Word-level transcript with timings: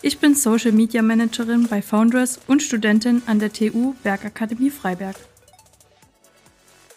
Ich 0.00 0.20
bin 0.20 0.36
Social 0.36 0.70
Media 0.70 1.02
Managerin 1.02 1.66
bei 1.66 1.82
Foundress 1.82 2.38
und 2.46 2.62
Studentin 2.62 3.20
an 3.26 3.40
der 3.40 3.52
TU 3.52 3.94
Bergakademie 4.04 4.70
Freiberg. 4.70 5.16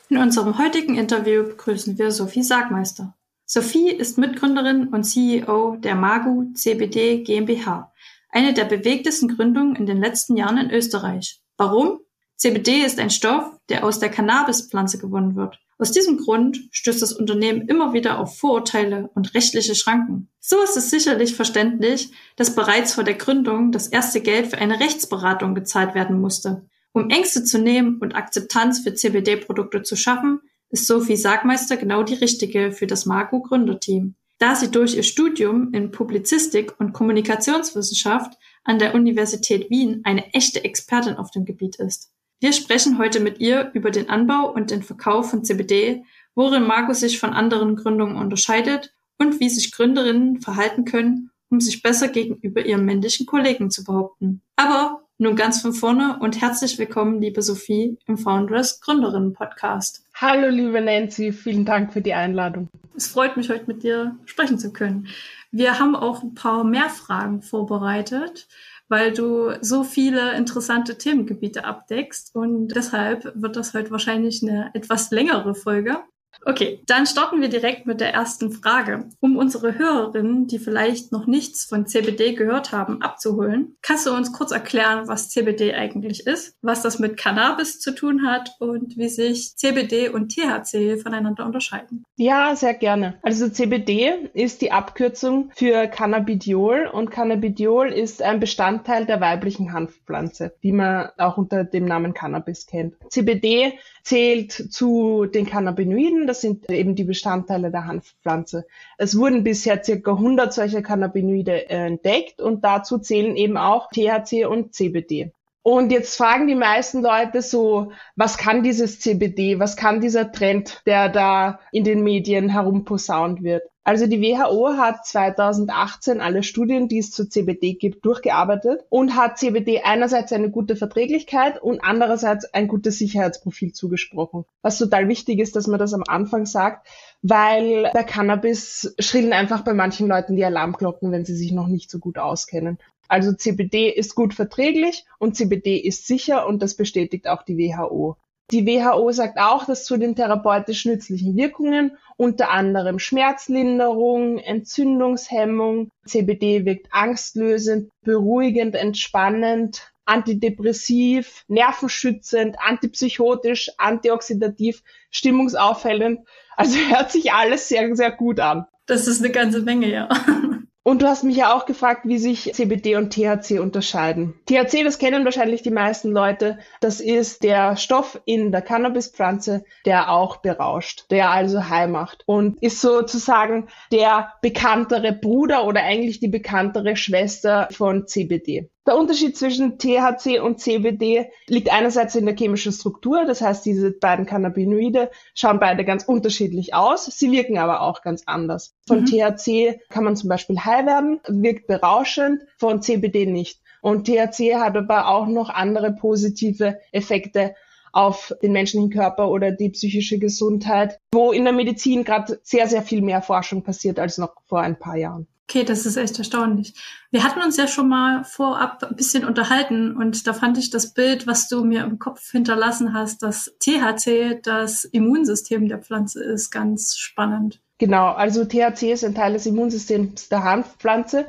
In 0.09 0.17
unserem 0.17 0.59
heutigen 0.59 0.95
Interview 0.95 1.43
begrüßen 1.43 1.97
wir 1.97 2.11
Sophie 2.11 2.43
Sagmeister. 2.43 3.15
Sophie 3.47 3.89
ist 3.89 4.19
Mitgründerin 4.19 4.89
und 4.89 5.03
CEO 5.03 5.77
der 5.77 5.95
Magu 5.95 6.53
CBD 6.53 7.23
GmbH, 7.23 7.91
eine 8.29 8.53
der 8.53 8.65
bewegtesten 8.65 9.35
Gründungen 9.35 9.75
in 9.75 9.87
den 9.87 9.97
letzten 9.97 10.37
Jahren 10.37 10.59
in 10.59 10.69
Österreich. 10.69 11.41
Warum? 11.57 12.01
CBD 12.37 12.85
ist 12.85 12.99
ein 12.99 13.09
Stoff, 13.09 13.57
der 13.69 13.83
aus 13.83 13.99
der 13.99 14.09
Cannabispflanze 14.09 14.99
gewonnen 14.99 15.35
wird. 15.35 15.57
Aus 15.81 15.91
diesem 15.91 16.17
Grund 16.17 16.59
stößt 16.69 17.01
das 17.01 17.11
Unternehmen 17.11 17.67
immer 17.67 17.91
wieder 17.91 18.19
auf 18.19 18.37
Vorurteile 18.37 19.09
und 19.15 19.33
rechtliche 19.33 19.73
Schranken. 19.73 20.29
So 20.39 20.61
ist 20.61 20.77
es 20.77 20.91
sicherlich 20.91 21.33
verständlich, 21.33 22.11
dass 22.35 22.53
bereits 22.53 22.93
vor 22.93 23.03
der 23.03 23.15
Gründung 23.15 23.71
das 23.71 23.87
erste 23.87 24.21
Geld 24.21 24.45
für 24.45 24.59
eine 24.59 24.79
Rechtsberatung 24.79 25.55
gezahlt 25.55 25.95
werden 25.95 26.21
musste. 26.21 26.67
Um 26.93 27.09
Ängste 27.09 27.43
zu 27.43 27.57
nehmen 27.57 27.97
und 27.97 28.13
Akzeptanz 28.13 28.81
für 28.81 28.93
CBD-Produkte 28.93 29.81
zu 29.81 29.95
schaffen, 29.95 30.41
ist 30.69 30.85
Sophie 30.85 31.15
Sagmeister 31.15 31.77
genau 31.77 32.03
die 32.03 32.13
richtige 32.13 32.71
für 32.73 32.85
das 32.85 33.07
Marco 33.07 33.41
Gründerteam. 33.41 34.13
Da 34.37 34.53
sie 34.53 34.69
durch 34.69 34.95
ihr 34.95 35.03
Studium 35.03 35.73
in 35.73 35.89
Publizistik 35.89 36.79
und 36.79 36.93
Kommunikationswissenschaft 36.93 38.37
an 38.63 38.77
der 38.77 38.93
Universität 38.93 39.71
Wien 39.71 40.01
eine 40.03 40.31
echte 40.35 40.63
Expertin 40.63 41.15
auf 41.15 41.31
dem 41.31 41.43
Gebiet 41.43 41.77
ist. 41.77 42.10
Wir 42.43 42.53
sprechen 42.53 42.97
heute 42.97 43.19
mit 43.19 43.39
ihr 43.39 43.69
über 43.75 43.91
den 43.91 44.09
Anbau 44.09 44.51
und 44.51 44.71
den 44.71 44.81
Verkauf 44.81 45.29
von 45.29 45.43
CBD, 45.43 46.03
worin 46.33 46.65
Marco 46.65 46.91
sich 46.91 47.19
von 47.19 47.33
anderen 47.33 47.75
Gründungen 47.75 48.15
unterscheidet 48.15 48.95
und 49.19 49.39
wie 49.39 49.47
sich 49.47 49.71
Gründerinnen 49.71 50.41
verhalten 50.41 50.83
können, 50.83 51.29
um 51.51 51.61
sich 51.61 51.83
besser 51.83 52.07
gegenüber 52.07 52.65
ihren 52.65 52.83
männlichen 52.83 53.27
Kollegen 53.27 53.69
zu 53.69 53.83
behaupten. 53.83 54.41
Aber 54.55 55.03
nun 55.19 55.35
ganz 55.35 55.61
von 55.61 55.73
vorne 55.73 56.17
und 56.19 56.41
herzlich 56.41 56.79
willkommen, 56.79 57.21
liebe 57.21 57.43
Sophie, 57.43 57.99
im 58.07 58.17
Foundress 58.17 58.81
Gründerinnen 58.81 59.33
Podcast. 59.33 60.03
Hallo, 60.15 60.49
liebe 60.49 60.81
Nancy, 60.81 61.33
vielen 61.33 61.63
Dank 61.63 61.93
für 61.93 62.01
die 62.01 62.15
Einladung. 62.15 62.69
Es 62.97 63.05
freut 63.05 63.37
mich, 63.37 63.49
heute 63.49 63.67
mit 63.67 63.83
dir 63.83 64.17
sprechen 64.25 64.57
zu 64.57 64.73
können. 64.73 65.07
Wir 65.51 65.77
haben 65.77 65.95
auch 65.95 66.23
ein 66.23 66.33
paar 66.33 66.63
mehr 66.63 66.89
Fragen 66.89 67.43
vorbereitet 67.43 68.47
weil 68.91 69.13
du 69.13 69.53
so 69.61 69.85
viele 69.85 70.35
interessante 70.35 70.97
Themengebiete 70.97 71.63
abdeckst 71.63 72.35
und 72.35 72.67
deshalb 72.67 73.31
wird 73.35 73.55
das 73.55 73.73
heute 73.73 73.89
wahrscheinlich 73.89 74.43
eine 74.43 74.69
etwas 74.73 75.11
längere 75.11 75.55
Folge. 75.55 75.99
Okay, 76.45 76.81
dann 76.87 77.05
starten 77.05 77.41
wir 77.41 77.49
direkt 77.49 77.85
mit 77.85 78.01
der 78.01 78.13
ersten 78.13 78.51
Frage. 78.51 79.09
Um 79.19 79.37
unsere 79.37 79.77
Hörerinnen, 79.77 80.47
die 80.47 80.59
vielleicht 80.59 81.11
noch 81.11 81.27
nichts 81.27 81.65
von 81.65 81.85
CBD 81.85 82.33
gehört 82.33 82.71
haben, 82.71 83.01
abzuholen, 83.01 83.77
kannst 83.81 84.07
du 84.07 84.13
uns 84.13 84.33
kurz 84.33 84.51
erklären, 84.51 85.07
was 85.07 85.29
CBD 85.29 85.73
eigentlich 85.73 86.25
ist, 86.25 86.55
was 86.61 86.81
das 86.81 86.99
mit 86.99 87.17
Cannabis 87.17 87.79
zu 87.79 87.93
tun 87.93 88.25
hat 88.25 88.51
und 88.59 88.97
wie 88.97 89.09
sich 89.09 89.55
CBD 89.55 90.09
und 90.09 90.35
THC 90.35 90.97
voneinander 91.01 91.45
unterscheiden? 91.45 92.05
Ja, 92.15 92.55
sehr 92.55 92.73
gerne. 92.73 93.19
Also 93.21 93.49
CBD 93.49 94.29
ist 94.33 94.61
die 94.61 94.71
Abkürzung 94.71 95.51
für 95.55 95.87
Cannabidiol 95.87 96.89
und 96.91 97.11
Cannabidiol 97.11 97.89
ist 97.89 98.21
ein 98.21 98.39
Bestandteil 98.39 99.05
der 99.05 99.21
weiblichen 99.21 99.73
Hanfpflanze, 99.73 100.53
die 100.63 100.71
man 100.71 101.09
auch 101.17 101.37
unter 101.37 101.63
dem 101.63 101.85
Namen 101.85 102.13
Cannabis 102.13 102.65
kennt. 102.65 102.95
CBD 103.09 103.73
zählt 104.03 104.51
zu 104.51 105.25
den 105.25 105.45
Cannabinoiden, 105.45 106.27
das 106.27 106.41
sind 106.41 106.69
eben 106.69 106.95
die 106.95 107.03
Bestandteile 107.03 107.71
der 107.71 107.85
Hanfpflanze. 107.85 108.65
Es 108.97 109.17
wurden 109.17 109.43
bisher 109.43 109.83
circa 109.83 110.11
100 110.11 110.53
solcher 110.53 110.81
Cannabinoide 110.81 111.69
äh, 111.69 111.87
entdeckt 111.87 112.41
und 112.41 112.63
dazu 112.63 112.97
zählen 112.97 113.35
eben 113.35 113.57
auch 113.57 113.89
THC 113.89 114.45
und 114.45 114.73
CBD. 114.73 115.31
Und 115.63 115.91
jetzt 115.91 116.17
fragen 116.17 116.47
die 116.47 116.55
meisten 116.55 117.01
Leute 117.01 117.43
so, 117.43 117.91
was 118.15 118.37
kann 118.37 118.63
dieses 118.63 118.99
CBD, 118.99 119.59
was 119.59 119.77
kann 119.77 120.01
dieser 120.01 120.31
Trend, 120.31 120.81
der 120.87 121.07
da 121.09 121.59
in 121.71 121.83
den 121.83 122.03
Medien 122.03 122.49
herumposaunt 122.49 123.43
wird? 123.43 123.63
Also 123.83 124.05
die 124.05 124.21
WHO 124.21 124.77
hat 124.77 125.07
2018 125.07 126.21
alle 126.21 126.43
Studien, 126.43 126.87
die 126.87 126.99
es 126.99 127.09
zu 127.09 127.27
CBD 127.27 127.73
gibt, 127.73 128.05
durchgearbeitet 128.05 128.85
und 128.89 129.15
hat 129.15 129.39
CBD 129.39 129.81
einerseits 129.81 130.31
eine 130.31 130.51
gute 130.51 130.75
Verträglichkeit 130.75 131.59
und 131.59 131.83
andererseits 131.83 132.45
ein 132.53 132.67
gutes 132.67 132.99
Sicherheitsprofil 132.99 133.73
zugesprochen. 133.73 134.45
Was 134.61 134.77
total 134.77 135.07
wichtig 135.07 135.39
ist, 135.39 135.55
dass 135.55 135.65
man 135.65 135.79
das 135.79 135.95
am 135.95 136.03
Anfang 136.07 136.45
sagt, 136.45 136.87
weil 137.23 137.89
bei 137.91 138.03
Cannabis 138.03 138.93
schrillen 138.99 139.33
einfach 139.33 139.61
bei 139.61 139.73
manchen 139.73 140.07
Leuten 140.07 140.35
die 140.35 140.45
Alarmglocken, 140.45 141.11
wenn 141.11 141.25
sie 141.25 141.35
sich 141.35 141.51
noch 141.51 141.67
nicht 141.67 141.89
so 141.89 141.97
gut 141.97 142.19
auskennen. 142.19 142.77
Also 143.07 143.33
CBD 143.33 143.89
ist 143.89 144.13
gut 144.13 144.35
verträglich 144.35 145.05
und 145.17 145.35
CBD 145.35 145.77
ist 145.77 146.05
sicher 146.05 146.47
und 146.47 146.61
das 146.61 146.75
bestätigt 146.75 147.27
auch 147.27 147.41
die 147.41 147.57
WHO. 147.57 148.15
Die 148.49 148.65
WHO 148.65 149.11
sagt 149.11 149.37
auch, 149.39 149.65
dass 149.65 149.85
zu 149.85 149.97
den 149.97 150.15
therapeutisch 150.15 150.85
nützlichen 150.85 151.37
Wirkungen 151.37 151.97
unter 152.17 152.51
anderem 152.51 152.99
Schmerzlinderung, 152.99 154.39
Entzündungshemmung, 154.39 155.89
CBD 156.05 156.65
wirkt 156.65 156.87
angstlösend, 156.91 157.91
beruhigend, 158.03 158.75
entspannend, 158.75 159.91
antidepressiv, 160.05 161.45
nervenschützend, 161.47 162.57
antipsychotisch, 162.59 163.71
antioxidativ, 163.77 164.83
stimmungsaufhellend. 165.09 166.27
Also 166.57 166.77
hört 166.77 167.11
sich 167.11 167.31
alles 167.31 167.69
sehr, 167.69 167.95
sehr 167.95 168.11
gut 168.11 168.39
an. 168.39 168.65
Das 168.85 169.07
ist 169.07 169.23
eine 169.23 169.31
ganze 169.31 169.61
Menge, 169.61 169.89
ja. 169.89 170.09
Und 170.83 171.03
du 171.03 171.07
hast 171.07 171.23
mich 171.23 171.37
ja 171.37 171.55
auch 171.55 171.67
gefragt, 171.67 172.01
wie 172.05 172.17
sich 172.17 172.53
CBD 172.53 172.95
und 172.95 173.13
THC 173.13 173.59
unterscheiden. 173.59 174.33
THC, 174.47 174.83
das 174.83 174.97
kennen 174.97 175.25
wahrscheinlich 175.25 175.61
die 175.61 175.69
meisten 175.69 176.09
Leute. 176.11 176.57
Das 176.79 176.99
ist 176.99 177.43
der 177.43 177.75
Stoff 177.77 178.19
in 178.25 178.51
der 178.51 178.63
Cannabispflanze, 178.63 179.63
der 179.85 180.11
auch 180.11 180.37
berauscht, 180.37 181.05
der 181.11 181.29
also 181.29 181.69
high 181.69 181.87
macht 181.87 182.23
und 182.25 182.61
ist 182.63 182.81
sozusagen 182.81 183.67
der 183.91 184.33
bekanntere 184.41 185.13
Bruder 185.13 185.67
oder 185.67 185.83
eigentlich 185.83 186.19
die 186.19 186.29
bekanntere 186.29 186.95
Schwester 186.95 187.67
von 187.71 188.07
CBD. 188.07 188.71
Der 188.87 188.97
Unterschied 188.97 189.37
zwischen 189.37 189.77
THC 189.77 190.39
und 190.39 190.59
CBD 190.59 191.29
liegt 191.47 191.71
einerseits 191.71 192.15
in 192.15 192.25
der 192.25 192.35
chemischen 192.35 192.71
Struktur, 192.71 193.25
das 193.25 193.39
heißt, 193.39 193.63
diese 193.63 193.91
beiden 193.91 194.25
Cannabinoide 194.25 195.11
schauen 195.35 195.59
beide 195.59 195.85
ganz 195.85 196.03
unterschiedlich 196.03 196.73
aus, 196.73 197.05
sie 197.05 197.31
wirken 197.31 197.59
aber 197.59 197.81
auch 197.81 198.01
ganz 198.01 198.23
anders. 198.25 198.75
Von 198.87 199.01
mhm. 199.01 199.05
THC 199.05 199.81
kann 199.89 200.03
man 200.03 200.15
zum 200.15 200.29
Beispiel 200.29 200.59
high 200.59 200.87
werden, 200.87 201.19
wirkt 201.27 201.67
berauschend, 201.67 202.41
von 202.57 202.81
CBD 202.81 203.27
nicht. 203.27 203.61
Und 203.81 204.07
THC 204.07 204.55
hat 204.55 204.75
aber 204.75 205.07
auch 205.07 205.27
noch 205.27 205.49
andere 205.49 205.91
positive 205.93 206.79
Effekte 206.91 207.53
auf 207.93 208.33
den 208.41 208.51
menschlichen 208.51 208.89
Körper 208.89 209.29
oder 209.29 209.51
die 209.51 209.69
psychische 209.69 210.17
Gesundheit, 210.17 210.99
wo 211.13 211.31
in 211.31 211.43
der 211.43 211.53
Medizin 211.53 212.03
gerade 212.03 212.39
sehr, 212.41 212.67
sehr 212.67 212.81
viel 212.81 213.01
mehr 213.01 213.21
Forschung 213.21 213.63
passiert 213.63 213.99
als 213.99 214.17
noch 214.17 214.33
vor 214.47 214.61
ein 214.61 214.79
paar 214.79 214.95
Jahren. 214.95 215.27
Okay, 215.51 215.65
das 215.65 215.85
ist 215.85 215.97
echt 215.97 216.17
erstaunlich. 216.17 216.75
Wir 217.11 217.25
hatten 217.25 217.41
uns 217.41 217.57
ja 217.57 217.67
schon 217.67 217.89
mal 217.89 218.23
vorab 218.23 218.81
ein 218.85 218.95
bisschen 218.95 219.25
unterhalten 219.25 219.97
und 219.97 220.25
da 220.25 220.31
fand 220.31 220.57
ich 220.57 220.69
das 220.69 220.93
Bild, 220.93 221.27
was 221.27 221.49
du 221.49 221.65
mir 221.65 221.83
im 221.83 221.99
Kopf 221.99 222.31
hinterlassen 222.31 222.93
hast, 222.93 223.21
dass 223.21 223.53
THC 223.59 224.39
das 224.41 224.85
Immunsystem 224.85 225.67
der 225.67 225.79
Pflanze 225.79 226.23
ist, 226.23 226.51
ganz 226.51 226.95
spannend. 226.95 227.59
Genau, 227.79 228.13
also 228.13 228.45
THC 228.45 228.93
ist 228.93 229.03
ein 229.03 229.13
Teil 229.13 229.33
des 229.33 229.45
Immunsystems 229.45 230.29
der 230.29 230.45
Hanfpflanze. 230.45 231.25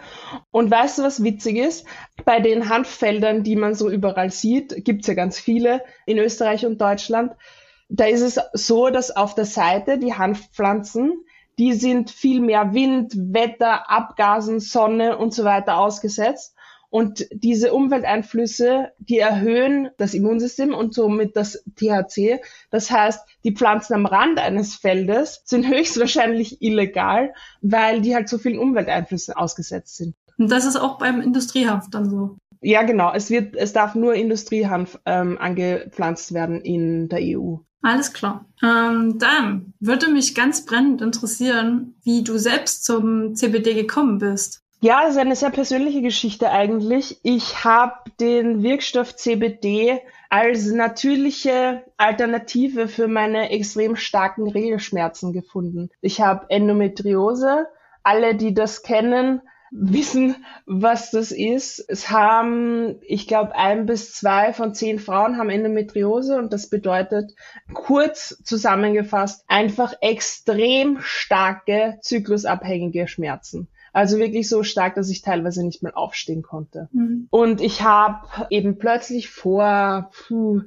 Und 0.52 0.70
weißt 0.70 0.98
du, 0.98 1.02
was 1.02 1.24
witzig 1.24 1.56
ist? 1.56 1.84
Bei 2.24 2.38
den 2.38 2.68
Hanffeldern, 2.68 3.42
die 3.42 3.56
man 3.56 3.74
so 3.74 3.90
überall 3.90 4.30
sieht, 4.30 4.84
gibt's 4.84 5.08
ja 5.08 5.14
ganz 5.14 5.40
viele 5.40 5.82
in 6.06 6.18
Österreich 6.18 6.64
und 6.64 6.80
Deutschland. 6.80 7.32
Da 7.88 8.04
ist 8.04 8.22
es 8.22 8.38
so, 8.52 8.88
dass 8.88 9.10
auf 9.10 9.34
der 9.34 9.46
Seite 9.46 9.98
die 9.98 10.14
Hanfpflanzen 10.14 11.24
die 11.62 11.74
sind 11.74 12.10
viel 12.10 12.40
mehr 12.40 12.74
Wind, 12.74 13.14
Wetter, 13.14 13.88
Abgasen, 13.88 14.58
Sonne 14.58 15.16
und 15.16 15.32
so 15.32 15.44
weiter 15.44 15.78
ausgesetzt. 15.78 16.56
Und 16.90 17.28
diese 17.30 17.72
Umwelteinflüsse, 17.72 18.90
die 18.98 19.20
erhöhen 19.20 19.90
das 19.96 20.12
Immunsystem 20.12 20.74
und 20.74 20.92
somit 20.92 21.36
das 21.36 21.62
THC. 21.76 22.40
Das 22.72 22.90
heißt, 22.90 23.20
die 23.44 23.52
Pflanzen 23.52 23.94
am 23.94 24.06
Rand 24.06 24.40
eines 24.40 24.74
Feldes 24.74 25.42
sind 25.44 25.68
höchstwahrscheinlich 25.72 26.60
illegal, 26.62 27.32
weil 27.60 28.00
die 28.00 28.16
halt 28.16 28.28
so 28.28 28.38
vielen 28.38 28.58
Umwelteinflüssen 28.58 29.34
ausgesetzt 29.34 29.98
sind. 29.98 30.16
Und 30.38 30.50
das 30.50 30.66
ist 30.66 30.74
auch 30.74 30.98
beim 30.98 31.20
Industriehanf 31.20 31.90
dann 31.90 32.10
so. 32.10 32.38
Ja, 32.60 32.82
genau. 32.82 33.12
Es 33.14 33.30
wird, 33.30 33.54
es 33.54 33.72
darf 33.72 33.94
nur 33.94 34.14
Industriehanf 34.14 34.98
ähm, 35.06 35.38
angepflanzt 35.38 36.34
werden 36.34 36.60
in 36.60 37.08
der 37.08 37.20
EU. 37.22 37.58
Alles 37.82 38.12
klar. 38.12 38.46
Ähm, 38.62 39.18
dann 39.18 39.74
würde 39.80 40.08
mich 40.08 40.34
ganz 40.34 40.64
brennend 40.64 41.02
interessieren, 41.02 41.96
wie 42.04 42.22
du 42.22 42.38
selbst 42.38 42.84
zum 42.84 43.34
CBD 43.34 43.74
gekommen 43.74 44.18
bist. 44.18 44.62
Ja, 44.80 45.02
das 45.02 45.12
ist 45.12 45.18
eine 45.18 45.36
sehr 45.36 45.50
persönliche 45.50 46.02
Geschichte 46.02 46.50
eigentlich. 46.50 47.20
Ich 47.22 47.64
habe 47.64 48.10
den 48.18 48.62
Wirkstoff 48.62 49.14
CBD 49.14 50.00
als 50.28 50.66
natürliche 50.66 51.84
Alternative 51.96 52.88
für 52.88 53.06
meine 53.06 53.50
extrem 53.50 53.96
starken 53.96 54.48
Regelschmerzen 54.48 55.32
gefunden. 55.32 55.90
Ich 56.00 56.20
habe 56.20 56.46
Endometriose. 56.48 57.66
Alle, 58.02 58.34
die 58.34 58.54
das 58.54 58.82
kennen, 58.82 59.42
wissen, 59.72 60.36
was 60.66 61.10
das 61.10 61.32
ist. 61.32 61.84
Es 61.88 62.10
haben, 62.10 62.96
ich 63.00 63.26
glaube, 63.26 63.54
ein 63.56 63.86
bis 63.86 64.12
zwei 64.12 64.52
von 64.52 64.74
zehn 64.74 64.98
Frauen 64.98 65.38
haben 65.38 65.48
Endometriose 65.48 66.36
und 66.36 66.52
das 66.52 66.68
bedeutet 66.68 67.32
kurz 67.72 68.36
zusammengefasst 68.44 69.44
einfach 69.48 69.94
extrem 70.00 70.98
starke 71.00 71.98
zyklusabhängige 72.02 73.08
Schmerzen. 73.08 73.68
Also 73.94 74.18
wirklich 74.18 74.48
so 74.48 74.62
stark, 74.62 74.94
dass 74.94 75.10
ich 75.10 75.22
teilweise 75.22 75.64
nicht 75.64 75.82
mehr 75.82 75.96
aufstehen 75.96 76.42
konnte. 76.42 76.88
Mhm. 76.92 77.28
Und 77.30 77.60
ich 77.60 77.82
habe 77.82 78.46
eben 78.50 78.78
plötzlich 78.78 79.30
vor 79.30 80.10
puh, 80.26 80.62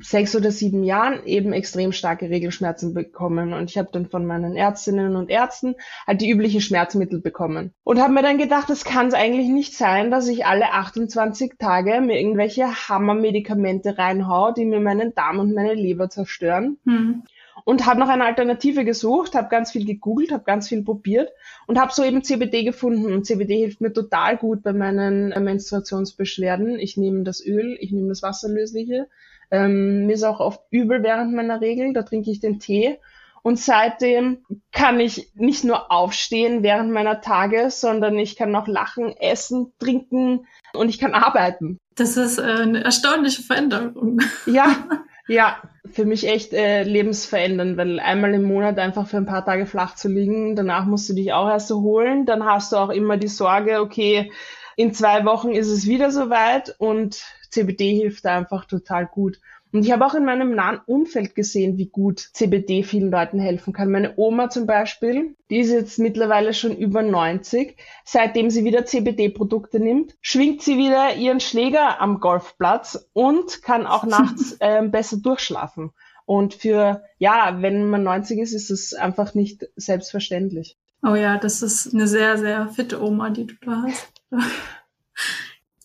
sechs 0.00 0.34
oder 0.34 0.50
sieben 0.50 0.84
Jahren 0.84 1.24
eben 1.26 1.52
extrem 1.52 1.92
starke 1.92 2.30
Regelschmerzen 2.30 2.94
bekommen 2.94 3.52
und 3.52 3.70
ich 3.70 3.78
habe 3.78 3.88
dann 3.92 4.06
von 4.06 4.26
meinen 4.26 4.56
Ärztinnen 4.56 5.16
und 5.16 5.30
Ärzten 5.30 5.74
halt 6.06 6.20
die 6.20 6.30
üblichen 6.30 6.60
Schmerzmittel 6.60 7.20
bekommen 7.20 7.72
und 7.84 8.00
habe 8.00 8.12
mir 8.12 8.22
dann 8.22 8.38
gedacht, 8.38 8.70
das 8.70 8.84
kann 8.84 9.08
es 9.08 9.14
eigentlich 9.14 9.48
nicht 9.48 9.76
sein, 9.76 10.10
dass 10.10 10.28
ich 10.28 10.46
alle 10.46 10.72
28 10.72 11.54
Tage 11.58 12.00
mir 12.00 12.18
irgendwelche 12.18 12.66
Hammermedikamente 12.88 13.98
reinhau, 13.98 14.52
die 14.52 14.64
mir 14.64 14.80
meinen 14.80 15.14
Darm 15.14 15.38
und 15.38 15.54
meine 15.54 15.74
Leber 15.74 16.08
zerstören. 16.08 16.78
Hm. 16.84 17.22
Und 17.64 17.86
habe 17.86 17.98
noch 17.98 18.08
eine 18.08 18.24
Alternative 18.24 18.84
gesucht, 18.84 19.34
habe 19.34 19.48
ganz 19.48 19.72
viel 19.72 19.86
gegoogelt, 19.86 20.30
habe 20.30 20.44
ganz 20.44 20.68
viel 20.68 20.84
probiert 20.84 21.30
und 21.66 21.80
habe 21.80 21.92
so 21.92 22.04
eben 22.04 22.22
CBD 22.22 22.64
gefunden. 22.64 23.12
Und 23.12 23.26
CBD 23.26 23.56
hilft 23.56 23.80
mir 23.80 23.92
total 23.92 24.36
gut 24.36 24.62
bei 24.62 24.72
meinen 24.72 25.30
Menstruationsbeschwerden. 25.30 26.78
Ich 26.78 26.96
nehme 26.96 27.24
das 27.24 27.44
Öl, 27.44 27.76
ich 27.80 27.90
nehme 27.92 28.08
das 28.08 28.22
Wasserlösliche, 28.22 29.08
ähm, 29.50 30.06
mir 30.06 30.14
ist 30.14 30.24
auch 30.24 30.40
oft 30.40 30.60
übel 30.70 31.02
während 31.02 31.34
meiner 31.34 31.60
Regel, 31.60 31.92
da 31.92 32.02
trinke 32.02 32.30
ich 32.30 32.40
den 32.40 32.60
Tee. 32.60 32.98
Und 33.42 33.60
seitdem 33.60 34.44
kann 34.72 34.98
ich 34.98 35.30
nicht 35.36 35.62
nur 35.62 35.92
aufstehen 35.92 36.64
während 36.64 36.90
meiner 36.90 37.20
Tage, 37.20 37.70
sondern 37.70 38.18
ich 38.18 38.34
kann 38.34 38.56
auch 38.56 38.66
lachen, 38.66 39.16
essen, 39.16 39.72
trinken 39.78 40.48
und 40.74 40.88
ich 40.88 40.98
kann 40.98 41.14
arbeiten. 41.14 41.78
Das 41.94 42.16
ist 42.16 42.38
äh, 42.38 42.42
eine 42.42 42.82
erstaunliche 42.82 43.42
Veränderung. 43.42 44.20
Ja, 44.46 44.74
ja, 45.28 45.58
für 45.92 46.04
mich 46.04 46.26
echt 46.26 46.52
äh, 46.54 46.82
lebensverändernd, 46.82 47.76
weil 47.76 48.00
einmal 48.00 48.34
im 48.34 48.42
Monat 48.42 48.80
einfach 48.80 49.06
für 49.06 49.16
ein 49.16 49.26
paar 49.26 49.44
Tage 49.44 49.66
flach 49.66 49.94
zu 49.94 50.08
liegen, 50.08 50.56
danach 50.56 50.84
musst 50.84 51.08
du 51.08 51.14
dich 51.14 51.32
auch 51.32 51.48
erst 51.48 51.70
erholen, 51.70 52.26
dann 52.26 52.44
hast 52.44 52.72
du 52.72 52.76
auch 52.76 52.90
immer 52.90 53.16
die 53.16 53.28
Sorge, 53.28 53.80
okay, 53.80 54.32
in 54.74 54.92
zwei 54.92 55.24
Wochen 55.24 55.52
ist 55.52 55.68
es 55.68 55.86
wieder 55.86 56.10
soweit 56.10 56.74
und 56.78 57.24
CBD 57.50 57.94
hilft 57.94 58.24
da 58.24 58.36
einfach 58.36 58.64
total 58.64 59.06
gut. 59.06 59.40
Und 59.72 59.84
ich 59.84 59.92
habe 59.92 60.06
auch 60.06 60.14
in 60.14 60.24
meinem 60.24 60.54
nahen 60.54 60.80
Umfeld 60.86 61.34
gesehen, 61.34 61.76
wie 61.76 61.88
gut 61.88 62.20
CBD 62.32 62.82
vielen 62.82 63.10
Leuten 63.10 63.38
helfen 63.38 63.72
kann. 63.72 63.90
Meine 63.90 64.14
Oma 64.16 64.48
zum 64.48 64.66
Beispiel, 64.66 65.36
die 65.50 65.58
ist 65.58 65.70
jetzt 65.70 65.98
mittlerweile 65.98 66.54
schon 66.54 66.76
über 66.76 67.02
90. 67.02 67.76
Seitdem 68.04 68.48
sie 68.48 68.64
wieder 68.64 68.86
CBD-Produkte 68.86 69.80
nimmt, 69.80 70.16
schwingt 70.20 70.62
sie 70.62 70.78
wieder 70.78 71.16
ihren 71.16 71.40
Schläger 71.40 72.00
am 72.00 72.20
Golfplatz 72.20 73.08
und 73.12 73.62
kann 73.62 73.86
auch 73.86 74.04
nachts 74.06 74.56
äh, 74.60 74.82
besser 74.86 75.18
durchschlafen. 75.18 75.90
Und 76.24 76.54
für, 76.54 77.04
ja, 77.18 77.58
wenn 77.60 77.90
man 77.90 78.02
90 78.02 78.38
ist, 78.38 78.54
ist 78.54 78.70
es 78.70 78.94
einfach 78.94 79.34
nicht 79.34 79.68
selbstverständlich. 79.76 80.78
Oh 81.02 81.14
ja, 81.14 81.36
das 81.38 81.62
ist 81.62 81.92
eine 81.92 82.08
sehr, 82.08 82.38
sehr 82.38 82.68
fitte 82.68 83.02
Oma, 83.02 83.30
die 83.30 83.46
du 83.46 83.54
da 83.60 83.84
hast. 83.86 84.12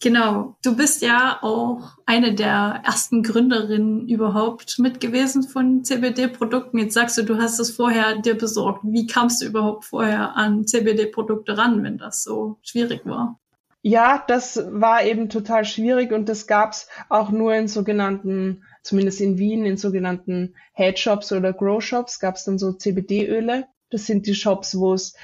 Genau. 0.02 0.56
Du 0.64 0.76
bist 0.76 1.04
ja 1.04 1.38
auch 1.44 1.98
eine 2.08 2.34
der 2.34 2.82
ersten 2.84 3.22
Gründerinnen 3.22 4.10
überhaupt 4.10 4.80
mit 4.80 5.00
gewesen 5.00 5.44
von 5.44 5.84
CBD-Produkten. 5.84 6.80
Jetzt 6.80 6.96
sagst 6.96 7.20
du, 7.20 7.24
du 7.24 7.38
hast 7.38 7.60
es 7.60 7.76
vorher 7.76 8.18
dir 8.18 8.36
besorgt. 8.36 8.82
Wie 8.84 9.06
kamst 9.06 9.42
du 9.42 9.46
überhaupt 9.46 9.86
vorher 9.86 10.36
an 10.36 10.66
CBD-Produkte 10.66 11.56
ran, 11.56 11.84
wenn 11.84 12.00
das 12.00 12.24
so 12.24 12.58
schwierig 12.64 13.06
war? 13.06 13.40
Ja, 13.84 14.24
das 14.28 14.60
war 14.72 15.04
eben 15.04 15.30
total 15.30 15.66
schwierig 15.66 16.12
und 16.12 16.28
das 16.30 16.48
gab's 16.48 16.88
auch 17.10 17.30
nur 17.30 17.54
in 17.54 17.68
sogenannten, 17.68 18.64
zumindest 18.82 19.22
in 19.22 19.38
Wien, 19.38 19.66
in 19.66 19.78
sogenannten 19.78 20.56
Headshops 20.74 21.32
oder 21.32 21.54
Grow-Shops 21.54 22.20
gab's 22.20 22.44
dann 22.46 22.58
so 22.58 22.74
CBD-Öle. 22.74 23.66
Das 23.92 24.08
sind 24.08 24.26
die 24.26 24.36
Shops, 24.36 24.78
wo 24.78 24.94
es 24.94 25.16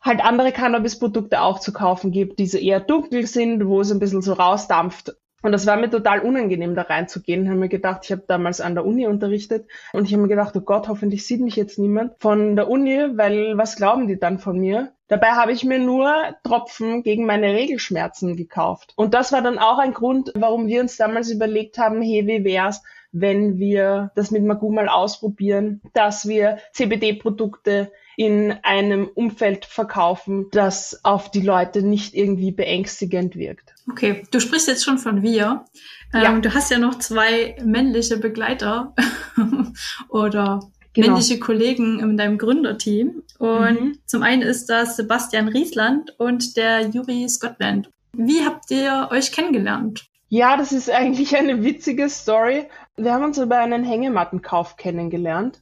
halt 0.00 0.24
andere 0.24 0.52
Cannabis-Produkte 0.52 1.40
auch 1.42 1.60
zu 1.60 1.72
kaufen 1.72 2.10
gibt, 2.10 2.38
die 2.38 2.46
so 2.46 2.58
eher 2.58 2.80
dunkel 2.80 3.26
sind, 3.26 3.66
wo 3.66 3.80
es 3.80 3.90
ein 3.90 3.98
bisschen 3.98 4.22
so 4.22 4.32
rausdampft. 4.32 5.14
Und 5.42 5.52
das 5.52 5.66
war 5.66 5.76
mir 5.76 5.88
total 5.88 6.20
unangenehm, 6.20 6.74
da 6.74 6.82
reinzugehen. 6.82 7.44
Ich 7.44 7.48
habe 7.48 7.58
mir 7.58 7.68
gedacht, 7.68 8.02
ich 8.04 8.12
habe 8.12 8.24
damals 8.26 8.60
an 8.60 8.74
der 8.74 8.84
Uni 8.84 9.06
unterrichtet 9.06 9.66
und 9.92 10.04
ich 10.04 10.12
habe 10.12 10.22
mir 10.22 10.28
gedacht, 10.28 10.54
oh 10.54 10.60
Gott, 10.60 10.88
hoffentlich 10.88 11.26
sieht 11.26 11.40
mich 11.40 11.56
jetzt 11.56 11.78
niemand 11.78 12.12
von 12.18 12.56
der 12.56 12.68
Uni, 12.68 13.16
weil 13.16 13.56
was 13.56 13.76
glauben 13.76 14.06
die 14.06 14.18
dann 14.18 14.38
von 14.38 14.58
mir? 14.58 14.92
Dabei 15.08 15.30
habe 15.30 15.52
ich 15.52 15.64
mir 15.64 15.78
nur 15.78 16.12
Tropfen 16.44 17.02
gegen 17.02 17.24
meine 17.24 17.54
Regelschmerzen 17.54 18.36
gekauft. 18.36 18.92
Und 18.96 19.14
das 19.14 19.32
war 19.32 19.40
dann 19.40 19.58
auch 19.58 19.78
ein 19.78 19.94
Grund, 19.94 20.30
warum 20.34 20.66
wir 20.66 20.82
uns 20.82 20.98
damals 20.98 21.30
überlegt 21.30 21.78
haben, 21.78 22.02
hey, 22.02 22.26
wie 22.26 22.44
wär's, 22.44 22.82
wenn 23.12 23.58
wir 23.58 24.12
das 24.14 24.30
mit 24.30 24.44
Magoo 24.44 24.70
mal 24.70 24.88
ausprobieren, 24.88 25.80
dass 25.94 26.28
wir 26.28 26.58
CBD-Produkte 26.72 27.90
in 28.16 28.54
einem 28.62 29.08
Umfeld 29.08 29.64
verkaufen, 29.64 30.46
das 30.52 31.04
auf 31.04 31.30
die 31.30 31.40
Leute 31.40 31.82
nicht 31.82 32.14
irgendwie 32.14 32.52
beängstigend 32.52 33.36
wirkt. 33.36 33.74
Okay, 33.90 34.24
du 34.30 34.40
sprichst 34.40 34.68
jetzt 34.68 34.84
schon 34.84 34.98
von 34.98 35.22
wir. 35.22 35.64
Ähm, 36.12 36.22
ja. 36.22 36.38
Du 36.40 36.54
hast 36.54 36.70
ja 36.70 36.78
noch 36.78 36.98
zwei 36.98 37.56
männliche 37.64 38.18
Begleiter 38.18 38.94
oder 40.08 40.60
genau. 40.92 41.08
männliche 41.08 41.38
Kollegen 41.38 42.00
in 42.00 42.16
deinem 42.16 42.38
Gründerteam. 42.38 43.22
Und 43.38 43.80
mhm. 43.80 43.98
zum 44.06 44.22
einen 44.22 44.42
ist 44.42 44.66
das 44.66 44.96
Sebastian 44.96 45.48
Riesland 45.48 46.18
und 46.18 46.56
der 46.56 46.88
Juri 46.88 47.28
Scotland. 47.28 47.90
Wie 48.12 48.44
habt 48.44 48.70
ihr 48.70 49.08
euch 49.10 49.32
kennengelernt? 49.32 50.06
Ja, 50.28 50.56
das 50.56 50.72
ist 50.72 50.90
eigentlich 50.90 51.36
eine 51.36 51.64
witzige 51.64 52.08
Story. 52.08 52.68
Wir 52.96 53.12
haben 53.12 53.24
uns 53.24 53.38
über 53.38 53.58
einen 53.58 53.84
Hängemattenkauf 53.84 54.76
kennengelernt 54.76 55.60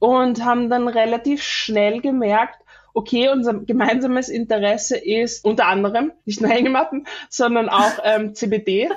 und 0.00 0.44
haben 0.44 0.68
dann 0.68 0.88
relativ 0.88 1.42
schnell 1.44 2.00
gemerkt, 2.00 2.58
okay, 2.92 3.28
unser 3.28 3.54
gemeinsames 3.54 4.28
Interesse 4.28 4.96
ist 4.96 5.44
unter 5.44 5.66
anderem 5.66 6.10
nicht 6.24 6.40
nur 6.40 6.50
Hängematten, 6.50 7.06
sondern 7.28 7.68
auch 7.68 7.98
ähm, 8.04 8.34
CBD 8.34 8.88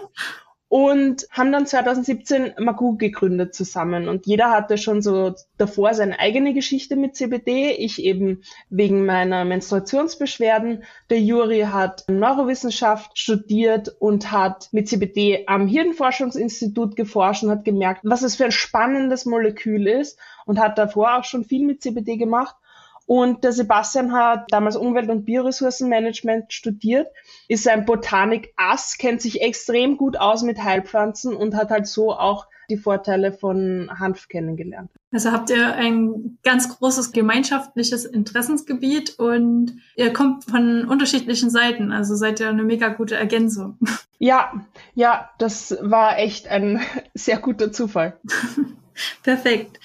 und 0.74 1.28
haben 1.30 1.52
dann 1.52 1.68
2017 1.68 2.54
Magu 2.58 2.98
gegründet 2.98 3.54
zusammen. 3.54 4.10
Und 4.10 4.26
jeder 4.26 4.50
hatte 4.50 4.80
schon 4.80 5.04
so 5.04 5.36
davor 5.60 5.94
seine 5.94 6.18
eigene 6.18 6.56
Geschichte 6.56 6.96
mit 6.96 7.16
CBD. 7.16 7.74
Ich 7.74 8.04
eben 8.04 8.42
wegen 8.72 9.06
meiner 9.06 9.46
Menstruationsbeschwerden. 9.46 10.84
Der 11.12 11.20
Juri 11.20 11.68
hat 11.72 12.06
Neurowissenschaft 12.08 13.20
studiert 13.20 13.96
und 14.00 14.32
hat 14.32 14.70
mit 14.72 14.90
CBD 14.90 15.44
am 15.46 15.68
Hirnforschungsinstitut 15.68 16.96
geforscht 16.96 17.44
und 17.44 17.52
hat 17.52 17.66
gemerkt, 17.66 18.02
was 18.02 18.24
es 18.24 18.38
für 18.38 18.46
ein 18.46 18.52
spannendes 18.52 19.28
Molekül 19.28 19.86
ist 19.86 20.18
und 20.46 20.60
hat 20.60 20.78
davor 20.78 21.18
auch 21.18 21.24
schon 21.24 21.44
viel 21.44 21.66
mit 21.66 21.82
CBD 21.82 22.18
gemacht. 22.18 22.56
Und 23.06 23.44
der 23.44 23.52
Sebastian 23.52 24.14
hat 24.14 24.46
damals 24.50 24.78
Umwelt- 24.78 25.10
und 25.10 25.26
Bioressourcenmanagement 25.26 26.54
studiert, 26.54 27.08
ist 27.50 27.68
ein 27.68 27.86
Botanik-Ass, 27.86 28.98
kennt 28.98 29.22
sich 29.22 29.42
extrem 29.42 29.98
gut 29.98 30.16
aus 30.18 30.42
mit 30.44 30.64
Heilpflanzen 30.64 31.36
und 31.36 31.56
hat 31.56 31.70
halt 31.70 31.86
so 31.86 32.14
auch 32.14 32.48
die 32.70 32.78
Vorteile 32.78 33.34
von 33.34 33.90
Hanf 34.00 34.30
kennengelernt. 34.30 34.90
Also 35.12 35.32
habt 35.32 35.50
ihr 35.50 35.76
ein 35.76 36.40
ganz 36.44 36.70
großes 36.70 37.12
gemeinschaftliches 37.12 38.06
Interessensgebiet 38.06 39.20
und 39.20 39.78
ihr 39.96 40.14
kommt 40.14 40.46
von 40.46 40.86
unterschiedlichen 40.86 41.50
Seiten, 41.50 41.92
also 41.92 42.16
seid 42.16 42.40
ihr 42.40 42.50
eine 42.50 42.64
mega 42.64 42.90
gute 42.90 43.16
Ergänzung. 43.16 43.78
Ja, 44.20 44.54
ja, 44.96 45.32
das 45.38 45.78
war 45.82 46.18
echt 46.18 46.48
ein 46.48 46.80
sehr 47.14 47.40
guter 47.40 47.74
Zufall. 47.74 48.22
Perfekt. 49.22 49.82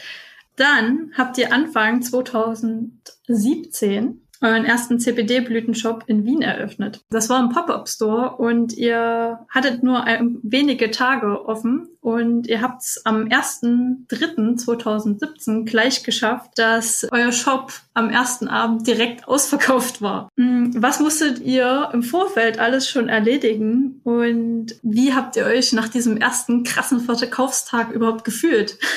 Dann 0.59 1.13
habt 1.17 1.39
ihr 1.39 1.53
Anfang 1.53 2.03
2017 2.03 4.21
euren 4.41 4.65
ersten 4.65 5.01
CBD-Blütenshop 5.01 6.05
in 6.07 6.25
Wien 6.25 6.43
eröffnet. 6.43 7.01
Das 7.11 7.29
war 7.29 7.41
ein 7.41 7.49
Pop-up-Store 7.49 8.37
und 8.37 8.73
ihr 8.73 9.41
hattet 9.49 9.83
nur 9.83 10.05
wenige 10.43 10.93
Tage 10.93 11.45
offen 11.47 11.89
und 12.01 12.47
ihr 12.47 12.63
habt 12.63 12.83
es 12.83 13.03
am 13.05 13.25
1.3.2017 13.25 15.65
gleich 15.65 16.05
geschafft, 16.05 16.53
dass 16.57 17.05
euer 17.11 17.33
Shop 17.33 17.73
am 17.95 18.11
ersten 18.11 18.47
Abend 18.49 18.87
direkt 18.87 19.27
ausverkauft 19.27 20.03
war. 20.03 20.29
Hm, 20.37 20.73
was 20.77 21.01
musstet 21.01 21.41
ihr 21.41 21.89
im 21.93 22.05
Vorfeld 22.05 22.61
alles 22.61 22.89
schon 22.89 23.09
erledigen 23.09 24.01
und 24.05 24.77
wie 24.83 25.15
habt 25.15 25.35
ihr 25.37 25.47
euch 25.47 25.73
nach 25.73 25.89
diesem 25.89 26.17
ersten 26.17 26.63
krassen 26.63 27.01
Verkaufstag 27.01 27.91
überhaupt 27.91 28.23
gefühlt? 28.25 28.79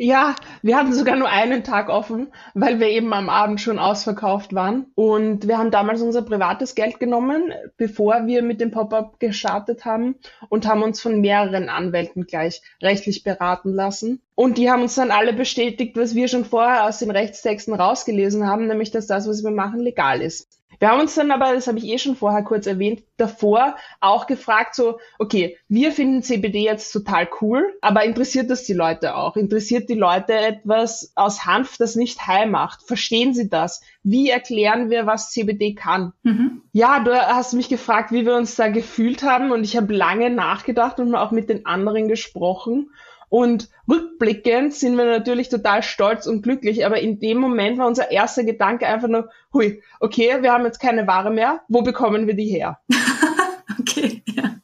Ja, 0.00 0.36
wir 0.62 0.76
hatten 0.76 0.92
sogar 0.92 1.16
nur 1.16 1.28
einen 1.28 1.64
Tag 1.64 1.88
offen, 1.88 2.28
weil 2.54 2.78
wir 2.78 2.86
eben 2.86 3.12
am 3.12 3.28
Abend 3.28 3.60
schon 3.60 3.80
ausverkauft 3.80 4.54
waren. 4.54 4.86
Und 4.94 5.48
wir 5.48 5.58
haben 5.58 5.72
damals 5.72 6.00
unser 6.02 6.22
privates 6.22 6.76
Geld 6.76 7.00
genommen, 7.00 7.52
bevor 7.76 8.28
wir 8.28 8.42
mit 8.44 8.60
dem 8.60 8.70
Pop-up 8.70 9.18
gestartet 9.18 9.84
haben 9.84 10.14
und 10.50 10.68
haben 10.68 10.84
uns 10.84 11.00
von 11.00 11.20
mehreren 11.20 11.68
Anwälten 11.68 12.26
gleich 12.26 12.62
rechtlich 12.80 13.24
beraten 13.24 13.72
lassen. 13.72 14.22
Und 14.36 14.56
die 14.56 14.70
haben 14.70 14.82
uns 14.82 14.94
dann 14.94 15.10
alle 15.10 15.32
bestätigt, 15.32 15.96
was 15.96 16.14
wir 16.14 16.28
schon 16.28 16.44
vorher 16.44 16.84
aus 16.84 17.00
den 17.00 17.10
Rechtstexten 17.10 17.74
rausgelesen 17.74 18.46
haben, 18.46 18.68
nämlich 18.68 18.92
dass 18.92 19.08
das, 19.08 19.26
was 19.28 19.42
wir 19.42 19.50
machen, 19.50 19.80
legal 19.80 20.22
ist. 20.22 20.57
Wir 20.78 20.90
haben 20.90 21.00
uns 21.00 21.14
dann 21.14 21.30
aber, 21.30 21.52
das 21.54 21.66
habe 21.66 21.78
ich 21.78 21.86
eh 21.86 21.98
schon 21.98 22.16
vorher 22.16 22.42
kurz 22.42 22.66
erwähnt, 22.66 23.02
davor 23.16 23.76
auch 24.00 24.26
gefragt, 24.26 24.74
so, 24.74 24.98
okay, 25.18 25.56
wir 25.68 25.92
finden 25.92 26.22
CBD 26.22 26.62
jetzt 26.62 26.92
total 26.92 27.28
cool, 27.40 27.76
aber 27.80 28.04
interessiert 28.04 28.48
das 28.50 28.64
die 28.64 28.74
Leute 28.74 29.16
auch? 29.16 29.36
Interessiert 29.36 29.88
die 29.88 29.94
Leute 29.94 30.34
etwas 30.34 31.12
aus 31.16 31.44
Hanf, 31.46 31.78
das 31.78 31.96
nicht 31.96 32.26
heil 32.26 32.48
macht? 32.48 32.82
Verstehen 32.82 33.34
sie 33.34 33.48
das? 33.48 33.82
Wie 34.02 34.30
erklären 34.30 34.90
wir, 34.90 35.06
was 35.06 35.30
CBD 35.32 35.74
kann? 35.74 36.12
Mhm. 36.22 36.62
Ja, 36.72 37.00
du 37.00 37.12
hast 37.14 37.54
mich 37.54 37.68
gefragt, 37.68 38.12
wie 38.12 38.24
wir 38.24 38.36
uns 38.36 38.54
da 38.54 38.68
gefühlt 38.68 39.22
haben 39.22 39.50
und 39.50 39.64
ich 39.64 39.76
habe 39.76 39.92
lange 39.92 40.30
nachgedacht 40.30 41.00
und 41.00 41.14
auch 41.14 41.32
mit 41.32 41.48
den 41.48 41.66
anderen 41.66 42.08
gesprochen. 42.08 42.90
Und 43.28 43.68
rückblickend 43.88 44.72
sind 44.74 44.96
wir 44.96 45.04
natürlich 45.04 45.48
total 45.48 45.82
stolz 45.82 46.26
und 46.26 46.42
glücklich, 46.42 46.86
aber 46.86 46.98
in 47.00 47.20
dem 47.20 47.38
Moment 47.38 47.78
war 47.78 47.86
unser 47.86 48.10
erster 48.10 48.44
Gedanke 48.44 48.86
einfach 48.86 49.08
nur, 49.08 49.30
hui, 49.52 49.82
okay, 50.00 50.42
wir 50.42 50.52
haben 50.52 50.64
jetzt 50.64 50.80
keine 50.80 51.06
Ware 51.06 51.30
mehr, 51.30 51.60
wo 51.68 51.82
bekommen 51.82 52.26
wir 52.26 52.34
die 52.34 52.48
her? 52.48 52.78
okay, 53.80 54.22
ja. 54.26 54.56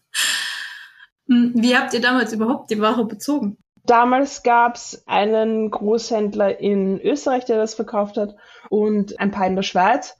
Hm, 1.28 1.52
wie 1.54 1.76
habt 1.76 1.92
ihr 1.94 2.00
damals 2.00 2.32
überhaupt 2.32 2.70
die 2.70 2.80
Ware 2.80 3.04
bezogen? 3.04 3.58
Damals 3.86 4.42
gab 4.42 4.76
es 4.76 5.02
einen 5.06 5.70
Großhändler 5.70 6.58
in 6.58 7.00
Österreich, 7.00 7.44
der 7.44 7.58
das 7.58 7.74
verkauft 7.74 8.16
hat, 8.16 8.34
und 8.70 9.20
ein 9.20 9.30
paar 9.30 9.46
in 9.46 9.56
der 9.56 9.62
Schweiz. 9.62 10.16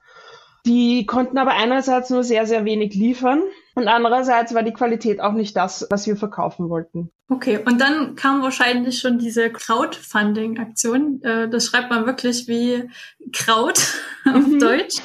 Die 0.67 1.05
konnten 1.05 1.37
aber 1.37 1.51
einerseits 1.51 2.09
nur 2.11 2.23
sehr, 2.23 2.45
sehr 2.45 2.65
wenig 2.65 2.93
liefern 2.93 3.41
und 3.75 3.87
andererseits 3.87 4.53
war 4.53 4.63
die 4.63 4.73
Qualität 4.73 5.19
auch 5.19 5.33
nicht 5.33 5.55
das, 5.55 5.87
was 5.89 6.07
wir 6.07 6.15
verkaufen 6.15 6.69
wollten. 6.69 7.11
Okay, 7.27 7.59
und 7.65 7.81
dann 7.81 8.15
kam 8.15 8.43
wahrscheinlich 8.43 8.99
schon 8.99 9.17
diese 9.17 9.49
Crowdfunding-Aktion. 9.49 11.23
Äh, 11.23 11.49
das 11.49 11.65
schreibt 11.65 11.89
man 11.89 12.05
wirklich 12.05 12.47
wie 12.47 12.87
Kraut 13.33 13.79
auf 14.25 14.45
mhm. 14.45 14.59
Deutsch. 14.59 14.97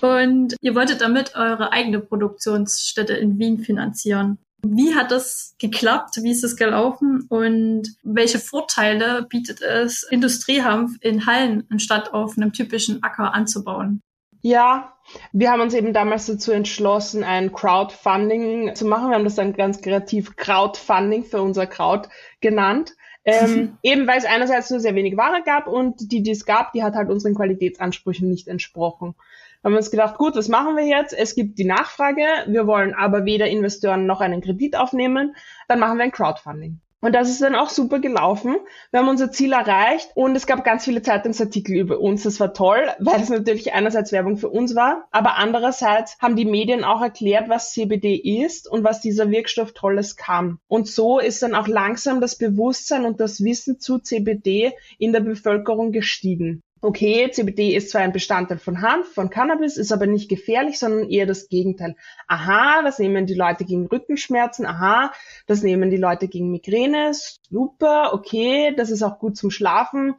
Und 0.00 0.56
ihr 0.60 0.74
wolltet 0.74 1.00
damit 1.00 1.36
eure 1.36 1.70
eigene 1.70 2.00
Produktionsstätte 2.00 3.12
in 3.14 3.38
Wien 3.38 3.60
finanzieren. 3.60 4.38
Wie 4.66 4.94
hat 4.94 5.10
das 5.10 5.54
geklappt? 5.58 6.16
Wie 6.22 6.32
ist 6.32 6.42
es 6.42 6.56
gelaufen? 6.56 7.26
Und 7.28 7.94
welche 8.02 8.38
Vorteile 8.38 9.26
bietet 9.28 9.60
es, 9.60 10.02
Industriehanf 10.10 10.96
in 11.02 11.26
Hallen 11.26 11.64
anstatt 11.70 12.12
auf 12.12 12.36
einem 12.36 12.52
typischen 12.52 13.02
Acker 13.02 13.32
anzubauen? 13.32 14.00
Ja, 14.46 14.92
wir 15.32 15.50
haben 15.50 15.62
uns 15.62 15.72
eben 15.72 15.94
damals 15.94 16.26
dazu 16.26 16.52
entschlossen, 16.52 17.24
ein 17.24 17.50
Crowdfunding 17.50 18.74
zu 18.74 18.84
machen. 18.84 19.08
Wir 19.08 19.14
haben 19.14 19.24
das 19.24 19.36
dann 19.36 19.54
ganz 19.54 19.80
kreativ 19.80 20.36
Crowdfunding 20.36 21.24
für 21.24 21.40
unser 21.40 21.66
Kraut 21.66 22.10
genannt. 22.42 22.92
Ähm, 23.24 23.78
eben 23.82 24.06
weil 24.06 24.18
es 24.18 24.26
einerseits 24.26 24.68
nur 24.68 24.80
sehr 24.80 24.94
wenig 24.94 25.16
Ware 25.16 25.42
gab 25.46 25.66
und 25.66 26.12
die, 26.12 26.22
die 26.22 26.30
es 26.30 26.44
gab, 26.44 26.74
die 26.74 26.82
hat 26.82 26.94
halt 26.94 27.08
unseren 27.08 27.34
Qualitätsansprüchen 27.34 28.28
nicht 28.28 28.46
entsprochen. 28.46 29.14
Da 29.62 29.68
haben 29.68 29.72
wir 29.72 29.78
uns 29.78 29.90
gedacht, 29.90 30.18
gut, 30.18 30.36
was 30.36 30.48
machen 30.48 30.76
wir 30.76 30.84
jetzt? 30.84 31.14
Es 31.14 31.34
gibt 31.34 31.58
die 31.58 31.64
Nachfrage, 31.64 32.26
wir 32.46 32.66
wollen 32.66 32.92
aber 32.92 33.24
weder 33.24 33.46
Investoren 33.46 34.04
noch 34.04 34.20
einen 34.20 34.42
Kredit 34.42 34.76
aufnehmen, 34.76 35.34
dann 35.68 35.78
machen 35.78 35.96
wir 35.96 36.04
ein 36.04 36.12
Crowdfunding. 36.12 36.82
Und 37.04 37.14
das 37.14 37.28
ist 37.28 37.42
dann 37.42 37.54
auch 37.54 37.68
super 37.68 37.98
gelaufen. 37.98 38.56
Wir 38.90 39.00
haben 39.00 39.10
unser 39.10 39.30
Ziel 39.30 39.52
erreicht 39.52 40.12
und 40.14 40.34
es 40.36 40.46
gab 40.46 40.64
ganz 40.64 40.86
viele 40.86 41.02
Zeitungsartikel 41.02 41.76
über 41.76 42.00
uns. 42.00 42.22
Das 42.22 42.40
war 42.40 42.54
toll, 42.54 42.80
weil 42.98 43.20
es 43.20 43.28
natürlich 43.28 43.74
einerseits 43.74 44.10
Werbung 44.10 44.38
für 44.38 44.48
uns 44.48 44.74
war, 44.74 45.06
aber 45.10 45.36
andererseits 45.36 46.16
haben 46.18 46.34
die 46.34 46.46
Medien 46.46 46.82
auch 46.82 47.02
erklärt, 47.02 47.50
was 47.50 47.74
CBD 47.74 48.14
ist 48.14 48.66
und 48.70 48.84
was 48.84 49.02
dieser 49.02 49.30
Wirkstoff 49.30 49.72
Tolles 49.72 50.16
kann. 50.16 50.56
Und 50.66 50.88
so 50.88 51.18
ist 51.18 51.42
dann 51.42 51.54
auch 51.54 51.68
langsam 51.68 52.22
das 52.22 52.38
Bewusstsein 52.38 53.04
und 53.04 53.20
das 53.20 53.44
Wissen 53.44 53.80
zu 53.80 53.98
CBD 53.98 54.72
in 54.96 55.12
der 55.12 55.20
Bevölkerung 55.20 55.92
gestiegen 55.92 56.62
okay, 56.80 57.30
CBD 57.30 57.74
ist 57.74 57.90
zwar 57.90 58.02
ein 58.02 58.12
Bestandteil 58.12 58.58
von 58.58 58.82
Hanf, 58.82 59.12
von 59.14 59.30
Cannabis, 59.30 59.76
ist 59.76 59.92
aber 59.92 60.06
nicht 60.06 60.28
gefährlich, 60.28 60.78
sondern 60.78 61.08
eher 61.08 61.26
das 61.26 61.48
Gegenteil. 61.48 61.96
Aha, 62.28 62.82
das 62.82 62.98
nehmen 62.98 63.26
die 63.26 63.34
Leute 63.34 63.64
gegen 63.64 63.86
Rückenschmerzen, 63.86 64.66
aha, 64.66 65.12
das 65.46 65.62
nehmen 65.62 65.90
die 65.90 65.96
Leute 65.96 66.28
gegen 66.28 66.50
Migräne, 66.50 67.12
super, 67.14 68.12
okay, 68.12 68.74
das 68.76 68.90
ist 68.90 69.02
auch 69.02 69.18
gut 69.18 69.36
zum 69.36 69.50
Schlafen, 69.50 70.14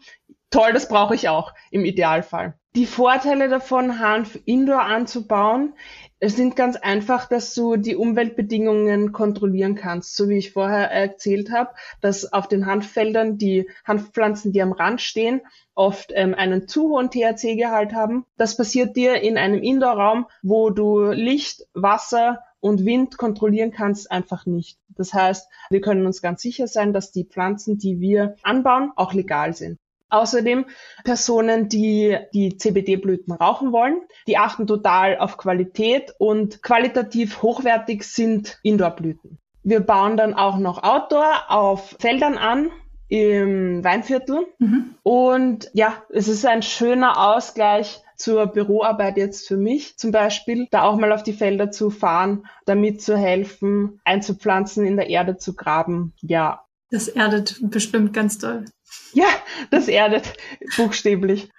toll, 0.50 0.74
das 0.74 0.88
brauche 0.88 1.15
ich 1.15 1.29
auch 1.29 1.53
im 1.71 1.85
Idealfall. 1.85 2.57
Die 2.75 2.88
Vorteile 2.88 3.48
davon, 3.48 4.00
Hanf 4.00 4.38
indoor 4.44 4.82
anzubauen, 4.82 5.75
sind 6.22 6.58
ganz 6.58 6.75
einfach, 6.75 7.29
dass 7.29 7.53
du 7.53 7.77
die 7.77 7.96
Umweltbedingungen 7.96 9.13
kontrollieren 9.13 9.75
kannst, 9.75 10.17
so 10.17 10.27
wie 10.27 10.39
ich 10.39 10.51
vorher 10.51 10.91
erzählt 10.91 11.51
habe, 11.51 11.70
dass 12.01 12.34
auf 12.34 12.50
den 12.50 12.65
Hanffeldern 12.65 13.38
die 13.38 13.70
Hanfpflanzen, 13.86 14.51
die 14.51 14.62
am 14.62 14.74
Rand 14.74 15.00
stehen, 15.00 15.39
oft 15.74 16.12
ähm, 16.13 16.36
einen 16.36 16.67
zu 16.67 16.89
hohen 16.89 17.10
THC-Gehalt 17.10 17.94
haben. 17.94 18.25
Das 18.36 18.58
passiert 18.58 18.98
dir 18.98 19.22
in 19.22 19.38
einem 19.38 19.63
Indoor-Raum, 19.63 20.25
wo 20.44 20.70
du 20.70 21.12
Licht, 21.12 21.65
Wasser 21.74 22.41
und 22.60 22.84
Wind 22.84 23.17
kontrollieren 23.17 23.72
kannst, 23.72 24.12
einfach 24.12 24.46
nicht. 24.46 24.79
Das 24.89 25.13
heißt, 25.13 25.48
wir 25.70 25.79
können 25.79 26.05
uns 26.05 26.22
ganz 26.22 26.41
sicher 26.41 26.67
sein, 26.67 26.91
dass 26.91 27.13
die 27.13 27.24
Pflanzen, 27.24 27.77
die 27.77 28.01
wir 28.01 28.36
anbauen, 28.44 28.91
auch 28.98 29.13
legal 29.13 29.53
sind. 29.53 29.79
Außerdem 30.09 30.65
Personen, 31.03 31.67
die 31.67 32.17
die 32.33 32.57
CBD-Blüten 32.57 33.33
rauchen 33.33 33.71
wollen, 33.71 34.01
die 34.27 34.38
achten 34.38 34.67
total 34.67 35.17
auf 35.17 35.38
Qualität 35.38 36.13
und 36.17 36.62
qualitativ 36.62 37.41
hochwertig 37.41 38.03
sind 38.03 38.59
Indoor-Blüten. 38.63 39.39
Wir 39.63 39.79
bauen 39.79 40.15
dann 40.15 40.35
auch 40.35 40.57
noch 40.57 40.83
Outdoor 40.83 41.50
auf 41.50 41.95
Feldern 42.00 42.38
an, 42.38 42.71
im 43.07 43.83
Weinviertel. 43.83 44.47
Mhm. 44.59 44.95
Und 45.03 45.69
ja, 45.74 46.03
es 46.09 46.27
ist 46.27 46.45
ein 46.45 46.62
schöner 46.62 47.35
Ausgleich 47.35 48.01
zur 48.15 48.47
Büroarbeit 48.47 49.17
jetzt 49.17 49.47
für 49.47 49.57
mich 49.57 49.97
zum 49.97 50.12
Beispiel, 50.12 50.67
da 50.71 50.83
auch 50.83 50.97
mal 50.97 51.12
auf 51.12 51.24
die 51.24 51.33
Felder 51.33 51.71
zu 51.71 51.89
fahren, 51.89 52.45
damit 52.65 53.01
zu 53.01 53.17
helfen, 53.17 54.00
einzupflanzen, 54.05 54.85
in 54.85 54.95
der 54.95 55.09
Erde 55.09 55.38
zu 55.38 55.55
graben. 55.55 56.13
Ja. 56.21 56.65
Das 56.91 57.07
erdet 57.07 57.59
bestimmt 57.62 58.13
ganz 58.13 58.38
toll. 58.38 58.65
Ja, 59.13 59.27
das 59.71 59.87
erdet 59.87 60.33
buchstäblich. 60.75 61.49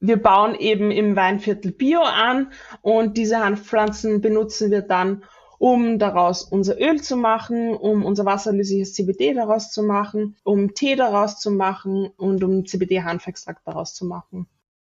Wir 0.00 0.16
bauen 0.16 0.54
eben 0.54 0.90
im 0.90 1.16
Weinviertel 1.16 1.72
Bio 1.72 2.00
an 2.02 2.52
und 2.82 3.16
diese 3.16 3.38
Hanfpflanzen 3.38 4.20
benutzen 4.20 4.70
wir 4.70 4.82
dann, 4.82 5.24
um 5.58 5.98
daraus 5.98 6.42
unser 6.42 6.78
Öl 6.78 7.00
zu 7.00 7.16
machen, 7.16 7.74
um 7.74 8.04
unser 8.04 8.24
wasserlösliches 8.24 8.92
CBD 8.94 9.34
daraus 9.34 9.70
zu 9.70 9.82
machen, 9.82 10.36
um 10.44 10.74
Tee 10.74 10.96
daraus 10.96 11.38
zu 11.38 11.50
machen 11.50 12.10
und 12.16 12.44
um 12.44 12.66
CBD-Hanfextrakt 12.66 13.66
daraus 13.66 13.94
zu 13.94 14.04
machen. 14.04 14.46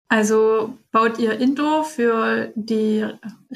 Also 0.08 0.74
baut 0.92 1.18
ihr 1.18 1.38
Indoor 1.38 1.84
für 1.84 2.52
die 2.54 3.04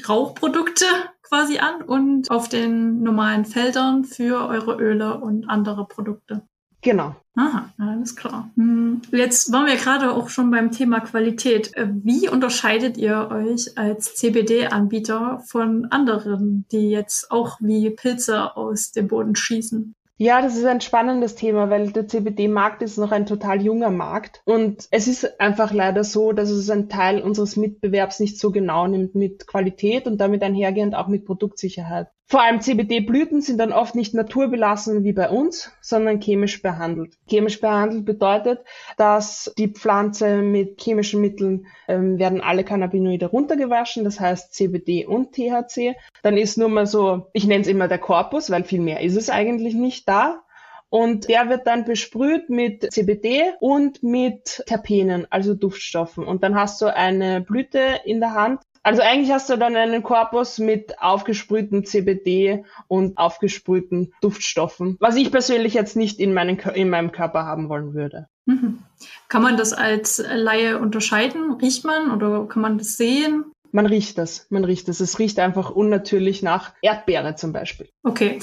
Rauchprodukte 0.07 0.85
quasi 1.21 1.59
an 1.59 1.81
und 1.81 2.29
auf 2.29 2.49
den 2.49 3.03
normalen 3.03 3.45
Feldern 3.45 4.03
für 4.03 4.47
eure 4.47 4.75
Öle 4.75 5.19
und 5.19 5.49
andere 5.49 5.87
Produkte. 5.87 6.47
Genau. 6.81 7.15
Aha, 7.35 7.69
alles 7.77 8.15
klar. 8.15 8.49
Hm, 8.55 9.01
jetzt 9.11 9.51
waren 9.53 9.65
wir 9.65 9.75
gerade 9.75 10.11
auch 10.11 10.27
schon 10.29 10.51
beim 10.51 10.71
Thema 10.71 10.99
Qualität. 10.99 11.75
Äh, 11.77 11.87
wie 12.03 12.27
unterscheidet 12.27 12.97
ihr 12.97 13.29
euch 13.31 13.77
als 13.77 14.15
CBD-Anbieter 14.15 15.41
von 15.45 15.85
anderen, 15.85 16.65
die 16.71 16.89
jetzt 16.89 17.31
auch 17.31 17.57
wie 17.61 17.89
Pilze 17.91 18.57
aus 18.57 18.91
dem 18.91 19.07
Boden 19.07 19.35
schießen? 19.35 19.95
Ja, 20.17 20.39
das 20.41 20.55
ist 20.55 20.65
ein 20.65 20.81
spannendes 20.81 21.33
Thema, 21.33 21.71
weil 21.71 21.91
der 21.91 22.07
CBD-Markt 22.07 22.83
ist 22.83 22.97
noch 22.99 23.11
ein 23.11 23.25
total 23.25 23.59
junger 23.59 23.89
Markt. 23.89 24.43
Und 24.45 24.87
es 24.91 25.07
ist 25.07 25.39
einfach 25.39 25.73
leider 25.73 26.03
so, 26.03 26.31
dass 26.31 26.51
es 26.51 26.69
einen 26.69 26.89
Teil 26.89 27.23
unseres 27.23 27.55
Mitbewerbs 27.55 28.19
nicht 28.19 28.37
so 28.37 28.51
genau 28.51 28.85
nimmt 28.85 29.15
mit 29.15 29.47
Qualität 29.47 30.05
und 30.05 30.19
damit 30.19 30.43
einhergehend 30.43 30.93
auch 30.93 31.07
mit 31.07 31.25
Produktsicherheit. 31.25 32.09
Vor 32.31 32.41
allem 32.41 32.61
CBD-Blüten 32.61 33.41
sind 33.41 33.57
dann 33.57 33.73
oft 33.73 33.93
nicht 33.93 34.13
naturbelassen 34.13 35.03
wie 35.03 35.11
bei 35.11 35.29
uns, 35.29 35.69
sondern 35.81 36.21
chemisch 36.21 36.61
behandelt. 36.61 37.17
Chemisch 37.27 37.59
behandelt 37.59 38.05
bedeutet, 38.05 38.63
dass 38.95 39.51
die 39.57 39.67
Pflanze 39.67 40.37
mit 40.37 40.79
chemischen 40.79 41.19
Mitteln 41.19 41.67
ähm, 41.89 42.19
werden 42.19 42.39
alle 42.39 42.63
Cannabinoide 42.63 43.25
runtergewaschen, 43.25 44.05
das 44.05 44.21
heißt 44.21 44.53
CBD 44.53 45.05
und 45.05 45.33
THC. 45.33 45.97
Dann 46.23 46.37
ist 46.37 46.57
nur 46.57 46.69
mal 46.69 46.87
so, 46.87 47.27
ich 47.33 47.47
nenne 47.47 47.63
es 47.63 47.67
immer 47.67 47.89
der 47.89 47.99
Korpus, 47.99 48.49
weil 48.49 48.63
viel 48.63 48.79
mehr 48.79 49.01
ist 49.01 49.17
es 49.17 49.29
eigentlich 49.29 49.73
nicht 49.73 50.07
da. 50.07 50.41
Und 50.87 51.27
der 51.27 51.49
wird 51.49 51.67
dann 51.67 51.83
besprüht 51.83 52.49
mit 52.49 52.93
CBD 52.93 53.53
und 53.59 54.03
mit 54.03 54.63
Terpenen, 54.67 55.27
also 55.29 55.53
Duftstoffen. 55.53 56.25
Und 56.25 56.43
dann 56.43 56.55
hast 56.55 56.81
du 56.81 56.95
eine 56.95 57.41
Blüte 57.41 57.99
in 58.05 58.21
der 58.21 58.35
Hand. 58.35 58.61
Also 58.83 59.01
eigentlich 59.01 59.31
hast 59.31 59.49
du 59.49 59.57
dann 59.57 59.75
einen 59.75 60.01
Korpus 60.01 60.57
mit 60.57 60.99
aufgesprühten 60.99 61.85
CBD 61.85 62.65
und 62.87 63.17
aufgesprühten 63.17 64.13
Duftstoffen, 64.21 64.97
was 64.99 65.15
ich 65.15 65.31
persönlich 65.31 65.73
jetzt 65.75 65.95
nicht 65.95 66.19
in, 66.19 66.33
meinen, 66.33 66.57
in 66.57 66.89
meinem 66.89 67.11
Körper 67.11 67.45
haben 67.45 67.69
wollen 67.69 67.93
würde. 67.93 68.27
Mhm. 68.45 68.79
Kann 69.27 69.43
man 69.43 69.55
das 69.55 69.73
als 69.73 70.23
Laie 70.33 70.79
unterscheiden? 70.79 71.53
Riecht 71.53 71.85
man 71.85 72.11
oder 72.11 72.47
kann 72.47 72.61
man 72.61 72.79
das 72.79 72.97
sehen? 72.97 73.45
Man 73.71 73.85
riecht 73.85 74.17
das, 74.17 74.47
man 74.49 74.65
riecht 74.65 74.87
das. 74.87 74.99
Es 74.99 75.19
riecht 75.19 75.39
einfach 75.39 75.69
unnatürlich 75.69 76.41
nach 76.41 76.73
Erdbeere 76.81 77.35
zum 77.35 77.53
Beispiel. 77.53 77.89
Okay. 78.03 78.39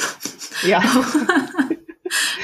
Ja. 0.66 0.82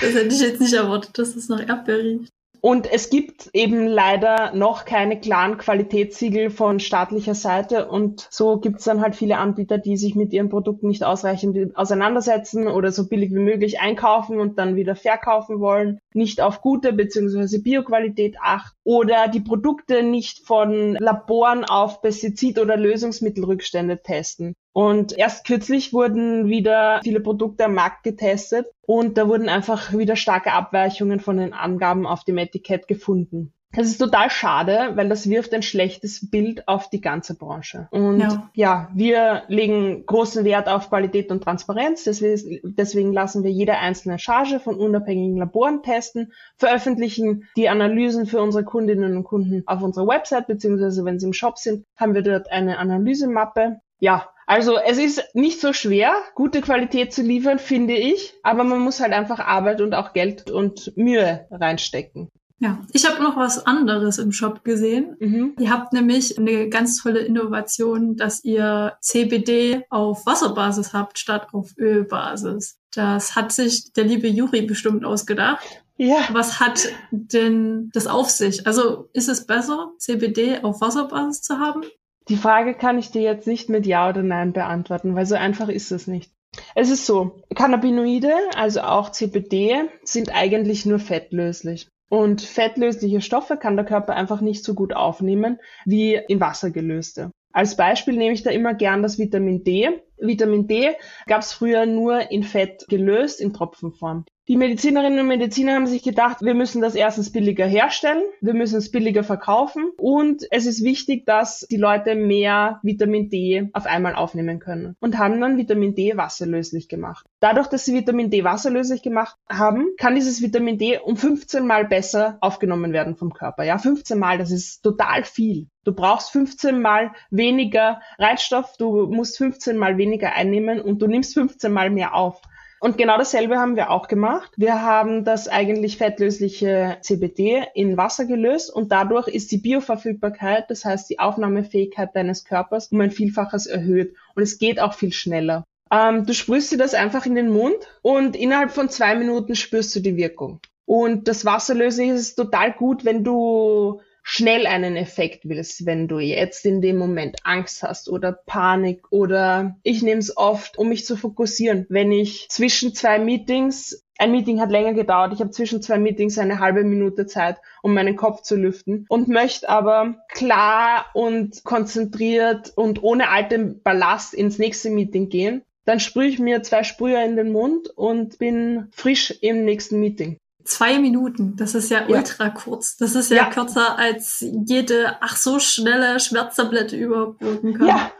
Das 0.00 0.12
hätte 0.12 0.34
ich 0.34 0.40
jetzt 0.40 0.60
nicht 0.60 0.74
erwartet, 0.74 1.16
dass 1.16 1.36
es 1.36 1.48
nach 1.48 1.66
Erdbeer 1.66 1.98
riecht. 1.98 2.32
Und 2.64 2.90
es 2.90 3.10
gibt 3.10 3.50
eben 3.52 3.86
leider 3.86 4.54
noch 4.54 4.86
keine 4.86 5.20
klaren 5.20 5.58
Qualitätssiegel 5.58 6.48
von 6.48 6.80
staatlicher 6.80 7.34
Seite. 7.34 7.88
Und 7.88 8.26
so 8.30 8.58
gibt 8.58 8.78
es 8.78 8.84
dann 8.86 9.02
halt 9.02 9.14
viele 9.14 9.36
Anbieter, 9.36 9.76
die 9.76 9.98
sich 9.98 10.14
mit 10.14 10.32
ihren 10.32 10.48
Produkten 10.48 10.88
nicht 10.88 11.04
ausreichend 11.04 11.76
auseinandersetzen 11.76 12.66
oder 12.66 12.90
so 12.90 13.06
billig 13.06 13.34
wie 13.34 13.40
möglich 13.40 13.80
einkaufen 13.80 14.40
und 14.40 14.58
dann 14.58 14.76
wieder 14.76 14.96
verkaufen 14.96 15.60
wollen, 15.60 16.00
nicht 16.14 16.40
auf 16.40 16.60
gute 16.60 16.92
bzw. 16.92 17.58
Bioqualität 17.58 18.36
achten 18.42 18.76
oder 18.84 19.28
die 19.28 19.40
Produkte 19.40 20.02
nicht 20.02 20.46
von 20.46 20.94
Laboren 20.94 21.64
auf 21.64 22.00
Pestizid- 22.02 22.60
oder 22.60 22.76
Lösungsmittelrückstände 22.76 24.02
testen. 24.02 24.54
Und 24.72 25.16
erst 25.16 25.46
kürzlich 25.46 25.92
wurden 25.92 26.48
wieder 26.48 27.00
viele 27.04 27.20
Produkte 27.20 27.66
am 27.66 27.74
Markt 27.74 28.02
getestet 28.02 28.66
und 28.86 29.16
da 29.18 29.28
wurden 29.28 29.48
einfach 29.48 29.92
wieder 29.92 30.16
starke 30.16 30.52
Abweichungen 30.52 31.20
von 31.20 31.36
den 31.36 31.52
Angaben 31.52 32.06
auf 32.06 32.24
dem 32.24 32.38
Etikett 32.38 32.88
gefunden. 32.88 33.52
Das 33.76 33.88
ist 33.88 33.98
total 33.98 34.30
schade, 34.30 34.92
weil 34.94 35.08
das 35.08 35.28
wirft 35.28 35.52
ein 35.54 35.62
schlechtes 35.62 36.30
Bild 36.30 36.68
auf 36.68 36.90
die 36.90 37.00
ganze 37.00 37.36
Branche. 37.36 37.88
Und 37.90 38.20
ja, 38.20 38.50
ja 38.54 38.88
wir 38.94 39.42
legen 39.48 40.06
großen 40.06 40.44
Wert 40.44 40.68
auf 40.68 40.88
Qualität 40.88 41.30
und 41.30 41.42
Transparenz. 41.42 42.04
Deswegen, 42.04 42.60
deswegen 42.64 43.12
lassen 43.12 43.42
wir 43.42 43.50
jede 43.50 43.76
einzelne 43.76 44.18
Charge 44.18 44.60
von 44.60 44.76
unabhängigen 44.76 45.36
Laboren 45.36 45.82
testen, 45.82 46.32
veröffentlichen 46.56 47.48
die 47.56 47.68
Analysen 47.68 48.26
für 48.26 48.40
unsere 48.40 48.64
Kundinnen 48.64 49.16
und 49.16 49.24
Kunden 49.24 49.62
auf 49.66 49.82
unserer 49.82 50.06
Website, 50.06 50.46
beziehungsweise 50.46 51.04
wenn 51.04 51.18
sie 51.18 51.26
im 51.26 51.32
Shop 51.32 51.58
sind, 51.58 51.84
haben 51.96 52.14
wir 52.14 52.22
dort 52.22 52.50
eine 52.50 52.78
Analysemappe. 52.78 53.80
Ja, 53.98 54.28
also 54.46 54.76
es 54.76 54.98
ist 54.98 55.34
nicht 55.34 55.60
so 55.60 55.72
schwer, 55.72 56.14
gute 56.34 56.60
Qualität 56.60 57.12
zu 57.12 57.22
liefern, 57.22 57.58
finde 57.58 57.94
ich, 57.94 58.34
aber 58.42 58.64
man 58.64 58.80
muss 58.80 59.00
halt 59.00 59.12
einfach 59.12 59.40
Arbeit 59.40 59.80
und 59.80 59.94
auch 59.94 60.12
Geld 60.12 60.50
und 60.50 60.92
Mühe 60.96 61.46
reinstecken. 61.50 62.28
Ja, 62.64 62.78
ich 62.94 63.06
habe 63.06 63.22
noch 63.22 63.36
was 63.36 63.66
anderes 63.66 64.16
im 64.16 64.32
Shop 64.32 64.64
gesehen. 64.64 65.16
Mhm. 65.20 65.54
Ihr 65.58 65.68
habt 65.68 65.92
nämlich 65.92 66.38
eine 66.38 66.70
ganz 66.70 66.96
tolle 66.96 67.18
Innovation, 67.18 68.16
dass 68.16 68.42
ihr 68.42 68.94
CBD 69.02 69.82
auf 69.90 70.24
Wasserbasis 70.24 70.94
habt 70.94 71.18
statt 71.18 71.48
auf 71.52 71.72
Ölbasis. 71.76 72.78
Das 72.94 73.36
hat 73.36 73.52
sich 73.52 73.92
der 73.92 74.04
liebe 74.04 74.28
Juri 74.28 74.62
bestimmt 74.62 75.04
ausgedacht. 75.04 75.62
Ja. 75.98 76.26
Was 76.32 76.58
hat 76.58 76.88
denn 77.10 77.90
das 77.92 78.06
auf 78.06 78.30
sich? 78.30 78.66
Also 78.66 79.10
ist 79.12 79.28
es 79.28 79.46
besser, 79.46 79.90
CBD 79.98 80.60
auf 80.62 80.80
Wasserbasis 80.80 81.42
zu 81.42 81.58
haben? 81.58 81.82
Die 82.30 82.38
Frage 82.38 82.72
kann 82.72 82.96
ich 82.96 83.10
dir 83.10 83.20
jetzt 83.20 83.46
nicht 83.46 83.68
mit 83.68 83.84
Ja 83.84 84.08
oder 84.08 84.22
Nein 84.22 84.54
beantworten, 84.54 85.14
weil 85.14 85.26
so 85.26 85.34
einfach 85.34 85.68
ist 85.68 85.92
es 85.92 86.06
nicht. 86.06 86.32
Es 86.74 86.88
ist 86.88 87.04
so, 87.04 87.42
Cannabinoide, 87.54 88.32
also 88.56 88.80
auch 88.80 89.10
CBD, 89.10 89.90
sind 90.02 90.34
eigentlich 90.34 90.86
nur 90.86 90.98
fettlöslich. 90.98 91.88
Und 92.14 92.42
fettlösliche 92.42 93.20
Stoffe 93.20 93.56
kann 93.56 93.74
der 93.74 93.84
Körper 93.84 94.14
einfach 94.14 94.40
nicht 94.40 94.62
so 94.62 94.74
gut 94.74 94.94
aufnehmen 94.94 95.58
wie 95.84 96.14
in 96.14 96.38
Wasser 96.38 96.70
gelöste. 96.70 97.32
Als 97.52 97.76
Beispiel 97.76 98.14
nehme 98.14 98.34
ich 98.34 98.44
da 98.44 98.50
immer 98.50 98.72
gern 98.72 99.02
das 99.02 99.18
Vitamin 99.18 99.64
D. 99.64 100.00
Vitamin 100.18 100.68
D 100.68 100.92
gab 101.26 101.40
es 101.40 101.52
früher 101.52 101.86
nur 101.86 102.30
in 102.30 102.44
Fett 102.44 102.86
gelöst, 102.88 103.40
in 103.40 103.52
Tropfenform. 103.52 104.26
Die 104.46 104.58
Medizinerinnen 104.58 105.20
und 105.20 105.28
Mediziner 105.28 105.72
haben 105.72 105.86
sich 105.86 106.02
gedacht, 106.02 106.42
wir 106.42 106.52
müssen 106.52 106.82
das 106.82 106.94
erstens 106.94 107.32
billiger 107.32 107.64
herstellen, 107.64 108.22
wir 108.42 108.52
müssen 108.52 108.76
es 108.76 108.90
billiger 108.90 109.24
verkaufen 109.24 109.90
und 109.96 110.42
es 110.50 110.66
ist 110.66 110.84
wichtig, 110.84 111.24
dass 111.24 111.60
die 111.70 111.78
Leute 111.78 112.14
mehr 112.14 112.78
Vitamin 112.82 113.30
D 113.30 113.70
auf 113.72 113.86
einmal 113.86 114.14
aufnehmen 114.14 114.58
können 114.58 114.96
und 115.00 115.16
haben 115.16 115.40
dann 115.40 115.56
Vitamin 115.56 115.94
D 115.94 116.18
wasserlöslich 116.18 116.90
gemacht. 116.90 117.24
Dadurch, 117.40 117.68
dass 117.68 117.86
sie 117.86 117.94
Vitamin 117.94 118.28
D 118.28 118.44
wasserlöslich 118.44 119.00
gemacht 119.00 119.34
haben, 119.48 119.86
kann 119.96 120.14
dieses 120.14 120.42
Vitamin 120.42 120.76
D 120.76 120.98
um 120.98 121.16
15 121.16 121.66
mal 121.66 121.86
besser 121.86 122.36
aufgenommen 122.42 122.92
werden 122.92 123.16
vom 123.16 123.32
Körper. 123.32 123.64
Ja, 123.64 123.78
15 123.78 124.18
mal, 124.18 124.36
das 124.36 124.50
ist 124.50 124.82
total 124.82 125.24
viel. 125.24 125.68
Du 125.84 125.94
brauchst 125.94 126.30
15 126.32 126.82
mal 126.82 127.12
weniger 127.30 128.02
Reizstoff, 128.18 128.76
du 128.78 129.06
musst 129.06 129.38
15 129.38 129.78
mal 129.78 129.96
weniger 129.96 130.34
einnehmen 130.34 130.82
und 130.82 131.00
du 131.00 131.06
nimmst 131.06 131.32
15 131.32 131.72
mal 131.72 131.88
mehr 131.88 132.14
auf. 132.14 132.42
Und 132.84 132.98
genau 132.98 133.16
dasselbe 133.16 133.56
haben 133.56 133.76
wir 133.76 133.90
auch 133.90 134.08
gemacht. 134.08 134.52
Wir 134.58 134.82
haben 134.82 135.24
das 135.24 135.48
eigentlich 135.48 135.96
fettlösliche 135.96 136.98
CBD 137.00 137.64
in 137.72 137.96
Wasser 137.96 138.26
gelöst 138.26 138.70
und 138.70 138.92
dadurch 138.92 139.26
ist 139.26 139.52
die 139.52 139.56
Bioverfügbarkeit, 139.56 140.68
das 140.68 140.84
heißt 140.84 141.08
die 141.08 141.18
Aufnahmefähigkeit 141.18 142.14
deines 142.14 142.44
Körpers, 142.44 142.88
um 142.88 143.00
ein 143.00 143.10
Vielfaches 143.10 143.64
erhöht. 143.64 144.14
Und 144.34 144.42
es 144.42 144.58
geht 144.58 144.80
auch 144.80 144.92
viel 144.92 145.14
schneller. 145.14 145.64
Ähm, 145.90 146.26
du 146.26 146.34
sprühst 146.34 146.72
dir 146.72 146.76
das 146.76 146.92
einfach 146.92 147.24
in 147.24 147.34
den 147.34 147.48
Mund 147.48 147.78
und 148.02 148.36
innerhalb 148.36 148.70
von 148.70 148.90
zwei 148.90 149.14
Minuten 149.14 149.54
spürst 149.54 149.96
du 149.96 150.00
die 150.00 150.18
Wirkung. 150.18 150.60
Und 150.84 151.26
das 151.26 151.46
Wasserlösliche 151.46 152.12
ist 152.12 152.34
total 152.34 152.74
gut, 152.74 153.06
wenn 153.06 153.24
du 153.24 154.02
schnell 154.26 154.66
einen 154.66 154.96
Effekt 154.96 155.42
willst, 155.44 155.84
wenn 155.84 156.08
du 156.08 156.18
jetzt 156.18 156.64
in 156.64 156.80
dem 156.80 156.96
Moment 156.96 157.36
Angst 157.44 157.82
hast 157.82 158.08
oder 158.08 158.32
Panik 158.32 159.12
oder 159.12 159.76
ich 159.82 160.02
nehme 160.02 160.18
es 160.18 160.36
oft, 160.36 160.78
um 160.78 160.88
mich 160.88 161.04
zu 161.04 161.16
fokussieren, 161.16 161.86
wenn 161.90 162.10
ich 162.10 162.48
zwischen 162.48 162.94
zwei 162.94 163.18
Meetings 163.18 164.02
ein 164.18 164.30
Meeting 164.30 164.60
hat 164.60 164.70
länger 164.70 164.94
gedauert. 164.94 165.32
Ich 165.34 165.40
habe 165.40 165.50
zwischen 165.50 165.82
zwei 165.82 165.98
Meetings 165.98 166.38
eine 166.38 166.58
halbe 166.58 166.84
Minute 166.84 167.26
Zeit, 167.26 167.58
um 167.82 167.94
meinen 167.94 168.16
Kopf 168.16 168.42
zu 168.42 168.56
lüften 168.56 169.04
und 169.08 169.28
möchte 169.28 169.68
aber 169.68 170.16
klar 170.32 171.06
und 171.14 171.62
konzentriert 171.64 172.72
und 172.76 173.02
ohne 173.02 173.28
alten 173.28 173.82
Ballast 173.82 174.32
ins 174.32 174.58
nächste 174.58 174.90
Meeting 174.90 175.28
gehen. 175.28 175.62
Dann 175.84 176.00
sprühe 176.00 176.28
ich 176.28 176.38
mir 176.38 176.62
zwei 176.62 176.82
Sprüher 176.82 177.22
in 177.24 177.36
den 177.36 177.52
Mund 177.52 177.90
und 177.90 178.38
bin 178.38 178.88
frisch 178.92 179.34
im 179.42 179.66
nächsten 179.66 180.00
Meeting. 180.00 180.38
Zwei 180.64 180.98
Minuten, 180.98 181.56
das 181.56 181.74
ist 181.74 181.90
ja, 181.90 182.08
ja. 182.08 182.16
ultra 182.16 182.50
kurz. 182.50 182.96
Das 182.96 183.14
ist 183.14 183.30
ja, 183.30 183.36
ja, 183.36 183.50
kürzer 183.50 183.98
als 183.98 184.44
jede, 184.66 185.16
ach 185.20 185.36
so 185.36 185.58
schnelle 185.58 186.18
Schmerztablette 186.20 186.96
überhaupt 186.96 187.40
wirken 187.42 187.74
kann. 187.74 187.86
Ja, 187.86 188.10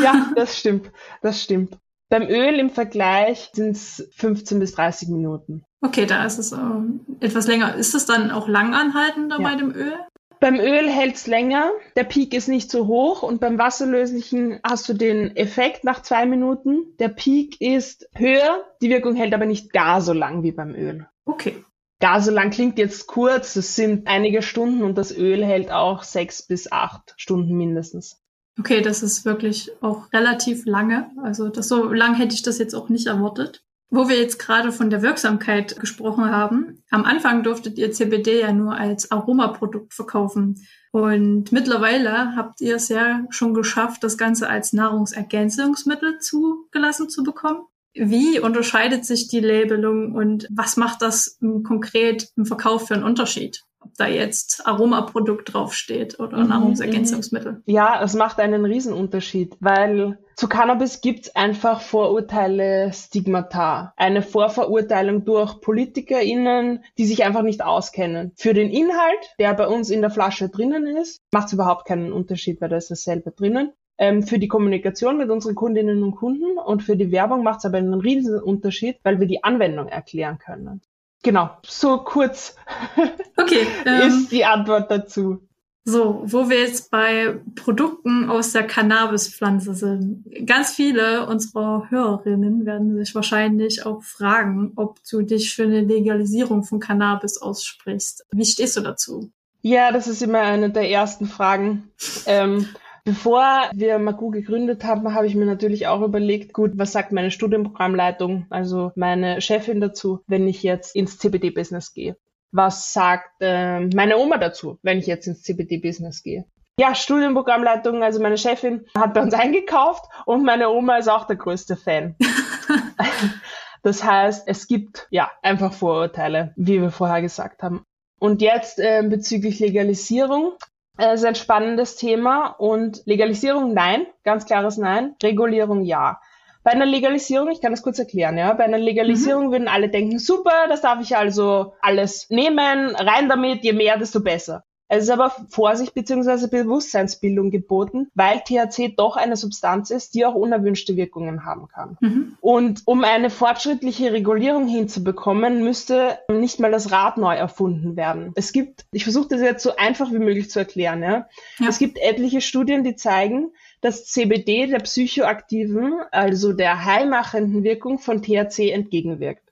ja, 0.00 0.32
das 0.34 0.58
stimmt, 0.58 0.90
das 1.20 1.42
stimmt. 1.42 1.78
Beim 2.08 2.22
Öl 2.22 2.58
im 2.58 2.70
Vergleich 2.70 3.50
sind 3.54 3.76
es 3.76 4.08
15 4.16 4.58
bis 4.58 4.72
30 4.74 5.08
Minuten. 5.08 5.64
Okay, 5.80 6.06
da 6.06 6.24
ist 6.24 6.38
es 6.38 6.52
ähm, 6.52 7.00
etwas 7.20 7.46
länger. 7.46 7.74
Ist 7.74 7.94
es 7.94 8.06
dann 8.06 8.30
auch 8.30 8.48
langanhaltender 8.48 9.40
ja. 9.40 9.42
bei 9.42 9.56
dem 9.56 9.74
Öl? 9.74 9.94
Beim 10.42 10.56
Öl 10.58 10.90
hält 10.90 11.14
es 11.14 11.26
länger, 11.28 11.70
der 11.94 12.02
Peak 12.02 12.34
ist 12.34 12.48
nicht 12.48 12.68
so 12.68 12.88
hoch 12.88 13.22
und 13.22 13.40
beim 13.40 13.58
Wasserlöslichen 13.58 14.58
hast 14.64 14.88
du 14.88 14.92
den 14.92 15.36
Effekt 15.36 15.84
nach 15.84 16.02
zwei 16.02 16.26
Minuten. 16.26 16.96
Der 16.98 17.08
Peak 17.08 17.60
ist 17.60 18.08
höher, 18.12 18.64
die 18.80 18.90
Wirkung 18.90 19.14
hält 19.14 19.34
aber 19.34 19.46
nicht 19.46 19.72
gar 19.72 20.00
so 20.00 20.12
lang 20.12 20.42
wie 20.42 20.50
beim 20.50 20.74
Öl. 20.74 21.06
Okay. 21.26 21.64
Gar 22.02 22.20
so 22.20 22.32
lang 22.32 22.50
klingt 22.50 22.78
jetzt 22.78 23.06
kurz, 23.06 23.54
das 23.54 23.76
sind 23.76 24.08
einige 24.08 24.42
Stunden 24.42 24.82
und 24.82 24.98
das 24.98 25.16
Öl 25.16 25.44
hält 25.44 25.70
auch 25.70 26.02
sechs 26.02 26.44
bis 26.44 26.72
acht 26.72 27.14
Stunden 27.16 27.54
mindestens. 27.56 28.20
Okay, 28.58 28.80
das 28.80 29.04
ist 29.04 29.24
wirklich 29.24 29.70
auch 29.82 30.12
relativ 30.12 30.66
lange. 30.66 31.12
Also 31.22 31.48
das 31.48 31.68
so 31.68 31.92
lang 31.92 32.16
hätte 32.16 32.34
ich 32.34 32.42
das 32.42 32.58
jetzt 32.58 32.74
auch 32.74 32.88
nicht 32.88 33.06
erwartet. 33.06 33.62
Wo 33.88 34.08
wir 34.08 34.16
jetzt 34.18 34.40
gerade 34.40 34.72
von 34.72 34.90
der 34.90 35.02
Wirksamkeit 35.02 35.78
gesprochen 35.78 36.28
haben, 36.28 36.82
am 36.90 37.04
Anfang 37.04 37.44
durftet 37.44 37.78
ihr 37.78 37.92
CBD 37.92 38.40
ja 38.40 38.52
nur 38.52 38.74
als 38.74 39.12
Aromaprodukt 39.12 39.94
verkaufen. 39.94 40.66
Und 40.90 41.52
mittlerweile 41.52 42.34
habt 42.34 42.60
ihr 42.60 42.74
es 42.74 42.88
ja 42.88 43.24
schon 43.30 43.54
geschafft, 43.54 44.02
das 44.02 44.18
Ganze 44.18 44.48
als 44.48 44.72
Nahrungsergänzungsmittel 44.72 46.18
zugelassen 46.18 47.08
zu 47.08 47.22
bekommen. 47.22 47.62
Wie 47.94 48.40
unterscheidet 48.40 49.04
sich 49.04 49.28
die 49.28 49.40
Labelung 49.40 50.14
und 50.14 50.48
was 50.50 50.76
macht 50.76 51.02
das 51.02 51.38
konkret 51.64 52.28
im 52.36 52.46
Verkauf 52.46 52.88
für 52.88 52.94
einen 52.94 53.04
Unterschied? 53.04 53.64
Ob 53.80 53.94
da 53.96 54.06
jetzt 54.06 54.64
Aromaprodukt 54.64 55.52
draufsteht 55.52 56.20
oder 56.20 56.38
mhm, 56.38 56.48
Nahrungsergänzungsmittel? 56.48 57.62
Ja, 57.66 58.00
es 58.02 58.14
macht 58.14 58.38
einen 58.38 58.64
Riesenunterschied, 58.64 59.56
weil 59.58 60.18
Zu 60.36 60.48
Cannabis 60.48 61.00
gibt's 61.00 61.34
einfach 61.36 61.80
Vorurteile, 61.80 62.92
Stigmata. 62.92 63.92
Eine 63.96 64.22
Vorverurteilung 64.22 65.24
durch 65.24 65.60
PolitikerInnen, 65.60 66.84
die 66.96 67.04
sich 67.04 67.24
einfach 67.24 67.42
nicht 67.42 67.62
auskennen. 67.62 68.32
Für 68.36 68.54
den 68.54 68.70
Inhalt, 68.70 69.34
der 69.38 69.52
bei 69.54 69.66
uns 69.66 69.90
in 69.90 70.00
der 70.00 70.10
Flasche 70.10 70.48
drinnen 70.48 70.86
ist, 70.96 71.20
macht's 71.32 71.52
überhaupt 71.52 71.86
keinen 71.86 72.12
Unterschied, 72.12 72.60
weil 72.60 72.68
da 72.68 72.76
ist 72.76 72.90
dasselbe 72.90 73.32
drinnen. 73.32 73.72
Ähm, 74.02 74.24
für 74.24 74.40
die 74.40 74.48
Kommunikation 74.48 75.16
mit 75.16 75.30
unseren 75.30 75.54
Kundinnen 75.54 76.02
und 76.02 76.16
Kunden 76.16 76.58
und 76.58 76.82
für 76.82 76.96
die 76.96 77.12
Werbung 77.12 77.44
macht's 77.44 77.64
aber 77.64 77.78
einen 77.78 77.94
riesen 77.94 78.42
Unterschied, 78.42 78.96
weil 79.04 79.20
wir 79.20 79.28
die 79.28 79.44
Anwendung 79.44 79.86
erklären 79.86 80.38
können. 80.38 80.82
Genau, 81.22 81.50
so 81.64 81.98
kurz 81.98 82.56
okay, 83.36 83.64
ähm, 83.86 84.08
ist 84.08 84.32
die 84.32 84.44
Antwort 84.44 84.90
dazu. 84.90 85.46
So, 85.84 86.20
wo 86.24 86.50
wir 86.50 86.62
jetzt 86.62 86.90
bei 86.90 87.36
Produkten 87.54 88.28
aus 88.28 88.50
der 88.50 88.66
Cannabispflanze 88.66 89.72
sind. 89.76 90.24
Ganz 90.46 90.72
viele 90.72 91.28
unserer 91.28 91.88
Hörerinnen 91.88 92.66
werden 92.66 92.96
sich 92.96 93.14
wahrscheinlich 93.14 93.86
auch 93.86 94.02
fragen, 94.02 94.72
ob 94.74 94.98
du 95.08 95.22
dich 95.22 95.54
für 95.54 95.62
eine 95.62 95.82
Legalisierung 95.82 96.64
von 96.64 96.80
Cannabis 96.80 97.40
aussprichst. 97.40 98.26
Wie 98.32 98.44
stehst 98.44 98.76
du 98.76 98.80
dazu? 98.80 99.30
Ja, 99.60 99.92
das 99.92 100.08
ist 100.08 100.22
immer 100.22 100.40
eine 100.40 100.70
der 100.70 100.90
ersten 100.90 101.26
Fragen. 101.26 101.92
Ähm, 102.26 102.66
Bevor 103.04 103.70
wir 103.74 103.98
Magu 103.98 104.30
gegründet 104.30 104.84
haben, 104.84 105.14
habe 105.14 105.26
ich 105.26 105.34
mir 105.34 105.46
natürlich 105.46 105.88
auch 105.88 106.02
überlegt, 106.02 106.52
gut, 106.52 106.72
was 106.76 106.92
sagt 106.92 107.12
meine 107.12 107.30
Studienprogrammleitung, 107.30 108.46
also 108.50 108.92
meine 108.94 109.40
Chefin 109.40 109.80
dazu, 109.80 110.20
wenn 110.26 110.46
ich 110.46 110.62
jetzt 110.62 110.94
ins 110.94 111.18
CBD-Business 111.18 111.94
gehe? 111.94 112.16
was 112.52 112.92
sagt 112.92 113.30
äh, 113.40 113.80
meine 113.80 114.18
Oma 114.18 114.36
dazu, 114.36 114.78
wenn 114.82 114.98
ich 114.98 115.06
jetzt 115.06 115.26
ins 115.26 115.42
CBD-Business 115.42 116.22
gehe. 116.22 116.44
Ja, 116.78 116.94
Studienprogrammleitung, 116.94 118.02
also 118.02 118.20
meine 118.20 118.38
Chefin 118.38 118.86
hat 118.96 119.14
bei 119.14 119.22
uns 119.22 119.34
eingekauft 119.34 120.04
und 120.26 120.44
meine 120.44 120.70
Oma 120.70 120.98
ist 120.98 121.08
auch 121.08 121.26
der 121.26 121.36
größte 121.36 121.76
Fan. 121.76 122.16
das 123.82 124.04
heißt, 124.04 124.46
es 124.46 124.66
gibt 124.66 125.06
ja 125.10 125.30
einfach 125.42 125.72
Vorurteile, 125.72 126.52
wie 126.56 126.80
wir 126.80 126.90
vorher 126.90 127.20
gesagt 127.20 127.62
haben. 127.62 127.84
Und 128.18 128.40
jetzt 128.40 128.78
äh, 128.78 129.02
bezüglich 129.02 129.58
Legalisierung. 129.58 130.52
Äh, 130.98 131.14
ist 131.14 131.24
ein 131.24 131.34
spannendes 131.34 131.96
Thema 131.96 132.48
und 132.48 133.02
Legalisierung 133.06 133.72
nein, 133.72 134.06
ganz 134.24 134.44
klares 134.46 134.76
Nein, 134.76 135.14
Regulierung 135.22 135.82
ja. 135.82 136.20
Bei 136.64 136.70
einer 136.70 136.86
Legalisierung, 136.86 137.50
ich 137.50 137.60
kann 137.60 137.72
das 137.72 137.82
kurz 137.82 137.98
erklären, 137.98 138.38
ja, 138.38 138.52
bei 138.52 138.64
einer 138.64 138.78
Legalisierung 138.78 139.46
mhm. 139.46 139.52
würden 139.52 139.68
alle 139.68 139.88
denken, 139.88 140.18
super, 140.18 140.68
das 140.68 140.82
darf 140.82 141.00
ich 141.00 141.16
also 141.16 141.74
alles 141.80 142.30
nehmen, 142.30 142.94
rein 142.94 143.28
damit, 143.28 143.64
je 143.64 143.72
mehr, 143.72 143.98
desto 143.98 144.22
besser. 144.22 144.64
Es 144.94 145.04
ist 145.04 145.10
aber 145.10 145.34
Vorsicht 145.48 145.94
bzw. 145.94 146.48
Bewusstseinsbildung 146.48 147.50
geboten, 147.50 148.10
weil 148.14 148.40
THC 148.40 148.94
doch 148.94 149.16
eine 149.16 149.36
Substanz 149.36 149.88
ist, 149.88 150.14
die 150.14 150.26
auch 150.26 150.34
unerwünschte 150.34 150.96
Wirkungen 150.96 151.46
haben 151.46 151.66
kann. 151.68 151.96
Mhm. 152.02 152.36
Und 152.42 152.82
um 152.84 153.02
eine 153.02 153.30
fortschrittliche 153.30 154.12
Regulierung 154.12 154.68
hinzubekommen, 154.68 155.64
müsste 155.64 156.18
nicht 156.30 156.60
mal 156.60 156.70
das 156.70 156.92
Rad 156.92 157.16
neu 157.16 157.34
erfunden 157.34 157.96
werden. 157.96 158.32
Es 158.34 158.52
gibt, 158.52 158.84
ich 158.92 159.04
versuche 159.04 159.28
das 159.28 159.40
jetzt 159.40 159.62
so 159.62 159.76
einfach 159.76 160.12
wie 160.12 160.18
möglich 160.18 160.50
zu 160.50 160.58
erklären, 160.58 161.02
ja. 161.02 161.26
ja. 161.58 161.68
Es 161.70 161.78
gibt 161.78 161.96
etliche 161.96 162.42
Studien, 162.42 162.84
die 162.84 162.94
zeigen, 162.94 163.50
dass 163.80 164.04
CBD 164.04 164.66
der 164.66 164.80
psychoaktiven, 164.80 166.02
also 166.10 166.52
der 166.52 166.84
heilmachenden 166.84 167.64
Wirkung 167.64 167.98
von 167.98 168.22
THC 168.22 168.70
entgegenwirkt. 168.70 169.51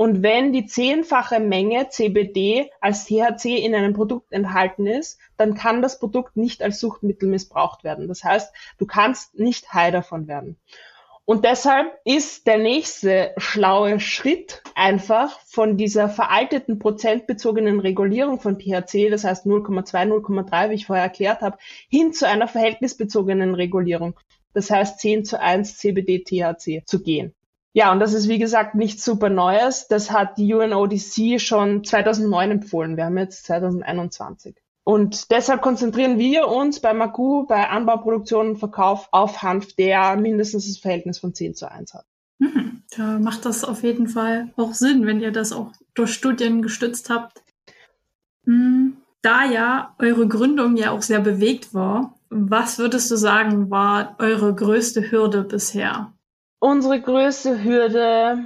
Und 0.00 0.22
wenn 0.22 0.54
die 0.54 0.64
zehnfache 0.64 1.40
Menge 1.40 1.90
CBD 1.90 2.70
als 2.80 3.04
THC 3.04 3.58
in 3.62 3.74
einem 3.74 3.92
Produkt 3.92 4.32
enthalten 4.32 4.86
ist, 4.86 5.18
dann 5.36 5.52
kann 5.52 5.82
das 5.82 5.98
Produkt 5.98 6.38
nicht 6.38 6.62
als 6.62 6.80
Suchtmittel 6.80 7.28
missbraucht 7.28 7.84
werden. 7.84 8.08
Das 8.08 8.24
heißt, 8.24 8.50
du 8.78 8.86
kannst 8.86 9.38
nicht 9.38 9.74
high 9.74 9.92
davon 9.92 10.26
werden. 10.26 10.56
Und 11.26 11.44
deshalb 11.44 11.92
ist 12.06 12.46
der 12.46 12.56
nächste 12.56 13.34
schlaue 13.36 14.00
Schritt 14.00 14.62
einfach 14.74 15.38
von 15.40 15.76
dieser 15.76 16.08
veralteten 16.08 16.78
prozentbezogenen 16.78 17.78
Regulierung 17.78 18.40
von 18.40 18.58
THC, 18.58 19.10
das 19.10 19.24
heißt 19.24 19.44
0,2, 19.44 20.08
0,3, 20.08 20.70
wie 20.70 20.74
ich 20.76 20.86
vorher 20.86 21.04
erklärt 21.04 21.42
habe, 21.42 21.58
hin 21.90 22.14
zu 22.14 22.26
einer 22.26 22.48
verhältnisbezogenen 22.48 23.54
Regulierung. 23.54 24.18
Das 24.54 24.70
heißt 24.70 24.98
10 24.98 25.26
zu 25.26 25.38
1 25.38 25.76
CBD-THC 25.76 26.86
zu 26.86 27.02
gehen. 27.02 27.34
Ja, 27.72 27.92
und 27.92 28.00
das 28.00 28.14
ist 28.14 28.28
wie 28.28 28.38
gesagt 28.38 28.74
nichts 28.74 29.04
super 29.04 29.28
Neues. 29.28 29.86
Das 29.88 30.10
hat 30.10 30.38
die 30.38 30.52
UNODC 30.52 31.40
schon 31.40 31.84
2009 31.84 32.50
empfohlen. 32.50 32.96
Wir 32.96 33.04
haben 33.04 33.18
jetzt 33.18 33.44
2021. 33.44 34.56
Und 34.82 35.30
deshalb 35.30 35.62
konzentrieren 35.62 36.18
wir 36.18 36.48
uns 36.48 36.80
bei 36.80 36.92
Magu, 36.94 37.46
bei 37.46 37.68
Anbauproduktion 37.68 38.50
und 38.50 38.58
Verkauf 38.58 39.08
auf 39.12 39.42
Hanf, 39.42 39.74
der 39.74 40.16
mindestens 40.16 40.66
das 40.66 40.78
Verhältnis 40.78 41.18
von 41.18 41.32
10 41.32 41.54
zu 41.54 41.70
1 41.70 41.94
hat. 41.94 42.06
Mhm. 42.38 42.82
Da 42.96 43.18
macht 43.20 43.44
das 43.44 43.62
auf 43.62 43.84
jeden 43.84 44.08
Fall 44.08 44.52
auch 44.56 44.74
Sinn, 44.74 45.06
wenn 45.06 45.20
ihr 45.20 45.30
das 45.30 45.52
auch 45.52 45.70
durch 45.94 46.12
Studien 46.12 46.62
gestützt 46.62 47.08
habt. 47.08 47.42
Mhm. 48.44 48.96
Da 49.22 49.44
ja 49.44 49.94
eure 49.98 50.26
Gründung 50.26 50.76
ja 50.76 50.90
auch 50.90 51.02
sehr 51.02 51.20
bewegt 51.20 51.72
war, 51.74 52.14
was 52.30 52.78
würdest 52.78 53.10
du 53.10 53.16
sagen, 53.16 53.70
war 53.70 54.16
eure 54.18 54.54
größte 54.54 55.10
Hürde 55.10 55.44
bisher? 55.44 56.12
Unsere 56.60 57.00
größte 57.00 57.64
Hürde 57.64 58.44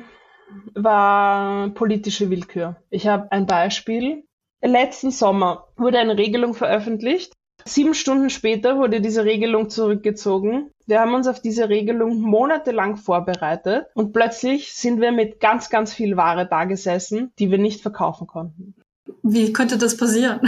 war 0.74 1.70
politische 1.70 2.30
Willkür. 2.30 2.76
Ich 2.88 3.08
habe 3.08 3.30
ein 3.32 3.46
Beispiel. 3.46 4.24
Letzten 4.62 5.10
Sommer 5.10 5.66
wurde 5.76 5.98
eine 5.98 6.16
Regelung 6.16 6.54
veröffentlicht. 6.54 7.32
Sieben 7.64 7.92
Stunden 7.92 8.30
später 8.30 8.78
wurde 8.78 9.00
diese 9.00 9.24
Regelung 9.24 9.68
zurückgezogen. 9.68 10.70
Wir 10.86 11.00
haben 11.00 11.14
uns 11.14 11.26
auf 11.26 11.40
diese 11.40 11.68
Regelung 11.68 12.20
monatelang 12.20 12.96
vorbereitet 12.96 13.86
und 13.94 14.12
plötzlich 14.12 14.74
sind 14.74 15.00
wir 15.00 15.10
mit 15.10 15.40
ganz, 15.40 15.68
ganz 15.68 15.92
viel 15.92 16.16
Ware 16.16 16.46
da 16.48 16.64
gesessen, 16.66 17.32
die 17.40 17.50
wir 17.50 17.58
nicht 17.58 17.82
verkaufen 17.82 18.28
konnten. 18.28 18.76
Wie 19.22 19.52
könnte 19.52 19.76
das 19.76 19.96
passieren? 19.96 20.40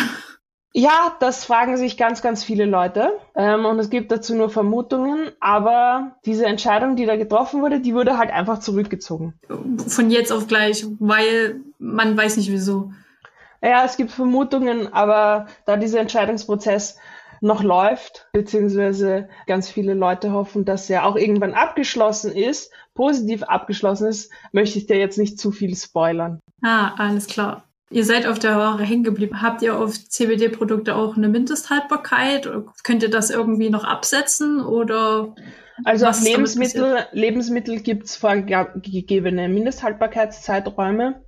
Ja, 0.79 1.17
das 1.21 1.47
fragen 1.47 1.79
sich 1.79 1.97
ganz, 1.97 2.21
ganz 2.21 2.45
viele 2.45 2.67
Leute 2.67 3.19
ähm, 3.35 3.65
und 3.65 3.79
es 3.79 3.89
gibt 3.89 4.13
dazu 4.13 4.35
nur 4.35 4.51
Vermutungen, 4.51 5.31
aber 5.41 6.19
diese 6.27 6.45
Entscheidung, 6.45 6.97
die 6.97 7.07
da 7.07 7.17
getroffen 7.17 7.63
wurde, 7.63 7.81
die 7.81 7.95
wurde 7.95 8.19
halt 8.19 8.31
einfach 8.31 8.59
zurückgezogen. 8.59 9.33
Von 9.87 10.11
jetzt 10.11 10.31
auf 10.31 10.49
gleich, 10.49 10.85
weil 10.99 11.63
man 11.79 12.15
weiß 12.15 12.37
nicht 12.37 12.53
wieso. 12.53 12.93
Ja, 13.63 13.87
es 13.87 13.97
gibt 13.97 14.11
Vermutungen, 14.11 14.93
aber 14.93 15.47
da 15.65 15.79
dieser 15.79 16.01
Entscheidungsprozess 16.01 16.99
noch 17.41 17.63
läuft, 17.63 18.29
beziehungsweise 18.33 19.31
ganz 19.47 19.71
viele 19.71 19.95
Leute 19.95 20.33
hoffen, 20.33 20.67
dass 20.67 20.91
er 20.91 21.07
auch 21.07 21.17
irgendwann 21.17 21.55
abgeschlossen 21.55 22.33
ist, 22.33 22.71
positiv 22.93 23.45
abgeschlossen 23.45 24.09
ist, 24.09 24.31
möchte 24.53 24.79
ich 24.79 24.85
dir 24.85 24.99
jetzt 24.99 25.17
nicht 25.17 25.41
zu 25.41 25.53
viel 25.53 25.75
spoilern. 25.75 26.39
Ah, 26.63 26.93
alles 26.99 27.29
klar. 27.29 27.65
Ihr 27.91 28.05
seid 28.05 28.27
auf 28.27 28.39
der 28.39 28.57
Ware 28.57 28.83
hängen 28.83 29.05
geblieben. 29.05 29.43
Habt 29.43 29.63
ihr 29.63 29.79
auf 29.79 29.93
CBD-Produkte 29.93 30.97
auch 30.97 31.17
eine 31.17 31.29
Mindesthaltbarkeit? 31.29 32.51
Könnt 32.83 33.03
ihr 33.03 33.11
das 33.11 33.31
irgendwie 33.31 33.71
noch 33.71 33.85
absetzen 33.85 34.61
oder? 34.61 35.35
Also 35.85 36.07
auf 36.07 36.21
Lebensmittel, 36.23 37.07
Lebensmittel 37.13 37.81
gibt 37.81 38.07
es 38.07 38.17
vorgegebene 38.17 39.49
Mindesthaltbarkeitszeiträume. 39.49 41.23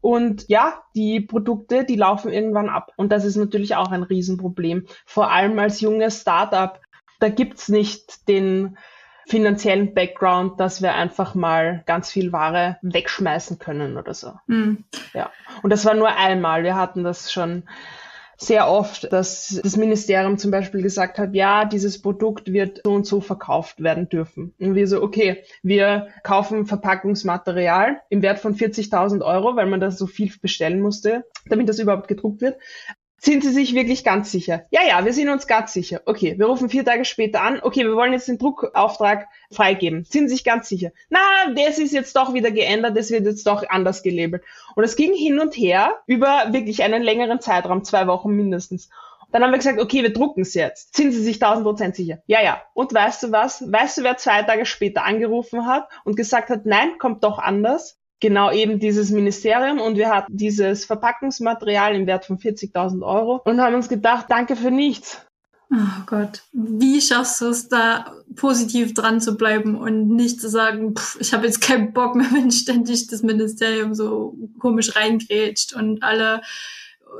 Und 0.00 0.48
ja, 0.48 0.82
die 0.94 1.20
Produkte, 1.20 1.84
die 1.84 1.96
laufen 1.96 2.32
irgendwann 2.32 2.68
ab. 2.68 2.92
Und 2.96 3.10
das 3.12 3.24
ist 3.24 3.36
natürlich 3.36 3.74
auch 3.74 3.90
ein 3.90 4.04
Riesenproblem. 4.04 4.86
Vor 5.04 5.30
allem 5.30 5.58
als 5.58 5.80
junges 5.80 6.20
Startup. 6.20 6.80
Da 7.20 7.28
gibt's 7.28 7.68
nicht 7.68 8.28
den 8.28 8.78
finanziellen 9.28 9.92
Background, 9.92 10.58
dass 10.58 10.80
wir 10.80 10.94
einfach 10.94 11.34
mal 11.34 11.82
ganz 11.86 12.10
viel 12.10 12.32
Ware 12.32 12.78
wegschmeißen 12.80 13.58
können 13.58 13.98
oder 13.98 14.14
so. 14.14 14.32
Mhm. 14.46 14.84
Ja. 15.12 15.30
Und 15.62 15.70
das 15.70 15.84
war 15.84 15.94
nur 15.94 16.16
einmal. 16.16 16.64
Wir 16.64 16.76
hatten 16.76 17.04
das 17.04 17.30
schon 17.30 17.64
sehr 18.40 18.70
oft, 18.70 19.12
dass 19.12 19.60
das 19.62 19.76
Ministerium 19.76 20.38
zum 20.38 20.52
Beispiel 20.52 20.80
gesagt 20.80 21.18
hat, 21.18 21.34
ja, 21.34 21.64
dieses 21.64 22.00
Produkt 22.00 22.52
wird 22.52 22.80
so 22.84 22.92
und 22.92 23.04
so 23.04 23.20
verkauft 23.20 23.82
werden 23.82 24.08
dürfen. 24.08 24.54
Und 24.60 24.76
wir 24.76 24.86
so, 24.86 25.02
okay, 25.02 25.42
wir 25.62 26.08
kaufen 26.22 26.64
Verpackungsmaterial 26.64 28.00
im 28.10 28.22
Wert 28.22 28.38
von 28.38 28.54
40.000 28.54 29.22
Euro, 29.22 29.56
weil 29.56 29.66
man 29.66 29.80
das 29.80 29.98
so 29.98 30.06
viel 30.06 30.32
bestellen 30.40 30.80
musste, 30.80 31.24
damit 31.46 31.68
das 31.68 31.80
überhaupt 31.80 32.06
gedruckt 32.06 32.40
wird. 32.40 32.56
Sind 33.20 33.42
Sie 33.42 33.50
sich 33.50 33.74
wirklich 33.74 34.04
ganz 34.04 34.30
sicher? 34.30 34.62
Ja, 34.70 34.80
ja, 34.86 35.04
wir 35.04 35.12
sind 35.12 35.28
uns 35.28 35.48
ganz 35.48 35.72
sicher. 35.72 36.02
Okay, 36.06 36.38
wir 36.38 36.46
rufen 36.46 36.68
vier 36.68 36.84
Tage 36.84 37.04
später 37.04 37.42
an. 37.42 37.58
Okay, 37.60 37.84
wir 37.84 37.96
wollen 37.96 38.12
jetzt 38.12 38.28
den 38.28 38.38
Druckauftrag 38.38 39.26
freigeben. 39.50 40.04
Sind 40.04 40.28
Sie 40.28 40.36
sich 40.36 40.44
ganz 40.44 40.68
sicher? 40.68 40.92
Na, 41.10 41.18
das 41.56 41.78
ist 41.78 41.92
jetzt 41.92 42.14
doch 42.14 42.32
wieder 42.32 42.52
geändert, 42.52 42.96
das 42.96 43.10
wird 43.10 43.24
jetzt 43.24 43.44
doch 43.46 43.68
anders 43.68 44.04
gelabelt. 44.04 44.44
Und 44.76 44.84
es 44.84 44.94
ging 44.94 45.12
hin 45.14 45.40
und 45.40 45.56
her 45.56 45.96
über 46.06 46.52
wirklich 46.52 46.84
einen 46.84 47.02
längeren 47.02 47.40
Zeitraum, 47.40 47.82
zwei 47.82 48.06
Wochen 48.06 48.30
mindestens. 48.30 48.88
Dann 49.32 49.42
haben 49.42 49.50
wir 49.50 49.58
gesagt, 49.58 49.80
okay, 49.80 50.02
wir 50.02 50.12
drucken 50.12 50.42
es 50.42 50.54
jetzt. 50.54 50.96
Sind 50.96 51.12
Sie 51.12 51.22
sich 51.22 51.40
tausend 51.40 51.64
Prozent 51.66 51.96
sicher? 51.96 52.18
Ja, 52.26 52.40
ja. 52.40 52.62
Und 52.72 52.94
weißt 52.94 53.24
du 53.24 53.32
was? 53.32 53.62
Weißt 53.70 53.98
du, 53.98 54.02
wer 54.04 54.16
zwei 54.16 54.42
Tage 54.44 54.64
später 54.64 55.04
angerufen 55.04 55.66
hat 55.66 55.88
und 56.04 56.16
gesagt 56.16 56.50
hat, 56.50 56.64
nein, 56.66 56.98
kommt 56.98 57.24
doch 57.24 57.38
anders? 57.38 57.97
Genau 58.20 58.50
eben 58.50 58.78
dieses 58.78 59.10
Ministerium 59.10 59.80
und 59.80 59.96
wir 59.96 60.10
hatten 60.10 60.36
dieses 60.36 60.84
Verpackungsmaterial 60.84 61.94
im 61.94 62.06
Wert 62.06 62.24
von 62.24 62.38
40.000 62.38 63.02
Euro 63.02 63.40
und 63.44 63.60
haben 63.60 63.74
uns 63.74 63.88
gedacht, 63.88 64.26
danke 64.28 64.56
für 64.56 64.70
nichts. 64.70 65.24
Oh 65.70 66.02
Gott, 66.06 66.44
wie 66.52 67.00
schaffst 67.00 67.42
du 67.42 67.48
es 67.48 67.68
da 67.68 68.14
positiv 68.36 68.94
dran 68.94 69.20
zu 69.20 69.36
bleiben 69.36 69.76
und 69.76 70.08
nicht 70.08 70.40
zu 70.40 70.48
sagen, 70.48 70.94
pff, 70.96 71.18
ich 71.20 71.34
habe 71.34 71.46
jetzt 71.46 71.60
keinen 71.60 71.92
Bock 71.92 72.14
mehr, 72.14 72.28
wenn 72.32 72.50
ständig 72.50 73.06
das 73.08 73.22
Ministerium 73.22 73.94
so 73.94 74.34
komisch 74.58 74.96
reingrätscht 74.96 75.74
und 75.74 76.02
alle 76.02 76.40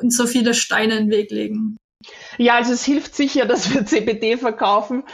uns 0.01 0.17
so 0.17 0.27
viele 0.27 0.55
Steine 0.55 0.97
in 0.97 1.05
den 1.05 1.11
Weg 1.11 1.31
legen? 1.31 1.77
Ja, 2.37 2.55
also 2.55 2.73
es 2.73 2.85
hilft 2.85 3.15
sicher, 3.15 3.45
dass 3.47 3.73
wir 3.73 3.85
CBD 3.85 4.37
verkaufen, 4.37 5.05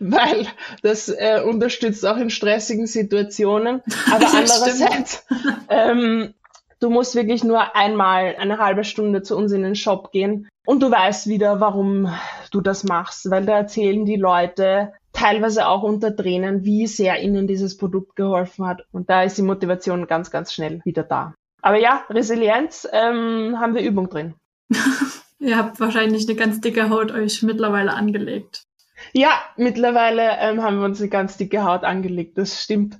weil 0.00 0.46
das 0.82 1.08
äh, 1.08 1.42
unterstützt 1.44 2.04
auch 2.06 2.16
in 2.16 2.30
stressigen 2.30 2.86
Situationen. 2.86 3.82
Aber 4.12 4.26
andererseits, 4.34 5.26
ähm, 5.68 6.34
du 6.80 6.90
musst 6.90 7.14
wirklich 7.14 7.42
nur 7.44 7.74
einmal 7.74 8.36
eine 8.38 8.58
halbe 8.58 8.84
Stunde 8.84 9.22
zu 9.22 9.36
uns 9.36 9.52
in 9.52 9.62
den 9.62 9.76
Shop 9.76 10.12
gehen 10.12 10.48
und 10.66 10.82
du 10.82 10.90
weißt 10.90 11.26
wieder, 11.28 11.60
warum 11.60 12.12
du 12.50 12.60
das 12.60 12.84
machst, 12.84 13.30
weil 13.30 13.46
da 13.46 13.56
erzählen 13.56 14.04
die 14.04 14.16
Leute 14.16 14.92
teilweise 15.12 15.66
auch 15.66 15.82
unter 15.82 16.14
Tränen, 16.14 16.64
wie 16.64 16.86
sehr 16.86 17.22
ihnen 17.22 17.46
dieses 17.46 17.78
Produkt 17.78 18.16
geholfen 18.16 18.66
hat. 18.66 18.84
Und 18.92 19.08
da 19.08 19.22
ist 19.22 19.38
die 19.38 19.42
Motivation 19.42 20.06
ganz, 20.06 20.30
ganz 20.30 20.52
schnell 20.52 20.82
wieder 20.84 21.04
da. 21.04 21.34
Aber 21.62 21.78
ja, 21.78 22.04
Resilienz 22.10 22.86
ähm, 22.92 23.56
haben 23.58 23.74
wir 23.74 23.82
Übung 23.82 24.10
drin. 24.10 24.34
Ihr 25.38 25.56
habt 25.56 25.80
wahrscheinlich 25.80 26.28
eine 26.28 26.36
ganz 26.36 26.60
dicke 26.60 26.88
Haut 26.88 27.12
euch 27.12 27.42
mittlerweile 27.42 27.92
angelegt. 27.92 28.64
Ja, 29.12 29.30
mittlerweile 29.56 30.38
ähm, 30.40 30.62
haben 30.62 30.78
wir 30.78 30.84
uns 30.86 31.00
eine 31.00 31.10
ganz 31.10 31.36
dicke 31.36 31.64
Haut 31.64 31.84
angelegt, 31.84 32.38
das 32.38 32.62
stimmt. 32.62 32.98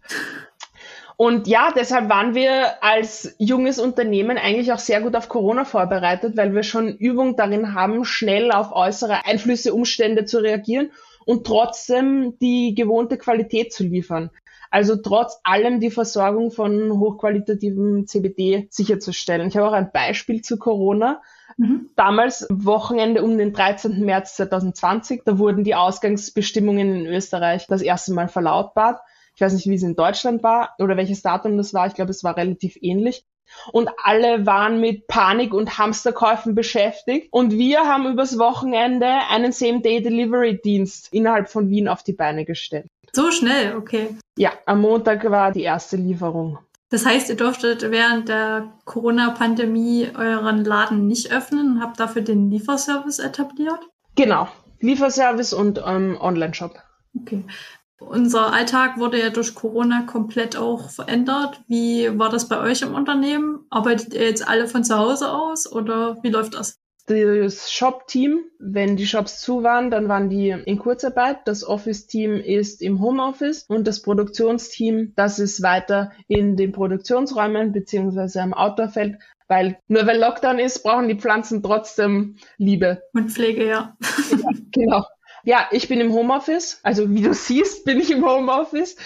Und 1.16 1.48
ja, 1.48 1.72
deshalb 1.74 2.10
waren 2.10 2.34
wir 2.34 2.82
als 2.84 3.34
junges 3.38 3.78
Unternehmen 3.78 4.36
eigentlich 4.36 4.70
auch 4.72 4.78
sehr 4.78 5.00
gut 5.00 5.16
auf 5.16 5.30
Corona 5.30 5.64
vorbereitet, 5.64 6.36
weil 6.36 6.54
wir 6.54 6.62
schon 6.62 6.94
Übung 6.94 7.36
darin 7.36 7.74
haben, 7.74 8.04
schnell 8.04 8.52
auf 8.52 8.72
äußere 8.72 9.24
Einflüsse, 9.24 9.72
Umstände 9.72 10.26
zu 10.26 10.38
reagieren 10.42 10.90
und 11.24 11.46
trotzdem 11.46 12.38
die 12.38 12.74
gewohnte 12.74 13.16
Qualität 13.16 13.72
zu 13.72 13.84
liefern. 13.84 14.30
Also 14.70 14.96
trotz 14.96 15.40
allem 15.42 15.80
die 15.80 15.90
Versorgung 15.90 16.50
von 16.50 16.98
hochqualitativem 16.98 18.06
CBD 18.06 18.66
sicherzustellen. 18.68 19.48
Ich 19.48 19.56
habe 19.56 19.68
auch 19.68 19.72
ein 19.72 19.92
Beispiel 19.92 20.42
zu 20.42 20.58
Corona. 20.58 21.22
Mhm. 21.56 21.90
Damals, 21.96 22.46
Wochenende 22.50 23.22
um 23.22 23.38
den 23.38 23.52
13. 23.52 24.04
März 24.04 24.36
2020, 24.36 25.22
da 25.24 25.38
wurden 25.38 25.64
die 25.64 25.74
Ausgangsbestimmungen 25.74 26.94
in 26.94 27.06
Österreich 27.06 27.66
das 27.66 27.82
erste 27.82 28.12
Mal 28.12 28.28
verlautbart. 28.28 29.00
Ich 29.34 29.40
weiß 29.40 29.52
nicht, 29.52 29.66
wie 29.66 29.74
es 29.74 29.82
in 29.82 29.96
Deutschland 29.96 30.42
war 30.42 30.74
oder 30.78 30.96
welches 30.96 31.22
Datum 31.22 31.56
das 31.56 31.74
war. 31.74 31.86
Ich 31.86 31.94
glaube, 31.94 32.10
es 32.10 32.24
war 32.24 32.36
relativ 32.36 32.76
ähnlich. 32.80 33.24
Und 33.72 33.88
alle 34.02 34.44
waren 34.46 34.80
mit 34.80 35.06
Panik 35.06 35.54
und 35.54 35.78
Hamsterkäufen 35.78 36.54
beschäftigt. 36.54 37.28
Und 37.30 37.52
wir 37.52 37.80
haben 37.80 38.06
übers 38.06 38.38
Wochenende 38.38 39.06
einen 39.30 39.52
Same-Day-Delivery-Dienst 39.52 41.12
innerhalb 41.12 41.48
von 41.48 41.68
Wien 41.70 41.88
auf 41.88 42.02
die 42.02 42.12
Beine 42.12 42.44
gestellt. 42.44 42.86
So 43.12 43.30
schnell, 43.30 43.76
okay. 43.76 44.16
Ja, 44.36 44.52
am 44.66 44.80
Montag 44.82 45.30
war 45.30 45.52
die 45.52 45.62
erste 45.62 45.96
Lieferung. 45.96 46.58
Das 46.88 47.04
heißt, 47.04 47.28
ihr 47.28 47.36
durftet 47.36 47.82
während 47.90 48.28
der 48.28 48.72
Corona-Pandemie 48.84 50.10
euren 50.14 50.64
Laden 50.64 51.06
nicht 51.06 51.32
öffnen 51.32 51.72
und 51.72 51.80
habt 51.82 51.98
dafür 51.98 52.22
den 52.22 52.50
Lieferservice 52.50 53.18
etabliert? 53.18 53.80
Genau, 54.14 54.48
Lieferservice 54.80 55.52
und 55.52 55.82
ähm, 55.84 56.16
Online-Shop. 56.20 56.78
Okay. 57.20 57.44
Unser 57.98 58.52
Alltag 58.52 58.98
wurde 58.98 59.18
ja 59.18 59.30
durch 59.30 59.54
Corona 59.54 60.02
komplett 60.02 60.56
auch 60.56 60.90
verändert. 60.90 61.62
Wie 61.66 62.18
war 62.18 62.28
das 62.28 62.48
bei 62.48 62.60
euch 62.60 62.82
im 62.82 62.94
Unternehmen? 62.94 63.66
Arbeitet 63.70 64.12
ihr 64.12 64.24
jetzt 64.24 64.46
alle 64.46 64.68
von 64.68 64.84
zu 64.84 64.96
Hause 64.96 65.32
aus 65.32 65.70
oder 65.70 66.22
wie 66.22 66.28
läuft 66.28 66.54
das? 66.54 66.78
Das 67.06 67.72
Shop-Team, 67.72 68.44
wenn 68.58 68.96
die 68.96 69.06
Shops 69.06 69.40
zu 69.40 69.62
waren, 69.62 69.90
dann 69.90 70.08
waren 70.08 70.28
die 70.28 70.50
in 70.50 70.78
Kurzarbeit. 70.78 71.38
Das 71.44 71.64
Office-Team 71.64 72.34
ist 72.40 72.82
im 72.82 73.00
Homeoffice 73.00 73.64
und 73.68 73.86
das 73.86 74.02
Produktionsteam, 74.02 75.12
das 75.14 75.38
ist 75.38 75.62
weiter 75.62 76.10
in 76.26 76.56
den 76.56 76.72
Produktionsräumen 76.72 77.70
beziehungsweise 77.70 78.42
am 78.42 78.54
Outdoorfeld, 78.54 79.18
weil 79.46 79.78
nur 79.86 80.06
weil 80.06 80.18
Lockdown 80.18 80.58
ist, 80.58 80.82
brauchen 80.82 81.08
die 81.08 81.14
Pflanzen 81.18 81.62
trotzdem 81.62 82.36
Liebe. 82.58 83.02
Und 83.12 83.30
Pflege, 83.30 83.66
ja. 83.66 83.96
ja 84.30 84.50
genau. 84.72 85.04
Ja, 85.44 85.68
ich 85.70 85.86
bin 85.86 86.00
im 86.00 86.12
Homeoffice. 86.12 86.80
Also 86.82 87.08
wie 87.14 87.22
du 87.22 87.32
siehst, 87.32 87.84
bin 87.84 88.00
ich 88.00 88.10
im 88.10 88.26
Homeoffice. 88.26 88.96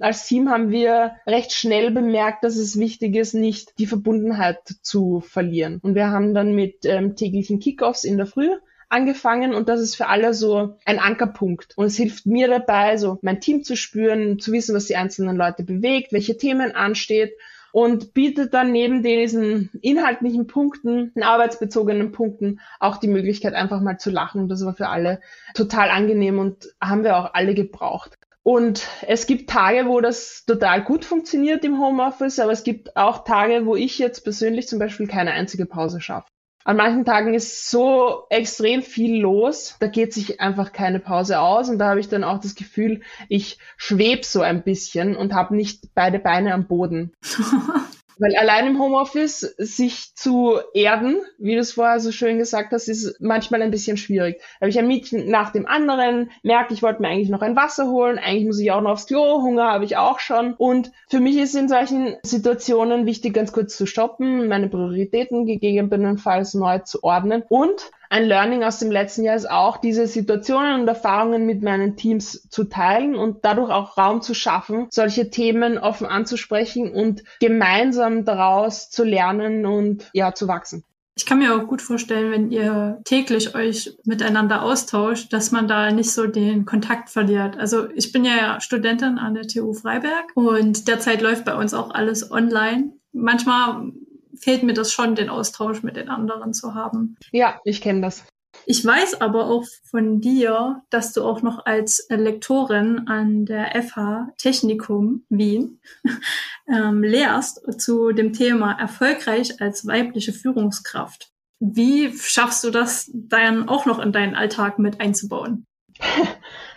Als 0.00 0.26
Team 0.26 0.50
haben 0.50 0.70
wir 0.70 1.12
recht 1.26 1.52
schnell 1.52 1.92
bemerkt, 1.92 2.42
dass 2.42 2.56
es 2.56 2.78
wichtig 2.78 3.14
ist, 3.14 3.34
nicht 3.34 3.78
die 3.78 3.86
Verbundenheit 3.86 4.58
zu 4.82 5.20
verlieren. 5.20 5.78
Und 5.82 5.94
wir 5.94 6.10
haben 6.10 6.34
dann 6.34 6.54
mit 6.54 6.84
ähm, 6.84 7.14
täglichen 7.14 7.60
Kickoffs 7.60 8.04
in 8.04 8.16
der 8.16 8.26
Früh 8.26 8.50
angefangen 8.88 9.54
und 9.54 9.68
das 9.68 9.80
ist 9.80 9.96
für 9.96 10.08
alle 10.08 10.34
so 10.34 10.76
ein 10.84 10.98
Ankerpunkt. 10.98 11.76
Und 11.76 11.86
es 11.86 11.96
hilft 11.96 12.26
mir 12.26 12.48
dabei, 12.48 12.96
so 12.96 13.18
mein 13.22 13.40
Team 13.40 13.62
zu 13.64 13.76
spüren, 13.76 14.38
zu 14.38 14.52
wissen, 14.52 14.74
was 14.74 14.86
die 14.86 14.96
einzelnen 14.96 15.36
Leute 15.36 15.64
bewegt, 15.64 16.12
welche 16.12 16.36
Themen 16.36 16.74
ansteht 16.74 17.32
und 17.72 18.14
bietet 18.14 18.54
dann 18.54 18.70
neben 18.70 19.02
diesen 19.02 19.70
inhaltlichen 19.82 20.46
Punkten, 20.46 21.12
den 21.14 21.24
arbeitsbezogenen 21.24 22.12
Punkten, 22.12 22.60
auch 22.78 22.98
die 22.98 23.08
Möglichkeit, 23.08 23.54
einfach 23.54 23.80
mal 23.80 23.98
zu 23.98 24.10
lachen. 24.10 24.42
Und 24.42 24.48
das 24.48 24.64
war 24.64 24.74
für 24.74 24.88
alle 24.88 25.20
total 25.54 25.90
angenehm 25.90 26.38
und 26.38 26.72
haben 26.80 27.02
wir 27.02 27.16
auch 27.16 27.34
alle 27.34 27.54
gebraucht. 27.54 28.16
Und 28.44 28.86
es 29.06 29.26
gibt 29.26 29.48
Tage, 29.48 29.88
wo 29.88 30.02
das 30.02 30.44
total 30.46 30.84
gut 30.84 31.06
funktioniert 31.06 31.64
im 31.64 31.80
Homeoffice, 31.80 32.38
aber 32.38 32.52
es 32.52 32.62
gibt 32.62 32.94
auch 32.94 33.24
Tage, 33.24 33.64
wo 33.64 33.74
ich 33.74 33.98
jetzt 33.98 34.20
persönlich 34.20 34.68
zum 34.68 34.78
Beispiel 34.78 35.06
keine 35.06 35.32
einzige 35.32 35.64
Pause 35.64 36.02
schaffe. 36.02 36.28
An 36.62 36.76
manchen 36.76 37.06
Tagen 37.06 37.32
ist 37.32 37.70
so 37.70 38.24
extrem 38.28 38.82
viel 38.82 39.20
los, 39.20 39.76
da 39.80 39.86
geht 39.86 40.12
sich 40.12 40.40
einfach 40.40 40.72
keine 40.72 41.00
Pause 41.00 41.40
aus 41.40 41.70
und 41.70 41.78
da 41.78 41.88
habe 41.88 42.00
ich 42.00 42.08
dann 42.08 42.24
auch 42.24 42.38
das 42.38 42.54
Gefühl, 42.54 43.00
ich 43.28 43.58
schweb 43.78 44.26
so 44.26 44.42
ein 44.42 44.62
bisschen 44.62 45.16
und 45.16 45.32
habe 45.32 45.56
nicht 45.56 45.94
beide 45.94 46.18
Beine 46.18 46.52
am 46.52 46.66
Boden. 46.66 47.12
Weil 48.18 48.36
allein 48.36 48.66
im 48.68 48.80
Homeoffice 48.80 49.40
sich 49.58 50.14
zu 50.14 50.58
erden, 50.72 51.16
wie 51.38 51.54
du 51.54 51.60
es 51.60 51.72
vorher 51.72 52.00
so 52.00 52.12
schön 52.12 52.38
gesagt 52.38 52.72
hast, 52.72 52.88
ist 52.88 53.20
manchmal 53.20 53.62
ein 53.62 53.70
bisschen 53.70 53.96
schwierig. 53.96 54.38
Da 54.38 54.62
habe 54.62 54.70
ich 54.70 54.78
ein 54.78 54.86
Mädchen 54.86 55.30
nach 55.30 55.50
dem 55.50 55.66
anderen, 55.66 56.30
merke, 56.42 56.74
ich 56.74 56.82
wollte 56.82 57.02
mir 57.02 57.08
eigentlich 57.08 57.30
noch 57.30 57.42
ein 57.42 57.56
Wasser 57.56 57.88
holen, 57.88 58.18
eigentlich 58.18 58.46
muss 58.46 58.60
ich 58.60 58.70
auch 58.70 58.80
noch 58.80 58.92
aufs 58.92 59.06
Klo, 59.06 59.42
Hunger 59.42 59.72
habe 59.72 59.84
ich 59.84 59.96
auch 59.96 60.20
schon. 60.20 60.54
Und 60.54 60.92
für 61.08 61.20
mich 61.20 61.36
ist 61.36 61.54
in 61.54 61.68
solchen 61.68 62.16
Situationen 62.22 63.06
wichtig, 63.06 63.34
ganz 63.34 63.52
kurz 63.52 63.76
zu 63.76 63.86
stoppen, 63.86 64.48
meine 64.48 64.68
Prioritäten 64.68 65.46
gegebenenfalls 65.46 66.54
neu 66.54 66.78
zu 66.80 67.02
ordnen 67.02 67.42
und 67.48 67.90
ein 68.10 68.24
Learning 68.24 68.62
aus 68.62 68.78
dem 68.78 68.90
letzten 68.90 69.24
Jahr 69.24 69.36
ist 69.36 69.50
auch, 69.50 69.78
diese 69.78 70.06
Situationen 70.06 70.80
und 70.80 70.88
Erfahrungen 70.88 71.46
mit 71.46 71.62
meinen 71.62 71.96
Teams 71.96 72.48
zu 72.48 72.64
teilen 72.64 73.14
und 73.14 73.44
dadurch 73.44 73.70
auch 73.70 73.96
Raum 73.96 74.22
zu 74.22 74.34
schaffen, 74.34 74.86
solche 74.90 75.30
Themen 75.30 75.78
offen 75.78 76.06
anzusprechen 76.06 76.92
und 76.92 77.24
gemeinsam 77.40 78.24
daraus 78.24 78.90
zu 78.90 79.04
lernen 79.04 79.66
und 79.66 80.10
ja, 80.12 80.34
zu 80.34 80.48
wachsen. 80.48 80.84
Ich 81.16 81.26
kann 81.26 81.38
mir 81.38 81.54
auch 81.54 81.68
gut 81.68 81.80
vorstellen, 81.80 82.32
wenn 82.32 82.50
ihr 82.50 83.00
täglich 83.04 83.54
euch 83.54 83.96
miteinander 84.04 84.62
austauscht, 84.62 85.32
dass 85.32 85.52
man 85.52 85.68
da 85.68 85.92
nicht 85.92 86.10
so 86.10 86.26
den 86.26 86.66
Kontakt 86.66 87.08
verliert. 87.08 87.56
Also 87.56 87.88
ich 87.94 88.10
bin 88.10 88.24
ja 88.24 88.60
Studentin 88.60 89.18
an 89.18 89.34
der 89.34 89.46
TU 89.46 89.72
Freiberg 89.74 90.32
und 90.34 90.88
derzeit 90.88 91.22
läuft 91.22 91.44
bei 91.44 91.54
uns 91.54 91.72
auch 91.72 91.94
alles 91.94 92.32
online. 92.32 92.94
Manchmal 93.12 93.92
fehlt 94.38 94.62
mir 94.62 94.74
das 94.74 94.92
schon, 94.92 95.14
den 95.14 95.28
Austausch 95.28 95.82
mit 95.82 95.96
den 95.96 96.08
anderen 96.08 96.52
zu 96.54 96.74
haben. 96.74 97.16
Ja, 97.32 97.60
ich 97.64 97.80
kenne 97.80 98.00
das. 98.00 98.24
Ich 98.66 98.84
weiß 98.84 99.20
aber 99.20 99.46
auch 99.46 99.64
von 99.90 100.20
dir, 100.20 100.82
dass 100.90 101.12
du 101.12 101.22
auch 101.22 101.42
noch 101.42 101.66
als 101.66 102.06
Lektorin 102.08 103.06
an 103.08 103.44
der 103.44 103.82
FH 103.82 104.28
Technikum 104.38 105.24
Wien 105.28 105.80
ähm, 106.68 107.02
lehrst 107.02 107.80
zu 107.80 108.12
dem 108.12 108.32
Thema 108.32 108.72
erfolgreich 108.72 109.60
als 109.60 109.86
weibliche 109.86 110.32
Führungskraft. 110.32 111.30
Wie 111.60 112.16
schaffst 112.16 112.64
du 112.64 112.70
das 112.70 113.10
dann 113.12 113.68
auch 113.68 113.86
noch 113.86 113.98
in 113.98 114.12
deinen 114.12 114.34
Alltag 114.34 114.78
mit 114.78 115.00
einzubauen? 115.00 115.66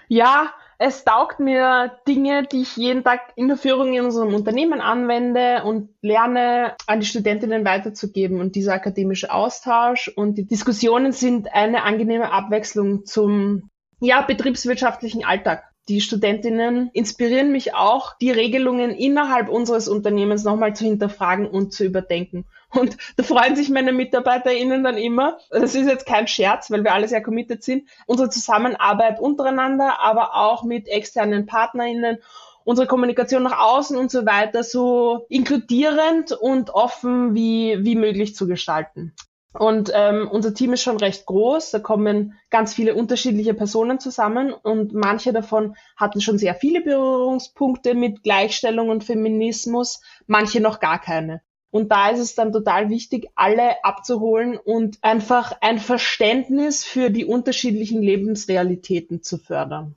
Ja, 0.09 0.53
es 0.79 1.03
taugt 1.03 1.39
mir 1.39 1.97
Dinge, 2.07 2.43
die 2.43 2.61
ich 2.61 2.77
jeden 2.77 3.03
Tag 3.03 3.33
in 3.35 3.47
der 3.47 3.57
Führung 3.57 3.93
in 3.93 4.05
unserem 4.05 4.33
Unternehmen 4.35 4.79
anwende 4.79 5.63
und 5.63 5.89
lerne, 6.01 6.75
an 6.85 6.99
die 6.99 7.05
Studentinnen 7.05 7.65
weiterzugeben. 7.65 8.39
Und 8.39 8.55
dieser 8.55 8.73
akademische 8.73 9.31
Austausch 9.31 10.07
und 10.07 10.37
die 10.37 10.45
Diskussionen 10.45 11.11
sind 11.11 11.53
eine 11.53 11.83
angenehme 11.83 12.31
Abwechslung 12.31 13.05
zum 13.05 13.69
ja, 13.99 14.21
betriebswirtschaftlichen 14.21 15.25
Alltag 15.25 15.63
die 15.89 16.01
Studentinnen 16.01 16.89
inspirieren 16.91 17.51
mich 17.51 17.73
auch, 17.73 18.17
die 18.17 18.31
Regelungen 18.31 18.91
innerhalb 18.91 19.47
unseres 19.47 19.87
Unternehmens 19.87 20.43
nochmal 20.43 20.75
zu 20.75 20.83
hinterfragen 20.83 21.47
und 21.47 21.73
zu 21.73 21.85
überdenken. 21.85 22.45
Und 22.69 22.97
da 23.15 23.23
freuen 23.23 23.55
sich 23.55 23.69
meine 23.69 23.93
MitarbeiterInnen 23.93 24.83
dann 24.83 24.97
immer. 24.97 25.37
Das 25.49 25.73
ist 25.73 25.87
jetzt 25.87 26.05
kein 26.05 26.27
Scherz, 26.27 26.69
weil 26.69 26.83
wir 26.83 26.93
alle 26.93 27.07
sehr 27.07 27.23
committed 27.23 27.63
sind. 27.63 27.87
Unsere 28.05 28.29
Zusammenarbeit 28.29 29.19
untereinander, 29.19 29.99
aber 29.99 30.35
auch 30.35 30.63
mit 30.63 30.87
externen 30.87 31.45
PartnerInnen 31.45 32.19
unsere 32.67 32.85
Kommunikation 32.85 33.43
nach 33.43 33.59
außen 33.59 33.95
und 33.95 34.11
so 34.11 34.25
weiter 34.25 34.61
so 34.61 35.25
inkludierend 35.29 36.33
und 36.33 36.71
offen 36.71 37.33
wie, 37.33 37.77
wie 37.85 37.95
möglich 37.95 38.35
zu 38.35 38.45
gestalten. 38.45 39.13
Und 39.53 39.89
ähm, 39.93 40.27
unser 40.29 40.53
Team 40.53 40.73
ist 40.73 40.83
schon 40.83 40.97
recht 40.97 41.25
groß. 41.25 41.71
Da 41.71 41.79
kommen 41.79 42.37
ganz 42.49 42.73
viele 42.73 42.93
unterschiedliche 42.93 43.53
Personen 43.53 44.01
zusammen 44.01 44.51
und 44.51 44.93
manche 44.93 45.31
davon 45.31 45.77
hatten 45.95 46.19
schon 46.19 46.37
sehr 46.37 46.55
viele 46.55 46.81
Berührungspunkte 46.81 47.93
mit 47.93 48.21
Gleichstellung 48.21 48.89
und 48.89 49.05
Feminismus, 49.05 50.01
manche 50.27 50.59
noch 50.59 50.81
gar 50.81 50.99
keine. 50.99 51.41
Und 51.69 51.91
da 51.91 52.09
ist 52.09 52.19
es 52.19 52.35
dann 52.35 52.53
total 52.53 52.89
wichtig, 52.89 53.27
alle 53.35 53.83
abzuholen 53.83 54.57
und 54.57 54.99
einfach 55.01 55.53
ein 55.61 55.79
Verständnis 55.79 56.83
für 56.83 57.09
die 57.09 57.25
unterschiedlichen 57.25 58.01
Lebensrealitäten 58.01 59.21
zu 59.21 59.37
fördern. 59.37 59.95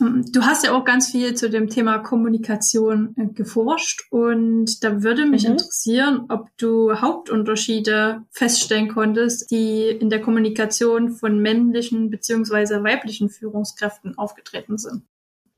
Ähm, 0.00 0.24
du 0.32 0.42
hast 0.42 0.64
ja 0.64 0.72
auch 0.72 0.84
ganz 0.84 1.10
viel 1.10 1.34
zu 1.34 1.48
dem 1.48 1.68
Thema 1.68 1.98
Kommunikation 1.98 3.14
äh, 3.16 3.26
geforscht 3.26 4.06
und 4.10 4.82
da 4.82 5.02
würde 5.02 5.26
mich 5.26 5.44
mhm. 5.44 5.52
interessieren, 5.52 6.24
ob 6.28 6.48
du 6.56 7.00
Hauptunterschiede 7.00 8.22
feststellen 8.30 8.88
konntest, 8.88 9.50
die 9.50 9.88
in 9.88 10.10
der 10.10 10.20
Kommunikation 10.20 11.10
von 11.10 11.38
männlichen 11.40 12.10
beziehungsweise 12.10 12.82
weiblichen 12.82 13.30
Führungskräften 13.30 14.18
aufgetreten 14.18 14.78
sind. 14.78 15.02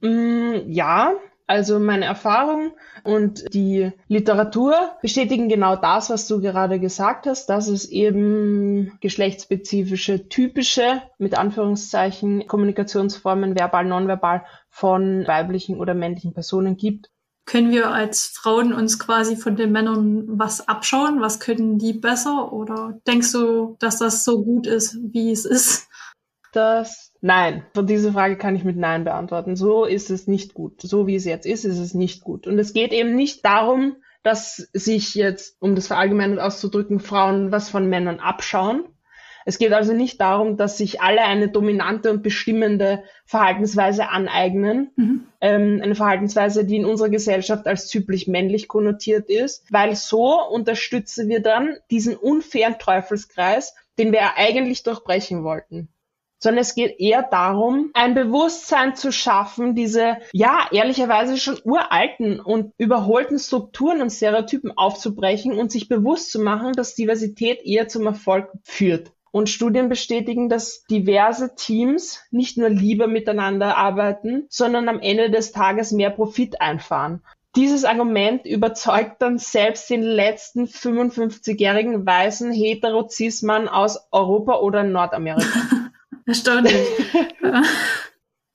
Mm, 0.01 0.71
ja, 0.71 1.13
also 1.47 1.79
meine 1.79 2.07
Erfahrung 2.07 2.73
und 3.05 3.55
die 3.55 3.93
Literatur 4.09 4.75
bestätigen 5.01 5.49
genau 5.49 5.77
das, 5.77 6.11
was 6.11 6.27
du 6.27 6.41
gerade 6.41 6.81
gesagt 6.81 7.27
hast, 7.27 7.47
dass 7.47 7.69
es 7.69 7.89
eben 7.89 8.99
geschlechtsspezifische, 9.01 10.29
typische, 10.29 11.03
mit 11.19 11.39
Anführungszeichen, 11.39 12.49
Kommunikationsformen, 12.49 13.57
verbal, 13.57 13.85
nonverbal, 13.85 14.45
von 14.71 15.27
weiblichen 15.27 15.79
oder 15.79 15.95
männlichen 15.95 16.35
Personen 16.35 16.77
gibt. 16.77 17.11
Können 17.45 17.71
wir 17.71 17.91
als 17.91 18.27
Frauen 18.27 18.73
uns 18.73 18.99
quasi 18.99 19.37
von 19.37 19.55
den 19.55 19.71
Männern 19.71 20.25
was 20.27 20.67
abschauen? 20.67 21.21
Was 21.21 21.39
können 21.39 21.79
die 21.79 21.93
besser? 21.93 22.53
Oder 22.53 22.99
denkst 23.07 23.31
du, 23.31 23.77
dass 23.79 23.99
das 24.01 24.25
so 24.25 24.43
gut 24.43 24.67
ist, 24.67 24.99
wie 25.13 25.31
es 25.31 25.45
ist? 25.45 25.87
Das 26.53 27.13
Nein, 27.21 27.65
diese 27.75 28.13
Frage 28.13 28.37
kann 28.37 28.57
ich 28.57 28.65
mit 28.65 28.77
Nein 28.77 29.05
beantworten. 29.05 29.57
So 29.57 29.85
ist 29.85 30.11
es 30.11 30.27
nicht 30.27 30.55
gut. 30.55 30.81
So 30.83 31.07
wie 31.07 31.17
es 31.17 31.25
jetzt 31.25 31.47
ist, 31.47 31.65
ist 31.65 31.79
es 31.79 31.95
nicht 31.95 32.23
gut. 32.23 32.47
Und 32.47 32.59
es 32.59 32.73
geht 32.73 32.93
eben 32.93 33.15
nicht 33.15 33.45
darum, 33.45 33.97
dass 34.23 34.57
sich 34.73 35.15
jetzt, 35.15 35.57
um 35.61 35.75
das 35.75 35.87
verallgemeinert 35.87 36.41
auszudrücken, 36.41 37.01
Frauen 37.01 37.53
was 37.53 37.69
von 37.71 37.89
Männern 37.89 38.21
abschauen. 38.21 38.85
Es 39.45 39.59
geht 39.59 39.73
also 39.73 39.93
nicht 39.93 40.21
darum, 40.21 40.57
dass 40.57 40.77
sich 40.77 41.01
alle 41.01 41.23
eine 41.23 41.49
dominante 41.49 42.11
und 42.11 42.25
bestimmende 42.25 43.05
Verhaltensweise 43.25 44.09
aneignen. 44.09 44.91
Mhm. 44.97 45.27
Ähm, 45.41 45.81
eine 45.81 45.95
Verhaltensweise, 45.95 46.65
die 46.65 46.77
in 46.77 46.85
unserer 46.85 47.11
Gesellschaft 47.11 47.69
als 47.69 47.87
typisch 47.87 48.27
männlich 48.27 48.67
konnotiert 48.67 49.31
ist, 49.31 49.65
weil 49.71 49.95
so 49.95 50.45
unterstützen 50.51 51.29
wir 51.29 51.41
dann 51.41 51.77
diesen 51.93 52.17
unfairen 52.17 52.81
Teufelskreis, 52.81 53.77
den 53.97 54.11
wir 54.11 54.37
eigentlich 54.37 54.83
durchbrechen 54.83 55.45
wollten 55.45 55.89
sondern 56.39 56.63
es 56.63 56.75
geht 56.75 57.01
eher 57.01 57.23
darum, 57.23 57.91
ein 57.95 58.15
Bewusstsein 58.15 58.95
zu 58.95 59.13
schaffen, 59.13 59.75
diese, 59.75 60.19
ja, 60.33 60.67
ehrlicherweise 60.71 61.39
schon 61.39 61.59
uralten 61.65 62.41
und 62.41 62.73
überholten 62.79 63.39
Strukturen 63.39 64.03
und 64.03 64.11
Stereotypen 64.11 64.77
aufzubrechen 64.77 65.59
und 65.59 65.73
sich 65.73 65.89
bewusst 65.89 66.31
zu 66.31 66.41
machen, 66.41 66.73
dass 66.73 66.95
Diversität 66.95 67.63
eher 67.65 67.89
zum 67.89 68.07
Erfolg 68.07 68.51
führt. 68.65 69.13
Und 69.33 69.51
Studien 69.51 69.91
bestätigen, 69.91 70.49
dass 70.49 70.85
diverse 70.85 71.55
Teams 71.57 72.23
nicht 72.31 72.57
nur 72.57 72.71
lieber 72.71 73.07
miteinander 73.07 73.77
arbeiten, 73.77 74.47
sondern 74.49 74.89
am 74.89 75.01
Ende 75.01 75.31
des 75.31 75.53
Tages 75.53 75.93
mehr 75.93 76.11
Profit 76.11 76.61
einfahren. 76.61 77.23
Dieses 77.55 77.85
Argument 77.85 78.45
überzeugt 78.45 79.23
dann 79.23 79.39
selbst 79.39 79.89
den 79.89 80.03
letzten 80.03 80.67
55-jährigen 80.67 82.05
weißen 82.05 82.53
Heterozismann 82.53 83.67
aus 83.67 84.09
Europa 84.11 84.59
oder 84.61 84.83
Nordamerika. 84.85 85.61
Erstaunlich. 86.27 86.75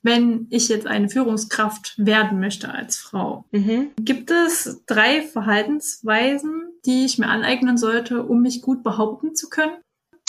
Wenn 0.02 0.48
ich 0.50 0.68
jetzt 0.68 0.86
eine 0.86 1.08
Führungskraft 1.08 1.94
werden 1.96 2.40
möchte 2.40 2.72
als 2.72 2.96
Frau, 2.98 3.44
mhm. 3.52 3.92
gibt 4.00 4.30
es 4.32 4.82
drei 4.86 5.22
Verhaltensweisen, 5.22 6.72
die 6.84 7.04
ich 7.04 7.18
mir 7.18 7.28
aneignen 7.28 7.78
sollte, 7.78 8.24
um 8.24 8.42
mich 8.42 8.62
gut 8.62 8.82
behaupten 8.82 9.36
zu 9.36 9.48
können? 9.48 9.76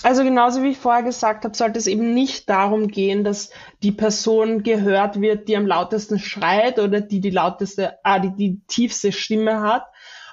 Also 0.03 0.23
genauso 0.23 0.61
wie 0.61 0.71
ich 0.71 0.77
vorher 0.77 1.01
gesagt 1.01 1.45
habe, 1.45 1.55
sollte 1.55 1.79
es 1.79 1.87
eben 1.87 2.13
nicht 2.13 2.49
darum 2.49 2.89
gehen, 2.89 3.23
dass 3.23 3.51
die 3.81 3.93
Person 3.93 4.61
gehört 4.61 5.21
wird, 5.21 5.47
die 5.47 5.55
am 5.55 5.65
lautesten 5.65 6.19
schreit 6.19 6.77
oder 6.77 7.01
die 7.01 7.21
die 7.21 7.29
lauteste, 7.29 7.97
ah, 8.03 8.19
die 8.19 8.35
die 8.35 8.61
tiefste 8.67 9.11
Stimme 9.11 9.61
hat, 9.61 9.85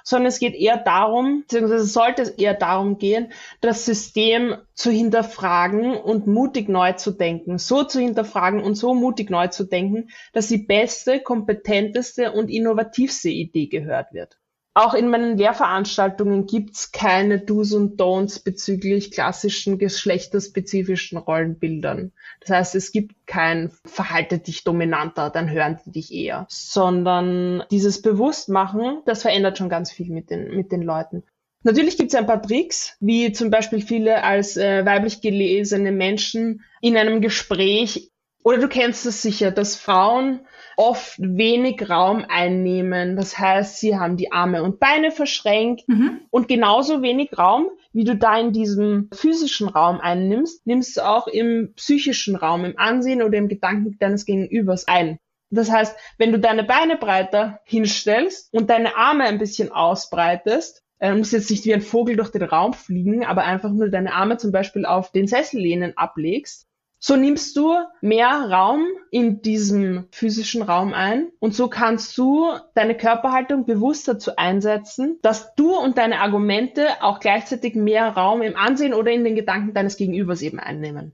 sondern 0.03 0.27
es 0.27 0.39
geht 0.39 0.55
eher 0.55 0.77
darum, 0.77 1.41
beziehungsweise 1.41 1.85
sollte 1.85 2.21
es 2.23 2.29
eher 2.29 2.53
darum 2.53 2.97
gehen, 2.97 3.31
das 3.61 3.85
System 3.85 4.55
zu 4.73 4.91
hinterfragen 4.91 5.95
und 5.95 6.27
mutig 6.27 6.69
neu 6.69 6.93
zu 6.93 7.11
denken, 7.11 7.57
so 7.57 7.83
zu 7.83 7.99
hinterfragen 7.99 8.61
und 8.61 8.75
so 8.75 8.93
mutig 8.93 9.29
neu 9.29 9.47
zu 9.47 9.65
denken, 9.65 10.09
dass 10.33 10.47
die 10.47 10.57
beste, 10.57 11.19
kompetenteste 11.19 12.31
und 12.31 12.49
innovativste 12.49 13.29
Idee 13.29 13.67
gehört 13.67 14.13
wird. 14.13 14.40
Auch 14.73 14.93
in 14.93 15.09
meinen 15.09 15.37
Lehrveranstaltungen 15.37 16.45
gibt's 16.45 16.93
keine 16.93 17.39
Do's 17.39 17.73
und 17.73 17.99
Don'ts 17.99 18.41
bezüglich 18.41 19.11
klassischen 19.11 19.77
geschlechterspezifischen 19.77 21.17
Rollenbildern. 21.17 22.13
Das 22.39 22.49
heißt, 22.51 22.75
es 22.75 22.93
gibt 22.93 23.27
kein 23.27 23.71
Verhalte 23.85 24.39
dich 24.39 24.63
dominanter, 24.63 25.29
dann 25.29 25.49
hören 25.49 25.79
die 25.85 25.91
dich 25.91 26.13
eher, 26.13 26.45
sondern 26.49 27.63
dieses 27.69 28.01
Bewusstmachen, 28.01 29.01
das 29.05 29.23
verändert 29.23 29.57
schon 29.57 29.67
ganz 29.67 29.91
viel 29.91 30.09
mit 30.09 30.29
den, 30.29 30.55
mit 30.55 30.71
den 30.71 30.83
Leuten. 30.83 31.23
Natürlich 31.63 31.97
gibt 31.97 32.13
es 32.13 32.15
ein 32.17 32.25
paar 32.25 32.41
Tricks, 32.41 32.95
wie 33.01 33.33
zum 33.33 33.51
Beispiel 33.51 33.81
viele 33.81 34.23
als 34.23 34.55
äh, 34.55 34.85
weiblich 34.85 35.21
gelesene 35.21 35.91
Menschen 35.91 36.63
in 36.79 36.95
einem 36.95 37.19
Gespräch, 37.19 38.09
oder 38.43 38.57
du 38.57 38.67
kennst 38.67 39.05
es 39.05 39.21
sicher, 39.21 39.51
dass 39.51 39.75
Frauen 39.75 40.39
oft 40.77 41.17
wenig 41.19 41.89
Raum 41.89 42.25
einnehmen. 42.27 43.15
Das 43.15 43.37
heißt, 43.37 43.79
sie 43.79 43.97
haben 43.97 44.17
die 44.17 44.31
Arme 44.31 44.63
und 44.63 44.79
Beine 44.79 45.11
verschränkt 45.11 45.87
mhm. 45.87 46.21
und 46.29 46.47
genauso 46.47 47.01
wenig 47.01 47.37
Raum, 47.37 47.69
wie 47.93 48.03
du 48.03 48.15
da 48.15 48.39
in 48.39 48.53
diesem 48.53 49.09
physischen 49.13 49.67
Raum 49.67 49.99
einnimmst, 49.99 50.65
nimmst 50.65 50.97
du 50.97 51.01
auch 51.01 51.27
im 51.27 51.73
psychischen 51.75 52.35
Raum, 52.35 52.65
im 52.65 52.77
Ansehen 52.77 53.21
oder 53.21 53.37
im 53.37 53.47
Gedanken 53.47 53.97
deines 53.99 54.25
Gegenübers 54.25 54.87
ein. 54.87 55.17
Das 55.49 55.69
heißt, 55.69 55.95
wenn 56.17 56.31
du 56.31 56.39
deine 56.39 56.63
Beine 56.63 56.95
breiter 56.95 57.59
hinstellst 57.65 58.53
und 58.53 58.69
deine 58.69 58.95
Arme 58.95 59.25
ein 59.25 59.37
bisschen 59.37 59.71
ausbreitest, 59.71 60.81
äh, 60.99 61.13
musst 61.13 61.33
jetzt 61.33 61.49
nicht 61.49 61.65
wie 61.65 61.73
ein 61.73 61.81
Vogel 61.81 62.15
durch 62.15 62.31
den 62.31 62.43
Raum 62.43 62.73
fliegen, 62.73 63.25
aber 63.25 63.43
einfach 63.43 63.71
nur 63.71 63.89
deine 63.89 64.13
Arme 64.13 64.37
zum 64.37 64.51
Beispiel 64.51 64.85
auf 64.85 65.11
den 65.11 65.27
Sessellehnen 65.27 65.97
ablegst, 65.97 66.67
so 67.03 67.15
nimmst 67.15 67.57
du 67.57 67.75
mehr 68.01 68.29
Raum 68.29 68.85
in 69.09 69.41
diesem 69.41 70.05
physischen 70.11 70.61
Raum 70.61 70.93
ein 70.93 71.31
und 71.39 71.55
so 71.55 71.67
kannst 71.67 72.15
du 72.15 72.51
deine 72.75 72.95
Körperhaltung 72.95 73.65
bewusst 73.65 74.07
dazu 74.07 74.35
einsetzen, 74.37 75.17
dass 75.23 75.55
du 75.55 75.75
und 75.75 75.97
deine 75.97 76.21
Argumente 76.21 77.01
auch 77.01 77.19
gleichzeitig 77.19 77.73
mehr 77.73 78.09
Raum 78.09 78.43
im 78.43 78.55
Ansehen 78.55 78.93
oder 78.93 79.11
in 79.11 79.23
den 79.23 79.35
Gedanken 79.35 79.73
deines 79.73 79.97
Gegenübers 79.97 80.43
eben 80.43 80.59
einnehmen. 80.59 81.13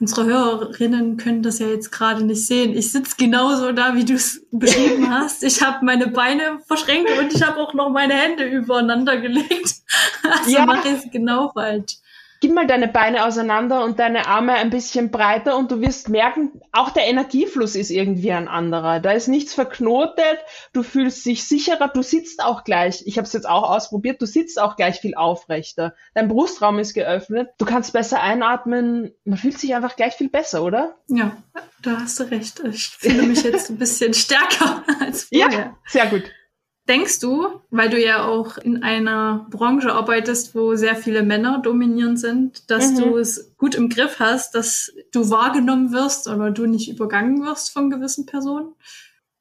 Unsere 0.00 0.26
Hörerinnen 0.26 1.16
können 1.16 1.42
das 1.42 1.60
ja 1.60 1.68
jetzt 1.68 1.92
gerade 1.92 2.24
nicht 2.24 2.44
sehen. 2.44 2.76
Ich 2.76 2.90
sitze 2.90 3.14
genauso 3.16 3.70
da, 3.70 3.94
wie 3.94 4.04
du 4.04 4.14
es 4.14 4.44
beschrieben 4.50 5.08
hast. 5.14 5.44
Ich 5.44 5.62
habe 5.62 5.84
meine 5.84 6.08
Beine 6.08 6.58
verschränkt 6.66 7.16
und 7.16 7.32
ich 7.32 7.42
habe 7.42 7.58
auch 7.58 7.72
noch 7.74 7.90
meine 7.90 8.14
Hände 8.14 8.44
übereinander 8.44 9.16
gelegt. 9.18 9.76
Also 10.24 10.50
ja. 10.50 10.64
mache 10.64 10.88
ich 10.88 10.94
es 10.94 11.10
genau 11.10 11.50
falsch 11.52 11.98
gib 12.42 12.52
mal 12.52 12.66
deine 12.66 12.88
Beine 12.88 13.24
auseinander 13.24 13.84
und 13.84 14.00
deine 14.00 14.26
Arme 14.26 14.54
ein 14.54 14.70
bisschen 14.70 15.12
breiter 15.12 15.56
und 15.56 15.70
du 15.70 15.80
wirst 15.80 16.08
merken, 16.08 16.60
auch 16.72 16.90
der 16.90 17.06
Energiefluss 17.06 17.76
ist 17.76 17.90
irgendwie 17.90 18.32
ein 18.32 18.48
anderer. 18.48 18.98
Da 18.98 19.12
ist 19.12 19.28
nichts 19.28 19.54
verknotet, 19.54 20.38
du 20.72 20.82
fühlst 20.82 21.24
dich 21.24 21.44
sicherer, 21.44 21.86
du 21.86 22.02
sitzt 22.02 22.42
auch 22.42 22.64
gleich, 22.64 23.04
ich 23.06 23.16
habe 23.16 23.26
es 23.26 23.32
jetzt 23.32 23.48
auch 23.48 23.70
ausprobiert, 23.70 24.20
du 24.20 24.26
sitzt 24.26 24.60
auch 24.60 24.74
gleich 24.74 24.98
viel 24.98 25.14
aufrechter. 25.14 25.94
Dein 26.14 26.26
Brustraum 26.26 26.80
ist 26.80 26.94
geöffnet, 26.94 27.50
du 27.58 27.64
kannst 27.64 27.92
besser 27.92 28.20
einatmen, 28.20 29.12
man 29.24 29.38
fühlt 29.38 29.58
sich 29.60 29.76
einfach 29.76 29.94
gleich 29.94 30.14
viel 30.14 30.28
besser, 30.28 30.64
oder? 30.64 30.96
Ja, 31.06 31.36
da 31.82 32.00
hast 32.00 32.18
du 32.18 32.24
recht. 32.24 32.60
Ich 32.64 32.88
fühle 32.88 33.22
mich 33.22 33.44
jetzt 33.44 33.70
ein 33.70 33.78
bisschen 33.78 34.14
stärker 34.14 34.82
als 35.00 35.24
vorher. 35.24 35.58
Ja, 35.58 35.76
sehr 35.86 36.06
gut. 36.06 36.24
Denkst 36.88 37.20
du, 37.20 37.60
weil 37.70 37.90
du 37.90 38.00
ja 38.00 38.24
auch 38.24 38.58
in 38.58 38.82
einer 38.82 39.46
Branche 39.50 39.92
arbeitest, 39.92 40.54
wo 40.56 40.74
sehr 40.74 40.96
viele 40.96 41.22
Männer 41.22 41.60
dominierend 41.62 42.18
sind, 42.18 42.70
dass 42.70 42.92
mhm. 42.92 42.96
du 42.96 43.16
es 43.18 43.54
gut 43.56 43.76
im 43.76 43.88
Griff 43.88 44.18
hast, 44.18 44.56
dass 44.56 44.92
du 45.12 45.30
wahrgenommen 45.30 45.92
wirst 45.92 46.26
oder 46.26 46.50
du 46.50 46.66
nicht 46.66 46.88
übergangen 46.88 47.44
wirst 47.44 47.70
von 47.70 47.88
gewissen 47.88 48.26
Personen? 48.26 48.74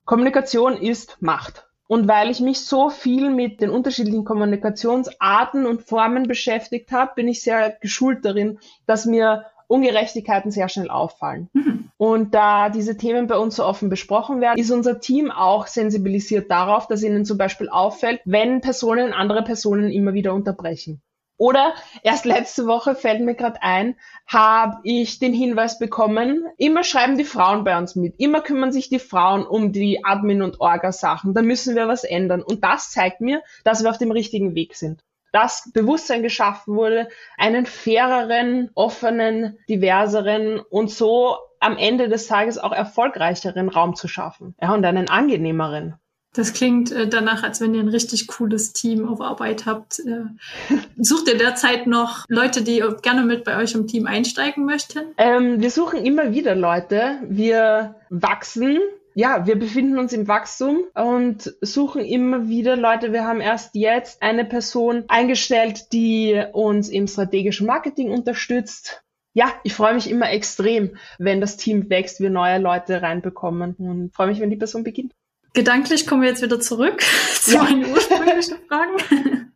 Kommunikation 0.05 0.77
ist 0.77 1.17
Macht. 1.19 1.65
Und 1.87 2.07
weil 2.07 2.29
ich 2.29 2.39
mich 2.39 2.61
so 2.61 2.89
viel 2.89 3.29
mit 3.29 3.59
den 3.59 3.69
unterschiedlichen 3.69 4.23
Kommunikationsarten 4.23 5.65
und 5.65 5.81
Formen 5.81 6.23
beschäftigt 6.23 6.91
habe, 6.93 7.11
bin 7.15 7.27
ich 7.27 7.43
sehr 7.43 7.71
geschult 7.81 8.23
darin, 8.23 8.59
dass 8.85 9.05
mir 9.05 9.45
Ungerechtigkeiten 9.71 10.51
sehr 10.51 10.69
schnell 10.69 10.89
auffallen. 10.89 11.49
Mhm. 11.53 11.91
Und 11.97 12.33
da 12.33 12.69
diese 12.69 12.97
Themen 12.97 13.27
bei 13.27 13.37
uns 13.37 13.55
so 13.55 13.65
offen 13.65 13.89
besprochen 13.89 14.41
werden, 14.41 14.59
ist 14.59 14.71
unser 14.71 14.99
Team 14.99 15.31
auch 15.31 15.67
sensibilisiert 15.67 16.49
darauf, 16.49 16.87
dass 16.87 17.03
ihnen 17.03 17.25
zum 17.25 17.37
Beispiel 17.37 17.69
auffällt, 17.69 18.21
wenn 18.25 18.61
Personen 18.61 19.13
andere 19.13 19.43
Personen 19.43 19.91
immer 19.91 20.13
wieder 20.13 20.33
unterbrechen. 20.33 21.01
Oder 21.37 21.73
erst 22.03 22.25
letzte 22.25 22.67
Woche 22.67 22.93
fällt 22.93 23.21
mir 23.21 23.33
gerade 23.33 23.63
ein, 23.63 23.95
habe 24.27 24.77
ich 24.83 25.17
den 25.17 25.33
Hinweis 25.33 25.79
bekommen, 25.79 26.45
immer 26.57 26.83
schreiben 26.83 27.17
die 27.17 27.23
Frauen 27.23 27.63
bei 27.63 27.75
uns 27.77 27.95
mit, 27.95 28.19
immer 28.19 28.41
kümmern 28.41 28.71
sich 28.71 28.89
die 28.89 28.99
Frauen 28.99 29.47
um 29.47 29.71
die 29.71 30.05
Admin- 30.05 30.43
und 30.43 30.59
Orga-Sachen, 30.59 31.33
da 31.33 31.41
müssen 31.41 31.75
wir 31.75 31.87
was 31.87 32.03
ändern. 32.03 32.43
Und 32.43 32.63
das 32.63 32.91
zeigt 32.91 33.21
mir, 33.21 33.41
dass 33.63 33.83
wir 33.83 33.89
auf 33.89 33.97
dem 33.97 34.11
richtigen 34.11 34.53
Weg 34.53 34.75
sind. 34.75 35.01
Dass 35.31 35.71
Bewusstsein 35.73 36.23
geschaffen 36.23 36.75
wurde, 36.75 37.09
einen 37.37 37.65
faireren, 37.65 38.69
offenen, 38.75 39.57
diverseren 39.69 40.59
und 40.59 40.91
so 40.91 41.37
am 41.59 41.77
Ende 41.77 42.09
des 42.09 42.27
Tages 42.27 42.57
auch 42.57 42.73
erfolgreicheren 42.73 43.69
Raum 43.69 43.95
zu 43.95 44.07
schaffen. 44.07 44.55
Ja, 44.61 44.73
und 44.73 44.83
einen 44.83 45.09
angenehmeren. 45.09 45.95
Das 46.33 46.53
klingt 46.53 46.91
äh, 46.93 47.07
danach, 47.07 47.43
als 47.43 47.59
wenn 47.59 47.73
ihr 47.73 47.81
ein 47.81 47.89
richtig 47.89 48.27
cooles 48.27 48.71
Team 48.71 49.07
auf 49.07 49.19
Arbeit 49.19 49.65
habt. 49.65 49.99
Äh, 49.99 50.75
sucht 50.97 51.27
ihr 51.27 51.37
derzeit 51.37 51.87
noch 51.87 52.25
Leute, 52.29 52.63
die 52.63 52.81
gerne 53.01 53.23
mit 53.25 53.43
bei 53.43 53.57
euch 53.57 53.73
im 53.73 53.85
Team 53.85 54.07
einsteigen 54.07 54.65
möchten? 54.65 54.99
Ähm, 55.17 55.59
wir 55.59 55.69
suchen 55.69 56.05
immer 56.05 56.33
wieder 56.33 56.55
Leute. 56.55 57.19
Wir 57.27 57.95
wachsen. 58.09 58.79
Ja, 59.13 59.45
wir 59.45 59.57
befinden 59.57 59.97
uns 59.97 60.13
im 60.13 60.27
Wachstum 60.27 60.79
und 60.93 61.53
suchen 61.61 62.03
immer 62.05 62.47
wieder 62.47 62.75
Leute. 62.75 63.11
Wir 63.11 63.25
haben 63.25 63.41
erst 63.41 63.75
jetzt 63.75 64.21
eine 64.21 64.45
Person 64.45 65.03
eingestellt, 65.07 65.91
die 65.91 66.41
uns 66.53 66.89
im 66.89 67.07
strategischen 67.07 67.67
Marketing 67.67 68.11
unterstützt 68.11 69.03
ja, 69.33 69.53
ich 69.63 69.73
freue 69.73 69.93
mich 69.93 70.09
immer 70.09 70.29
extrem, 70.29 70.97
wenn 71.17 71.39
das 71.39 71.57
Team 71.57 71.89
wächst, 71.89 72.19
wir 72.19 72.29
neue 72.29 72.59
Leute 72.59 73.01
reinbekommen 73.01 73.75
und 73.77 74.13
freue 74.13 74.27
mich, 74.27 74.39
wenn 74.39 74.49
die 74.49 74.57
Person 74.57 74.83
beginnt. 74.83 75.13
Gedanklich 75.53 76.07
kommen 76.07 76.21
wir 76.21 76.29
jetzt 76.29 76.41
wieder 76.41 76.59
zurück 76.59 77.01
zu 77.33 77.55
ja. 77.55 77.63
meinen 77.63 77.85
ursprünglichen 77.91 78.57
Fragen. 78.67 79.50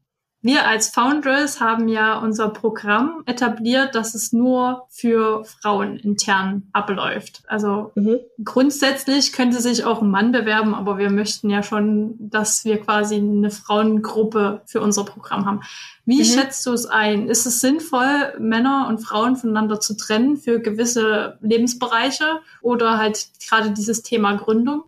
Wir 0.46 0.68
als 0.68 0.90
Foundress 0.90 1.60
haben 1.60 1.88
ja 1.88 2.20
unser 2.20 2.50
Programm 2.50 3.24
etabliert, 3.26 3.96
dass 3.96 4.14
es 4.14 4.32
nur 4.32 4.86
für 4.92 5.44
Frauen 5.44 5.98
intern 5.98 6.68
abläuft. 6.72 7.42
Also 7.48 7.92
mhm. 7.96 8.20
grundsätzlich 8.44 9.34
könnte 9.34 9.60
sich 9.60 9.86
auch 9.86 10.04
ein 10.04 10.12
Mann 10.12 10.32
bewerben, 10.32 10.76
aber 10.76 11.00
wir 11.00 11.10
möchten 11.10 11.50
ja 11.50 11.64
schon, 11.64 12.14
dass 12.20 12.64
wir 12.64 12.80
quasi 12.80 13.16
eine 13.16 13.50
Frauengruppe 13.50 14.62
für 14.68 14.82
unser 14.82 15.04
Programm 15.04 15.48
haben. 15.48 15.62
Wie 16.06 16.20
mhm. 16.20 16.26
schätzt 16.26 16.64
du 16.68 16.74
es 16.74 16.86
ein? 16.86 17.28
Ist 17.28 17.48
es 17.48 17.60
sinnvoll, 17.60 18.36
Männer 18.38 18.86
und 18.88 19.00
Frauen 19.00 19.38
voneinander 19.38 19.80
zu 19.80 19.98
trennen 19.98 20.38
für 20.38 20.60
gewisse 20.60 21.40
Lebensbereiche 21.42 22.42
oder 22.62 23.00
halt 23.00 23.30
gerade 23.50 23.72
dieses 23.72 24.04
Thema 24.04 24.36
Gründung? 24.36 24.84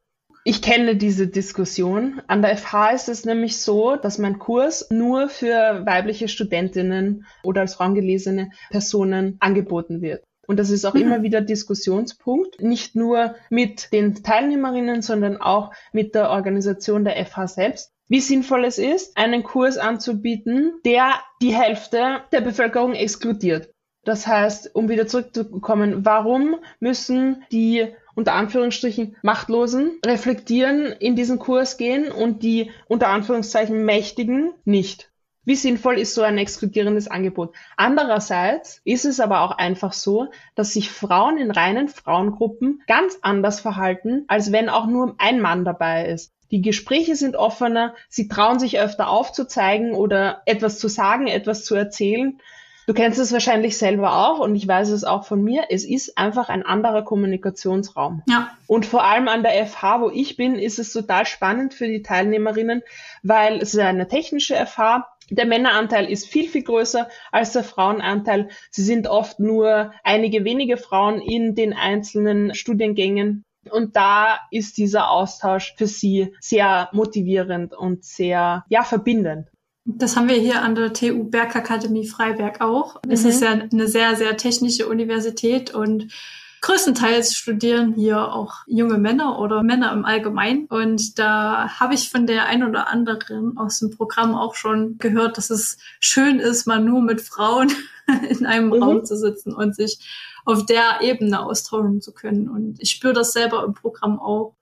Ich 0.49 0.61
kenne 0.61 0.95
diese 0.95 1.27
Diskussion. 1.27 2.21
An 2.27 2.41
der 2.41 2.55
FH 2.55 2.91
ist 2.91 3.09
es 3.09 3.25
nämlich 3.25 3.59
so, 3.59 3.97
dass 3.97 4.17
mein 4.17 4.39
Kurs 4.39 4.87
nur 4.89 5.27
für 5.27 5.85
weibliche 5.85 6.29
Studentinnen 6.29 7.25
oder 7.43 7.59
als 7.59 7.73
frauengelesene 7.73 8.51
Personen 8.69 9.35
angeboten 9.41 10.01
wird. 10.01 10.23
Und 10.47 10.57
das 10.57 10.69
ist 10.69 10.85
auch 10.85 10.93
mhm. 10.93 11.01
immer 11.01 11.21
wieder 11.21 11.41
Diskussionspunkt, 11.41 12.61
nicht 12.61 12.95
nur 12.95 13.35
mit 13.49 13.91
den 13.91 14.23
Teilnehmerinnen, 14.23 15.01
sondern 15.01 15.35
auch 15.35 15.73
mit 15.91 16.15
der 16.15 16.29
Organisation 16.29 17.03
der 17.03 17.17
FH 17.25 17.47
selbst. 17.47 17.91
Wie 18.07 18.21
sinnvoll 18.21 18.63
es 18.63 18.77
ist, 18.77 19.17
einen 19.17 19.43
Kurs 19.43 19.77
anzubieten, 19.77 20.75
der 20.85 21.15
die 21.41 21.53
Hälfte 21.53 22.21
der 22.31 22.39
Bevölkerung 22.39 22.93
exkludiert. 22.93 23.69
Das 24.05 24.25
heißt, 24.25 24.73
um 24.73 24.87
wieder 24.87 25.07
zurückzukommen, 25.07 26.05
warum 26.05 26.55
müssen 26.79 27.43
die 27.51 27.93
unter 28.17 28.33
Anführungsstrichen 28.33 29.15
Machtlosen 29.21 29.99
reflektieren, 30.03 30.87
in 30.87 31.15
diesen 31.15 31.37
Kurs 31.37 31.77
gehen 31.77 32.11
und 32.11 32.41
die 32.41 32.71
unter 32.87 33.09
Anführungszeichen 33.09 33.85
Mächtigen 33.85 34.53
nicht. 34.65 35.11
Wie 35.45 35.55
sinnvoll 35.55 35.99
ist 35.99 36.15
so 36.15 36.23
ein 36.23 36.39
exkludierendes 36.39 37.07
Angebot? 37.07 37.55
Andererseits 37.77 38.81
ist 38.83 39.05
es 39.05 39.19
aber 39.19 39.41
auch 39.41 39.51
einfach 39.51 39.93
so, 39.93 40.29
dass 40.55 40.73
sich 40.73 40.89
Frauen 40.89 41.37
in 41.37 41.51
reinen 41.51 41.89
Frauengruppen 41.89 42.81
ganz 42.87 43.19
anders 43.21 43.59
verhalten, 43.59 44.25
als 44.27 44.51
wenn 44.51 44.67
auch 44.67 44.87
nur 44.87 45.13
ein 45.19 45.39
Mann 45.39 45.63
dabei 45.63 46.07
ist. 46.07 46.33
Die 46.49 46.63
Gespräche 46.63 47.15
sind 47.15 47.35
offener, 47.35 47.93
sie 48.09 48.27
trauen 48.27 48.57
sich 48.57 48.79
öfter 48.79 49.09
aufzuzeigen 49.09 49.93
oder 49.93 50.41
etwas 50.47 50.79
zu 50.79 50.87
sagen, 50.87 51.27
etwas 51.27 51.65
zu 51.65 51.75
erzählen. 51.75 52.39
Du 52.87 52.93
kennst 52.93 53.19
es 53.19 53.33
wahrscheinlich 53.33 53.77
selber 53.77 54.13
auch 54.13 54.39
und 54.39 54.55
ich 54.55 54.65
weiß 54.65 54.89
es 54.91 55.03
auch 55.03 55.25
von 55.25 55.43
mir. 55.43 55.65
Es 55.69 55.83
ist 55.83 56.17
einfach 56.17 56.47
ein 56.47 56.63
anderer 56.63 57.03
Kommunikationsraum. 57.03 58.23
Ja. 58.29 58.49
Und 58.65 58.85
vor 58.85 59.03
allem 59.03 59.27
an 59.27 59.43
der 59.43 59.65
FH, 59.67 59.99
wo 59.99 60.09
ich 60.09 60.37
bin, 60.37 60.55
ist 60.55 60.79
es 60.79 60.93
total 60.93 61.25
spannend 61.25 61.73
für 61.73 61.85
die 61.85 62.01
Teilnehmerinnen, 62.01 62.81
weil 63.23 63.57
es 63.57 63.73
ist 63.73 63.81
eine 63.81 64.07
technische 64.07 64.55
FH. 64.55 65.05
Der 65.29 65.45
Männeranteil 65.45 66.09
ist 66.09 66.27
viel, 66.29 66.47
viel 66.47 66.63
größer 66.63 67.09
als 67.29 67.51
der 67.51 67.65
Frauenanteil. 67.65 68.47
Sie 68.71 68.83
sind 68.83 69.07
oft 69.07 69.37
nur 69.41 69.91
einige 70.05 70.45
wenige 70.45 70.77
Frauen 70.77 71.19
in 71.21 71.55
den 71.55 71.73
einzelnen 71.73 72.55
Studiengängen. 72.55 73.43
Und 73.69 73.97
da 73.97 74.39
ist 74.49 74.77
dieser 74.77 75.11
Austausch 75.11 75.73
für 75.75 75.87
sie 75.87 76.33
sehr 76.39 76.87
motivierend 76.93 77.73
und 77.73 78.05
sehr, 78.05 78.63
ja, 78.69 78.83
verbindend. 78.83 79.49
Das 79.89 80.17
haben 80.17 80.27
wir 80.27 80.35
hier 80.35 80.61
an 80.61 80.75
der 80.75 80.91
TU 80.91 81.23
Bergakademie 81.23 82.07
Freiberg 82.07 82.59
auch. 82.59 82.95
Mhm. 83.05 83.11
Es 83.11 83.23
ist 83.23 83.41
ja 83.41 83.51
eine 83.51 83.87
sehr, 83.87 84.17
sehr 84.17 84.35
technische 84.35 84.87
Universität 84.87 85.73
und 85.73 86.11
größtenteils 86.59 87.37
studieren 87.37 87.93
hier 87.93 88.33
auch 88.33 88.55
junge 88.67 88.97
Männer 88.97 89.39
oder 89.39 89.63
Männer 89.63 89.93
im 89.93 90.03
Allgemeinen. 90.03 90.65
Und 90.65 91.17
da 91.17 91.79
habe 91.79 91.93
ich 91.93 92.09
von 92.09 92.27
der 92.27 92.47
ein 92.47 92.63
oder 92.63 92.89
anderen 92.89 93.57
aus 93.57 93.79
dem 93.79 93.91
Programm 93.91 94.35
auch 94.35 94.55
schon 94.55 94.97
gehört, 94.97 95.37
dass 95.37 95.49
es 95.49 95.77
schön 96.01 96.39
ist, 96.39 96.67
mal 96.67 96.81
nur 96.81 97.01
mit 97.01 97.21
Frauen 97.21 97.71
in 98.29 98.45
einem 98.45 98.67
mhm. 98.67 98.83
Raum 98.83 99.05
zu 99.05 99.15
sitzen 99.15 99.53
und 99.53 99.73
sich 99.73 99.99
auf 100.43 100.65
der 100.65 100.99
Ebene 101.01 101.39
austauschen 101.39 102.01
zu 102.01 102.13
können. 102.13 102.49
Und 102.49 102.81
ich 102.81 102.91
spüre 102.91 103.13
das 103.13 103.31
selber 103.31 103.63
im 103.63 103.73
Programm 103.73 104.19
auch 104.19 104.55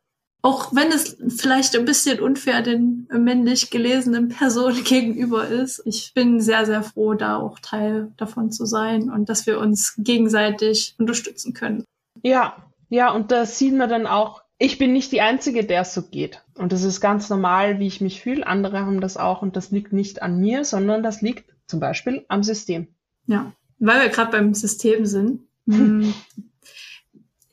auch 0.46 0.76
wenn 0.76 0.92
es 0.92 1.18
vielleicht 1.40 1.76
ein 1.76 1.86
bisschen 1.86 2.20
unfair 2.20 2.62
den 2.62 3.08
männlich 3.12 3.72
gelesenen 3.72 4.30
Personen 4.30 4.84
gegenüber 4.84 5.48
ist. 5.48 5.82
Ich 5.86 6.14
bin 6.14 6.40
sehr, 6.40 6.68
sehr 6.68 6.84
froh, 6.84 7.16
da 7.16 7.38
auch 7.38 7.58
Teil 7.60 8.12
davon 8.16 8.52
zu 8.52 8.68
sein 8.68 9.10
und 9.10 9.28
dass 9.28 9.48
wir 9.48 9.60
uns 9.60 9.96
gegenseitig 9.98 10.94
unterstützen 11.00 11.56
können. 11.56 11.84
Ja, 12.22 12.58
ja, 12.90 13.12
und 13.12 13.32
da 13.32 13.48
sieht 13.48 13.74
man 13.74 13.90
dann 13.90 14.06
auch, 14.06 14.44
ich 14.60 14.78
bin 14.78 14.94
nicht 14.94 15.12
die 15.12 15.22
Einzige, 15.22 15.64
der 15.64 15.82
es 15.82 15.96
so 15.96 16.04
geht. 16.04 16.44
Und 16.54 16.72
das 16.72 16.84
ist 16.84 17.02
ganz 17.02 17.28
normal, 17.32 17.80
wie 17.80 17.88
ich 17.88 18.00
mich 18.00 18.22
fühle. 18.22 18.46
Andere 18.46 18.82
haben 18.82 19.02
das 19.02 19.18
auch 19.18 19.42
und 19.42 19.56
das 19.56 19.72
liegt 19.72 19.94
nicht 19.94 20.22
an 20.22 20.40
mir, 20.40 20.64
sondern 20.64 21.02
das 21.02 21.22
liegt 21.24 21.46
zum 21.66 21.80
Beispiel 21.80 22.24
am 22.28 22.44
System. 22.44 22.88
Ja, 23.26 23.52
weil 23.80 24.00
wir 24.00 24.10
gerade 24.10 24.32
beim 24.32 24.54
System 24.54 25.08
sind. 25.08 25.42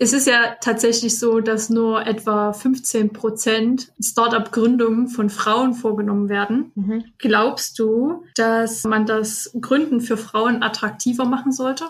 Es 0.03 0.13
ist 0.13 0.27
ja 0.27 0.57
tatsächlich 0.61 1.17
so, 1.17 1.39
dass 1.39 1.71
nur 1.71 2.05
etwa 2.05 2.53
15 2.53 3.13
Prozent 3.13 3.93
Startup-Gründungen 4.03 5.07
von 5.07 5.31
Frauen 5.31 5.75
vorgenommen 5.75 6.29
werden. 6.29 6.73
Mhm. 6.75 7.05
Glaubst 7.19 7.79
du, 7.79 8.25
dass 8.35 8.83
man 8.83 9.07
das 9.07 9.57
Gründen 9.61 10.01
für 10.01 10.17
Frauen 10.17 10.65
attraktiver 10.65 11.25
machen 11.25 11.53
sollte? 11.53 11.85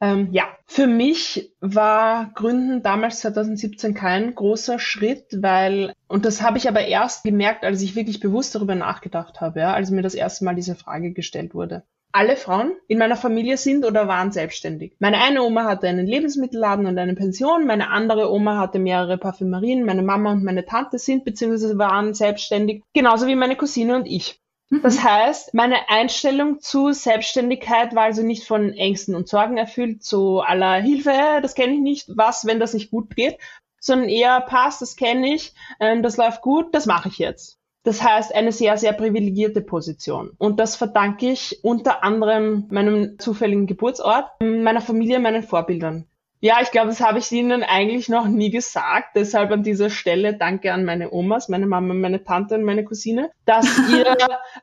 Ähm, 0.00 0.28
ja, 0.32 0.44
für 0.64 0.86
mich 0.86 1.52
war 1.60 2.30
Gründen 2.34 2.82
damals 2.82 3.20
2017 3.20 3.92
kein 3.92 4.34
großer 4.34 4.78
Schritt, 4.78 5.26
weil, 5.42 5.92
und 6.06 6.24
das 6.24 6.40
habe 6.40 6.56
ich 6.56 6.70
aber 6.70 6.86
erst 6.86 7.22
gemerkt, 7.22 7.64
als 7.64 7.82
ich 7.82 7.94
wirklich 7.94 8.18
bewusst 8.18 8.54
darüber 8.54 8.76
nachgedacht 8.76 9.42
habe, 9.42 9.60
ja, 9.60 9.74
als 9.74 9.90
mir 9.90 10.00
das 10.00 10.14
erste 10.14 10.46
Mal 10.46 10.54
diese 10.54 10.74
Frage 10.74 11.12
gestellt 11.12 11.52
wurde 11.52 11.82
alle 12.12 12.36
Frauen 12.36 12.72
in 12.88 12.98
meiner 12.98 13.16
Familie 13.16 13.56
sind 13.56 13.84
oder 13.84 14.08
waren 14.08 14.32
selbstständig. 14.32 14.94
Meine 14.98 15.20
eine 15.20 15.42
Oma 15.42 15.64
hatte 15.64 15.88
einen 15.88 16.06
Lebensmittelladen 16.06 16.86
und 16.86 16.98
eine 16.98 17.14
Pension, 17.14 17.66
meine 17.66 17.90
andere 17.90 18.32
Oma 18.32 18.58
hatte 18.58 18.78
mehrere 18.78 19.18
Parfümerien, 19.18 19.84
meine 19.84 20.02
Mama 20.02 20.32
und 20.32 20.44
meine 20.44 20.64
Tante 20.64 20.98
sind 20.98 21.24
bzw. 21.24 21.76
waren 21.78 22.14
selbstständig, 22.14 22.82
genauso 22.94 23.26
wie 23.26 23.34
meine 23.34 23.56
Cousine 23.56 23.96
und 23.96 24.06
ich. 24.06 24.40
Mhm. 24.70 24.82
Das 24.82 25.02
heißt, 25.02 25.54
meine 25.54 25.88
Einstellung 25.88 26.60
zu 26.60 26.92
Selbstständigkeit 26.92 27.94
war 27.94 28.04
also 28.04 28.22
nicht 28.22 28.44
von 28.46 28.72
Ängsten 28.72 29.14
und 29.14 29.28
Sorgen 29.28 29.58
erfüllt, 29.58 30.02
so 30.02 30.40
aller 30.40 30.80
Hilfe, 30.80 31.40
das 31.42 31.54
kenne 31.54 31.74
ich 31.74 31.80
nicht, 31.80 32.06
was, 32.16 32.46
wenn 32.46 32.60
das 32.60 32.74
nicht 32.74 32.90
gut 32.90 33.14
geht, 33.16 33.38
sondern 33.80 34.08
eher 34.08 34.40
passt, 34.40 34.82
das 34.82 34.96
kenne 34.96 35.34
ich, 35.34 35.52
ähm, 35.80 36.02
das 36.02 36.16
läuft 36.16 36.42
gut, 36.42 36.74
das 36.74 36.86
mache 36.86 37.08
ich 37.08 37.18
jetzt. 37.18 37.57
Das 37.88 38.02
heißt, 38.02 38.34
eine 38.34 38.52
sehr, 38.52 38.76
sehr 38.76 38.92
privilegierte 38.92 39.62
Position. 39.62 40.32
Und 40.36 40.60
das 40.60 40.76
verdanke 40.76 41.30
ich 41.30 41.60
unter 41.62 42.04
anderem 42.04 42.66
meinem 42.68 43.18
zufälligen 43.18 43.66
Geburtsort, 43.66 44.26
meiner 44.42 44.82
Familie, 44.82 45.18
meinen 45.20 45.42
Vorbildern. 45.42 46.04
Ja, 46.40 46.58
ich 46.62 46.70
glaube, 46.70 46.88
das 46.88 47.00
habe 47.00 47.18
ich 47.18 47.32
Ihnen 47.32 47.64
eigentlich 47.64 48.08
noch 48.08 48.28
nie 48.28 48.50
gesagt. 48.50 49.16
Deshalb 49.16 49.50
an 49.50 49.64
dieser 49.64 49.90
Stelle 49.90 50.34
danke 50.34 50.72
an 50.72 50.84
meine 50.84 51.12
Omas, 51.12 51.48
meine 51.48 51.66
Mama, 51.66 51.94
meine 51.94 52.22
Tante 52.22 52.54
und 52.54 52.62
meine 52.62 52.84
Cousine, 52.84 53.30
dass 53.44 53.66
ihr 53.90 54.16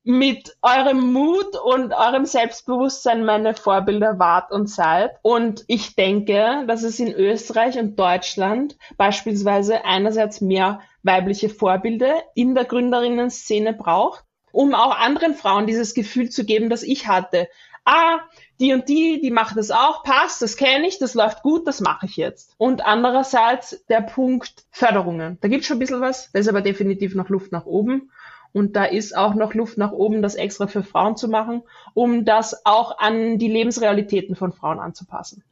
mit 0.04 0.56
eurem 0.62 1.12
Mut 1.12 1.58
und 1.62 1.94
eurem 1.94 2.26
Selbstbewusstsein 2.26 3.26
meine 3.26 3.56
Vorbilder 3.56 4.20
wart 4.20 4.54
und 4.54 4.70
seid. 4.70 5.12
Und 5.22 5.66
ich 5.68 5.96
denke, 5.96 6.64
dass 6.66 6.84
es 6.84 7.00
in 7.00 7.12
Österreich 7.14 7.78
und 7.78 8.00
Deutschland 8.00 8.78
beispielsweise 8.96 9.84
einerseits 9.84 10.40
mehr 10.40 10.80
weibliche 11.04 11.50
Vorbilder 11.50 12.24
in 12.36 12.56
der 12.56 12.64
Gründerinnen-Szene 12.64 13.74
braucht, 13.74 14.24
um 14.54 14.74
auch 14.74 14.98
anderen 14.98 15.34
Frauen 15.34 15.68
dieses 15.68 15.94
Gefühl 15.94 16.30
zu 16.30 16.46
geben, 16.46 16.70
das 16.70 16.84
ich 16.84 17.08
hatte, 17.08 17.50
ah, 17.86 18.20
die 18.60 18.74
und 18.74 18.90
die, 18.90 19.22
die 19.22 19.32
macht 19.32 19.58
das 19.58 19.72
auch, 19.72 20.04
passt, 20.04 20.42
das 20.42 20.58
kenne 20.58 20.88
ich, 20.88 21.00
das 21.00 21.14
läuft 21.14 21.42
gut, 21.44 21.68
das 21.68 21.82
mache 21.82 22.06
ich 22.06 22.18
jetzt. 22.18 22.54
Und 22.58 22.86
andererseits 22.86 23.86
der 23.88 24.02
Punkt 24.02 24.66
Förderungen. 24.72 25.38
Da 25.42 25.48
gibt 25.48 25.66
schon 25.66 25.78
ein 25.78 25.80
bisschen 25.80 26.02
was, 26.02 26.32
da 26.32 26.40
ist 26.40 26.50
aber 26.50 26.62
definitiv 26.62 27.16
noch 27.16 27.30
Luft 27.30 27.52
nach 27.52 27.66
oben. 27.66 28.12
Und 28.52 28.78
da 28.78 28.86
ist 28.86 29.18
auch 29.18 29.36
noch 29.36 29.54
Luft 29.54 29.78
nach 29.78 29.92
oben, 29.92 30.22
das 30.22 30.36
extra 30.36 30.68
für 30.68 30.82
Frauen 30.82 31.18
zu 31.18 31.28
machen, 31.28 31.64
um 31.94 32.24
das 32.24 32.66
auch 32.66 33.00
an 33.00 33.38
die 33.38 33.50
Lebensrealitäten 33.50 34.36
von 34.36 34.54
Frauen 34.54 34.80
anzupassen. 34.80 35.44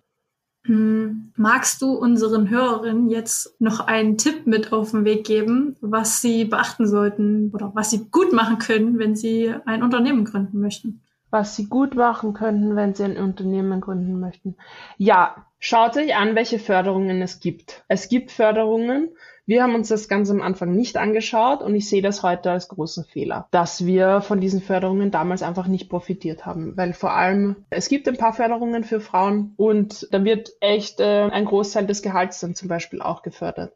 Hm, 0.66 1.34
magst 1.36 1.82
du 1.82 1.92
unseren 1.92 2.50
Hörerinnen 2.50 3.10
jetzt 3.10 3.60
noch 3.60 3.82
einen 3.82 4.18
Tipp 4.18 4.48
mit 4.48 4.72
auf 4.72 4.92
den 4.92 5.04
Weg 5.04 5.26
geben, 5.26 5.76
was 5.82 6.22
sie 6.22 6.46
beachten 6.46 6.88
sollten 6.88 7.52
oder 7.54 7.74
was 7.76 7.90
sie 7.90 8.06
gut 8.10 8.32
machen 8.32 8.60
können, 8.60 8.98
wenn 8.98 9.18
sie 9.18 9.54
ein 9.66 9.84
Unternehmen 9.84 10.24
gründen 10.24 10.62
möchten? 10.62 11.03
Was 11.34 11.56
sie 11.56 11.66
gut 11.66 11.96
machen 11.96 12.34
könnten, 12.34 12.76
wenn 12.76 12.94
sie 12.94 13.06
ein 13.06 13.18
Unternehmen 13.18 13.82
gründen 13.82 14.20
möchten. 14.20 14.56
Ja, 15.00 15.48
schaut 15.58 15.98
euch 15.98 16.16
an, 16.16 16.36
welche 16.36 16.60
Förderungen 16.60 17.24
es 17.24 17.40
gibt. 17.40 17.84
Es 17.88 18.08
gibt 18.08 18.30
Förderungen, 18.30 19.10
wir 19.48 19.64
haben 19.64 19.74
uns 19.74 19.88
das 19.88 20.08
ganz 20.08 20.30
am 20.30 20.44
Anfang 20.44 20.76
nicht 20.76 20.96
angeschaut 20.96 21.64
und 21.64 21.74
ich 21.74 21.90
sehe 21.90 22.04
das 22.04 22.22
heute 22.22 22.52
als 22.52 22.68
großen 22.68 23.04
Fehler, 23.04 23.48
dass 23.50 23.84
wir 23.84 24.22
von 24.22 24.40
diesen 24.42 24.62
Förderungen 24.62 25.10
damals 25.10 25.42
einfach 25.42 25.66
nicht 25.66 25.90
profitiert 25.90 26.46
haben, 26.46 26.78
weil 26.78 26.94
vor 26.94 27.14
allem 27.14 27.66
es 27.72 27.90
gibt 27.90 28.08
ein 28.08 28.18
paar 28.18 28.34
Förderungen 28.34 28.84
für 28.84 29.00
Frauen 29.00 29.54
und 29.58 30.08
da 30.12 30.24
wird 30.24 30.52
echt 30.60 31.00
äh, 31.00 31.24
ein 31.32 31.46
Großteil 31.46 31.88
des 31.88 32.04
Gehalts 32.04 32.42
dann 32.42 32.54
zum 32.54 32.70
Beispiel 32.70 33.02
auch 33.02 33.24
gefördert. 33.24 33.74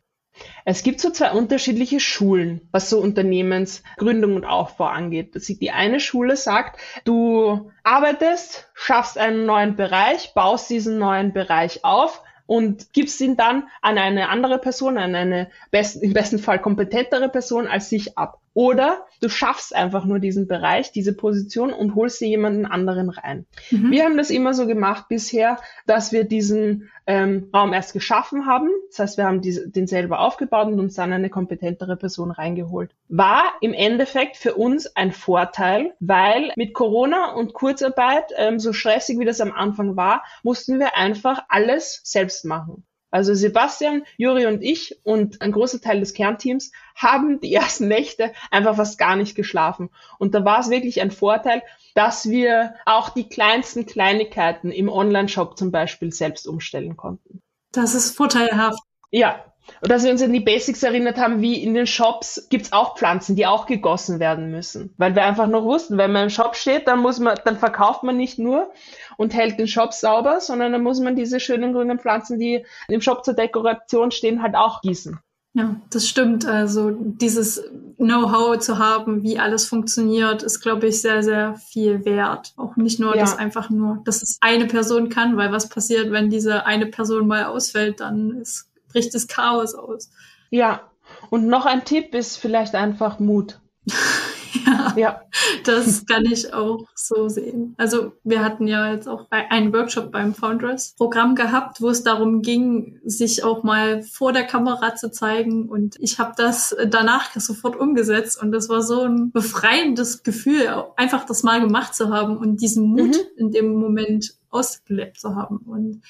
Es 0.66 0.84
gibt 0.84 1.00
so 1.00 1.10
zwei 1.12 1.32
unterschiedliche 1.32 2.00
Schulen, 2.00 2.62
was 2.72 2.90
so 2.90 3.00
Unternehmensgründung 3.00 4.36
und 4.36 4.46
Aufbau 4.46 4.86
angeht. 4.86 5.34
Die 5.36 5.72
eine 5.72 6.00
Schule 6.00 6.36
sagt, 6.36 6.80
du 7.06 7.72
arbeitest, 7.84 8.70
schaffst 8.74 9.18
einen 9.18 9.46
neuen 9.46 9.76
Bereich, 9.76 10.34
baust 10.34 10.70
diesen 10.70 10.98
neuen 10.98 11.34
Bereich 11.34 11.86
auf 11.86 12.22
und 12.46 12.94
gibst 12.94 13.22
ihn 13.22 13.38
dann 13.38 13.68
an 13.82 13.98
eine 13.98 14.30
andere 14.30 14.58
Person, 14.58 14.98
an 14.98 15.16
eine 15.16 15.52
best, 15.70 16.02
im 16.02 16.14
besten 16.14 16.40
Fall 16.40 16.60
kompetentere 16.60 17.30
Person 17.30 17.68
als 17.68 17.90
sich 17.90 18.18
ab. 18.18 18.40
Oder 18.58 19.06
du 19.22 19.30
schaffst 19.30 19.76
einfach 19.76 20.06
nur 20.06 20.18
diesen 20.18 20.48
Bereich, 20.48 20.92
diese 20.92 21.14
Position 21.14 21.72
und 21.72 21.94
holst 21.94 22.20
dir 22.20 22.28
jemanden 22.28 22.66
anderen 22.66 23.12
rein. 23.12 23.46
Mhm. 23.70 23.92
Wir 23.92 24.04
haben 24.04 24.18
das 24.18 24.32
immer 24.32 24.56
so 24.56 24.66
gemacht 24.66 25.06
bisher, 25.10 25.60
dass 25.86 26.12
wir 26.12 26.24
diesen 26.24 26.90
ähm, 27.06 27.52
Raum 27.54 27.72
erst 27.72 27.94
geschaffen 27.94 28.48
haben. 28.48 28.72
Das 28.90 28.98
heißt, 28.98 29.18
wir 29.20 29.26
haben 29.26 29.42
diese, 29.42 29.70
den 29.70 29.86
selber 29.86 30.22
aufgebaut 30.22 30.66
und 30.70 30.80
uns 30.80 30.96
dann 30.96 31.14
eine 31.14 31.30
kompetentere 31.30 31.98
Person 31.98 32.32
reingeholt. 32.32 32.96
War 33.10 33.44
im 33.62 33.74
Endeffekt 33.74 34.38
für 34.38 34.56
uns 34.56 34.88
ein 34.96 35.12
Vorteil, 35.12 35.94
weil 36.00 36.52
mit 36.56 36.74
Corona 36.74 37.34
und 37.36 37.54
Kurzarbeit, 37.54 38.32
ähm, 38.38 38.58
so 38.60 38.74
stressig 38.74 39.20
wie 39.20 39.26
das 39.26 39.40
am 39.40 39.52
Anfang 39.52 39.98
war, 39.98 40.24
mussten 40.42 40.80
wir 40.80 40.98
einfach 40.98 41.44
alles 41.48 42.02
selbst 42.04 42.44
machen. 42.44 42.87
Also 43.10 43.34
Sebastian, 43.34 44.04
Juri 44.18 44.46
und 44.48 44.62
ich 44.62 45.00
und 45.04 45.42
ein 45.42 45.52
großer 45.52 45.80
Teil 45.80 46.00
des 46.02 46.14
Kernteams 46.14 46.72
haben 46.96 47.40
die 47.40 47.54
ersten 47.54 47.88
Nächte 47.88 48.34
einfach 48.52 48.76
fast 48.76 48.98
gar 48.98 49.16
nicht 49.16 49.36
geschlafen. 49.36 49.90
Und 50.20 50.36
da 50.36 50.44
war 50.44 50.60
es 50.60 50.70
wirklich 50.70 51.02
ein 51.02 51.12
Vorteil, 51.12 51.62
dass 51.96 52.30
wir 52.30 52.76
auch 52.86 53.10
die 53.10 53.30
kleinsten 53.30 53.86
Kleinigkeiten 53.86 54.72
im 54.72 54.90
Online-Shop 54.90 55.58
zum 55.58 55.72
Beispiel 55.72 56.12
selbst 56.12 56.48
umstellen 56.48 56.98
konnten. 56.98 57.42
Das 57.72 57.96
ist 57.96 58.16
vorteilhaft. 58.16 58.80
Ja, 59.10 59.54
und 59.82 59.92
dass 59.92 60.04
wir 60.04 60.12
uns 60.12 60.22
an 60.22 60.34
die 60.34 60.40
Basics 60.40 60.84
erinnert 60.84 61.18
haben, 61.18 61.42
wie 61.42 61.62
in 61.62 61.74
den 61.74 61.88
Shops 61.88 62.48
gibt's 62.50 62.74
auch 62.74 62.98
Pflanzen, 62.98 63.36
die 63.36 63.46
auch 63.46 63.66
gegossen 63.66 64.20
werden 64.20 64.50
müssen. 64.52 64.94
Weil 64.98 65.16
wir 65.16 65.24
einfach 65.24 65.48
noch 65.48 65.64
wussten, 65.64 65.98
wenn 65.98 66.12
man 66.12 66.24
im 66.24 66.30
Shop 66.30 66.56
steht, 66.56 66.88
dann 66.88 67.00
muss 67.00 67.20
man, 67.20 67.38
dann 67.46 67.58
verkauft 67.58 68.04
man 68.04 68.18
nicht 68.18 68.40
nur 68.40 68.72
und 69.18 69.34
hält 69.34 69.60
den 69.60 69.68
Shop 69.68 69.94
sauber, 69.94 70.40
sondern 70.42 70.72
dann 70.72 70.84
muss 70.84 71.00
man 71.00 71.16
diese 71.16 71.40
schönen 71.40 71.74
grünen 71.74 72.00
Pflanzen, 72.00 72.40
die 72.40 72.66
im 72.88 73.02
Shop 73.02 73.24
zur 73.24 73.34
Dekoration 73.34 74.12
stehen, 74.12 74.42
halt 74.42 74.56
auch 74.56 74.82
gießen. 74.82 75.20
Ja, 75.54 75.82
das 75.90 76.08
stimmt. 76.08 76.46
Also 76.46 76.92
dieses 76.92 77.64
Know-how 77.98 78.60
zu 78.60 78.78
haben, 78.78 79.24
wie 79.24 79.40
alles 79.40 79.66
funktioniert, 79.66 80.44
ist, 80.44 80.60
glaube 80.60 80.86
ich, 80.88 81.02
sehr, 81.02 81.24
sehr 81.24 81.56
viel 81.56 82.06
wert. 82.06 82.54
Auch 82.58 82.76
nicht 82.76 83.00
nur, 83.00 83.16
ja. 83.16 83.22
dass 83.22 83.40
einfach 83.40 83.72
nur, 83.72 84.02
dass 84.06 84.22
es 84.22 84.38
eine 84.42 84.68
Person 84.68 85.10
kann, 85.10 85.36
weil 85.36 85.52
was 85.52 85.68
passiert, 85.68 86.12
wenn 86.12 86.30
diese 86.30 86.68
eine 86.68 86.86
Person 86.86 87.26
mal 87.26 87.46
ausfällt, 87.46 88.02
dann 88.02 88.38
ist 88.40 88.67
das 89.10 89.28
Chaos 89.28 89.76
aus. 89.76 90.10
Ja, 90.50 90.82
und 91.30 91.48
noch 91.48 91.66
ein 91.66 91.86
Tipp 91.86 92.14
ist 92.14 92.38
vielleicht 92.38 92.76
einfach 92.76 93.20
Mut. 93.20 93.60
ja, 94.66 94.94
ja, 94.96 95.22
das 95.64 96.06
kann 96.06 96.26
ich 96.26 96.54
auch 96.54 96.86
so 96.96 97.30
sehen. 97.30 97.76
Also 97.78 98.14
wir 98.24 98.44
hatten 98.44 98.68
ja 98.68 98.94
jetzt 98.94 99.08
auch 99.08 99.28
einen 99.30 99.74
Workshop 99.74 100.12
beim 100.12 100.34
Foundress-Programm 100.34 101.36
gehabt, 101.36 101.82
wo 101.82 101.90
es 101.90 102.04
darum 102.04 102.42
ging, 102.42 103.00
sich 103.06 103.44
auch 103.44 103.64
mal 103.64 104.04
vor 104.04 104.34
der 104.34 104.46
Kamera 104.46 104.96
zu 104.96 105.12
zeigen. 105.12 105.70
Und 105.70 105.96
ich 106.00 106.20
habe 106.20 106.34
das 106.36 106.76
danach 106.88 107.34
sofort 107.36 107.76
umgesetzt 107.76 108.42
und 108.42 108.52
das 108.52 108.70
war 108.70 108.82
so 108.82 109.04
ein 109.04 109.32
befreiendes 109.32 110.24
Gefühl, 110.24 110.86
einfach 110.96 111.26
das 111.26 111.44
mal 111.44 111.62
gemacht 111.62 111.96
zu 111.96 112.10
haben 112.10 112.38
und 112.38 112.62
diesen 112.62 112.88
Mut 112.88 113.16
mhm. 113.16 113.38
in 113.38 113.52
dem 113.52 113.74
Moment 113.76 114.34
ausgelebt 114.50 115.20
zu 115.20 115.36
haben. 115.36 115.58
Und 115.58 116.02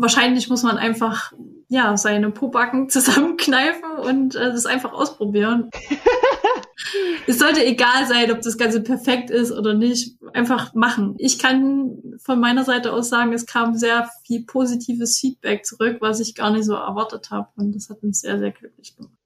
wahrscheinlich 0.00 0.48
muss 0.48 0.62
man 0.62 0.78
einfach 0.78 1.32
ja 1.68 1.96
seine 1.96 2.30
Pobacken 2.30 2.88
zusammenkneifen 2.88 3.92
und 4.02 4.34
äh, 4.34 4.52
das 4.52 4.66
einfach 4.66 4.92
ausprobieren. 4.92 5.70
es 7.26 7.38
sollte 7.38 7.64
egal 7.64 8.06
sein, 8.06 8.30
ob 8.32 8.40
das 8.40 8.58
Ganze 8.58 8.82
perfekt 8.82 9.30
ist 9.30 9.52
oder 9.52 9.74
nicht. 9.74 10.16
Einfach 10.32 10.74
machen. 10.74 11.14
Ich 11.18 11.38
kann 11.38 11.98
von 12.18 12.40
meiner 12.40 12.64
Seite 12.64 12.92
aus 12.92 13.08
sagen, 13.08 13.32
es 13.32 13.46
kam 13.46 13.74
sehr 13.74 14.08
viel 14.24 14.44
positives 14.44 15.18
Feedback 15.18 15.64
zurück, 15.64 15.98
was 16.00 16.20
ich 16.20 16.34
gar 16.34 16.50
nicht 16.50 16.64
so 16.64 16.74
erwartet 16.74 17.30
habe. 17.30 17.48
Und 17.56 17.74
das 17.74 17.90
hat 17.90 18.02
mich 18.02 18.20
sehr, 18.20 18.38
sehr 18.38 18.52
glücklich 18.52 18.96
gemacht. 18.96 19.19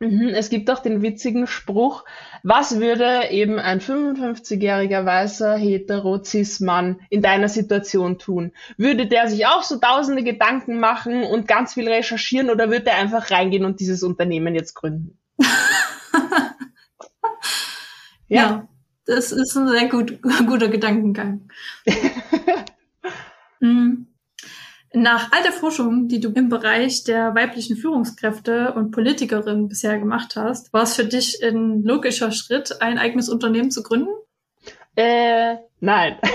Mhm, 0.00 0.28
es 0.28 0.48
gibt 0.48 0.70
auch 0.70 0.78
den 0.78 1.02
witzigen 1.02 1.48
Spruch, 1.48 2.04
was 2.44 2.78
würde 2.78 3.30
eben 3.30 3.58
ein 3.58 3.80
55-jähriger 3.80 5.04
weißer 5.04 5.56
hetero 5.56 6.22
Mann 6.60 7.00
in 7.10 7.20
deiner 7.20 7.48
Situation 7.48 8.18
tun? 8.18 8.52
Würde 8.76 9.06
der 9.06 9.28
sich 9.28 9.46
auch 9.46 9.64
so 9.64 9.78
tausende 9.78 10.22
Gedanken 10.22 10.78
machen 10.78 11.24
und 11.24 11.48
ganz 11.48 11.74
viel 11.74 11.88
recherchieren 11.88 12.48
oder 12.48 12.70
würde 12.70 12.90
er 12.90 12.98
einfach 12.98 13.32
reingehen 13.32 13.64
und 13.64 13.80
dieses 13.80 14.04
Unternehmen 14.04 14.54
jetzt 14.54 14.74
gründen? 14.74 15.18
ja. 18.28 18.40
ja. 18.40 18.68
das 19.04 19.32
ist 19.32 19.56
ein 19.56 19.66
sehr 19.66 19.88
gut, 19.88 20.22
guter 20.22 20.68
Gedankengang. 20.68 21.48
mhm. 23.60 24.07
Nach 24.92 25.32
all 25.32 25.42
der 25.42 25.52
Forschung, 25.52 26.08
die 26.08 26.20
du 26.20 26.30
im 26.30 26.48
Bereich 26.48 27.04
der 27.04 27.34
weiblichen 27.34 27.76
Führungskräfte 27.76 28.72
und 28.72 28.90
Politikerinnen 28.90 29.68
bisher 29.68 29.98
gemacht 29.98 30.34
hast, 30.34 30.72
war 30.72 30.84
es 30.84 30.96
für 30.96 31.04
dich 31.04 31.42
ein 31.42 31.82
logischer 31.82 32.32
Schritt, 32.32 32.80
ein 32.80 32.98
eigenes 32.98 33.28
Unternehmen 33.28 33.70
zu 33.70 33.82
gründen? 33.82 34.12
Äh, 34.96 35.56
nein. 35.80 36.18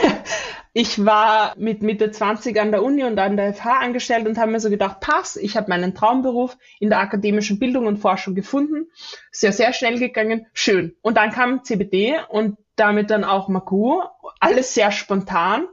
Ich 0.76 1.06
war 1.06 1.54
mit 1.56 1.84
Mitte 1.84 2.10
20 2.10 2.60
an 2.60 2.72
der 2.72 2.82
Uni 2.82 3.04
und 3.04 3.20
an 3.20 3.38
der 3.38 3.54
FH 3.54 3.78
angestellt 3.80 4.26
und 4.26 4.40
habe 4.40 4.52
mir 4.52 4.60
so 4.60 4.72
gedacht, 4.72 5.02
pass, 5.02 5.36
ich 5.36 5.56
habe 5.56 5.70
meinen 5.70 5.94
Traumberuf 5.94 6.58
in 6.80 6.90
der 6.90 6.98
akademischen 6.98 7.60
Bildung 7.60 7.86
und 7.86 7.98
Forschung 7.98 8.34
gefunden. 8.34 8.88
Sehr, 9.32 9.52
sehr 9.52 9.72
schnell 9.72 10.00
gegangen, 10.00 10.48
schön. 10.52 10.96
Und 11.04 11.18
dann 11.18 11.30
kam 11.30 11.64
CBD 11.64 12.16
und 12.28 12.58
damit 12.76 13.12
dann 13.12 13.24
auch 13.24 13.50
Maku. 13.50 14.02
Alles 14.40 14.74
sehr 14.74 14.92
spontan. 14.92 15.68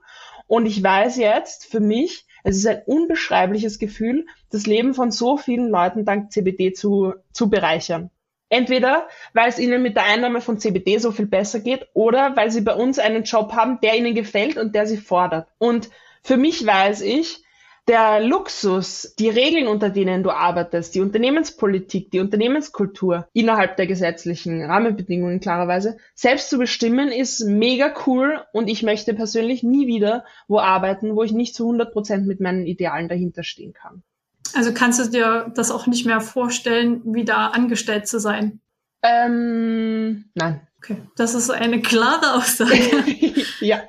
Und 0.46 0.66
ich 0.66 0.82
weiß 0.82 1.16
jetzt 1.16 1.64
für 1.64 1.80
mich, 1.80 2.26
es 2.44 2.56
ist 2.56 2.66
ein 2.66 2.82
unbeschreibliches 2.86 3.78
Gefühl, 3.78 4.26
das 4.50 4.66
Leben 4.66 4.94
von 4.94 5.10
so 5.10 5.36
vielen 5.36 5.68
Leuten 5.68 6.04
dank 6.04 6.32
CBD 6.32 6.72
zu, 6.72 7.14
zu 7.32 7.50
bereichern. 7.50 8.10
Entweder, 8.48 9.08
weil 9.32 9.48
es 9.48 9.60
ihnen 9.60 9.82
mit 9.82 9.96
der 9.96 10.06
Einnahme 10.06 10.40
von 10.40 10.58
CBD 10.58 10.98
so 10.98 11.12
viel 11.12 11.26
besser 11.26 11.60
geht 11.60 11.86
oder 11.94 12.34
weil 12.34 12.50
sie 12.50 12.62
bei 12.62 12.74
uns 12.74 12.98
einen 12.98 13.22
Job 13.22 13.52
haben, 13.52 13.78
der 13.80 13.96
ihnen 13.96 14.14
gefällt 14.14 14.56
und 14.56 14.74
der 14.74 14.86
sie 14.86 14.96
fordert. 14.96 15.48
Und 15.58 15.88
für 16.22 16.36
mich 16.36 16.66
weiß 16.66 17.02
ich, 17.02 17.44
der 17.90 18.20
Luxus, 18.20 19.16
die 19.18 19.28
Regeln, 19.28 19.66
unter 19.66 19.90
denen 19.90 20.22
du 20.22 20.30
arbeitest, 20.30 20.94
die 20.94 21.00
Unternehmenspolitik, 21.00 22.12
die 22.12 22.20
Unternehmenskultur 22.20 23.26
innerhalb 23.32 23.76
der 23.78 23.88
gesetzlichen 23.88 24.64
Rahmenbedingungen 24.64 25.40
klarerweise, 25.40 25.96
selbst 26.14 26.50
zu 26.50 26.58
bestimmen, 26.58 27.08
ist 27.08 27.44
mega 27.44 27.92
cool 28.06 28.44
und 28.52 28.68
ich 28.68 28.84
möchte 28.84 29.12
persönlich 29.12 29.64
nie 29.64 29.88
wieder 29.88 30.24
wo 30.46 30.60
arbeiten, 30.60 31.16
wo 31.16 31.24
ich 31.24 31.32
nicht 31.32 31.56
zu 31.56 31.64
100 31.64 31.92
Prozent 31.92 32.28
mit 32.28 32.38
meinen 32.38 32.64
Idealen 32.64 33.08
dahinter 33.08 33.42
stehen 33.42 33.72
kann. 33.72 34.04
Also 34.54 34.72
kannst 34.72 35.04
du 35.04 35.10
dir 35.10 35.52
das 35.56 35.72
auch 35.72 35.88
nicht 35.88 36.06
mehr 36.06 36.20
vorstellen, 36.20 37.02
wieder 37.12 37.56
angestellt 37.56 38.06
zu 38.06 38.20
sein? 38.20 38.60
Ähm, 39.02 40.26
nein. 40.36 40.60
Okay, 40.78 40.96
das 41.16 41.34
ist 41.34 41.50
eine 41.50 41.82
klare 41.82 42.34
Aussage. 42.34 42.78
ja. 43.60 43.82